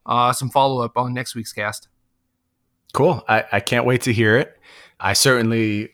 uh, 0.05 0.33
some 0.33 0.49
follow 0.49 0.83
up 0.83 0.97
on 0.97 1.13
next 1.13 1.35
week's 1.35 1.53
cast. 1.53 1.87
Cool. 2.93 3.23
I, 3.27 3.43
I 3.51 3.59
can't 3.59 3.85
wait 3.85 4.01
to 4.03 4.13
hear 4.13 4.37
it. 4.37 4.57
I 4.99 5.13
certainly, 5.13 5.89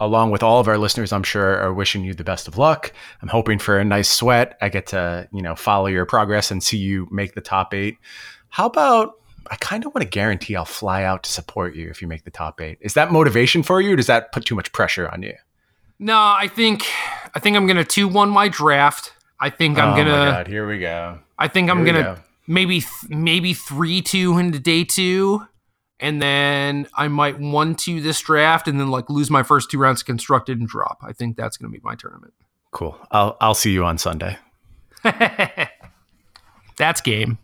along 0.00 0.30
with 0.30 0.42
all 0.42 0.60
of 0.60 0.68
our 0.68 0.78
listeners, 0.78 1.12
I'm 1.12 1.22
sure, 1.22 1.58
are 1.58 1.72
wishing 1.74 2.04
you 2.04 2.14
the 2.14 2.24
best 2.24 2.48
of 2.48 2.58
luck. 2.58 2.92
I'm 3.22 3.28
hoping 3.28 3.58
for 3.58 3.78
a 3.78 3.84
nice 3.84 4.08
sweat. 4.10 4.56
I 4.60 4.68
get 4.68 4.86
to, 4.88 5.28
you 5.32 5.42
know, 5.42 5.54
follow 5.54 5.86
your 5.86 6.06
progress 6.06 6.50
and 6.50 6.62
see 6.62 6.78
you 6.78 7.08
make 7.10 7.34
the 7.34 7.40
top 7.40 7.74
eight. 7.74 7.98
How 8.50 8.66
about 8.66 9.14
I 9.50 9.56
kind 9.56 9.84
of 9.84 9.94
want 9.94 10.02
to 10.02 10.08
guarantee 10.08 10.56
I'll 10.56 10.64
fly 10.64 11.04
out 11.04 11.22
to 11.24 11.30
support 11.30 11.74
you 11.74 11.88
if 11.88 12.02
you 12.02 12.08
make 12.08 12.24
the 12.24 12.30
top 12.30 12.60
eight. 12.60 12.78
Is 12.80 12.94
that 12.94 13.10
motivation 13.10 13.62
for 13.62 13.80
you 13.80 13.92
or 13.94 13.96
does 13.96 14.06
that 14.06 14.30
put 14.32 14.44
too 14.44 14.54
much 14.54 14.72
pressure 14.72 15.08
on 15.08 15.22
you? 15.22 15.34
No, 15.98 16.16
I 16.16 16.48
think 16.48 16.84
I 17.34 17.40
think 17.40 17.56
I'm 17.56 17.66
gonna 17.66 17.84
two 17.84 18.06
one 18.08 18.28
my 18.30 18.48
draft. 18.48 19.12
I 19.40 19.50
think 19.50 19.78
I'm 19.78 19.94
oh 19.94 19.96
gonna. 19.96 20.10
my 20.10 20.30
God, 20.30 20.46
here 20.46 20.68
we 20.68 20.78
go. 20.78 21.18
I 21.38 21.48
think 21.48 21.70
I'm 21.70 21.84
gonna 21.84 22.02
go. 22.02 22.16
maybe 22.46 22.80
th- 22.80 23.08
maybe 23.08 23.54
three 23.54 24.00
two 24.02 24.38
into 24.38 24.58
day 24.58 24.84
two, 24.84 25.46
and 26.00 26.22
then 26.22 26.86
I 26.94 27.08
might 27.08 27.38
one 27.38 27.74
two 27.74 28.00
this 28.00 28.20
draft, 28.20 28.68
and 28.68 28.78
then 28.78 28.90
like 28.90 29.10
lose 29.10 29.30
my 29.30 29.42
first 29.42 29.70
two 29.70 29.78
rounds 29.78 30.02
of 30.02 30.06
constructed 30.06 30.58
and 30.58 30.68
drop. 30.68 30.98
I 31.02 31.12
think 31.12 31.36
that's 31.36 31.56
gonna 31.56 31.72
be 31.72 31.80
my 31.82 31.94
tournament. 31.94 32.34
Cool. 32.70 32.98
I'll 33.10 33.36
I'll 33.40 33.54
see 33.54 33.72
you 33.72 33.84
on 33.84 33.98
Sunday. 33.98 34.38
that's 36.76 37.00
game. 37.00 37.38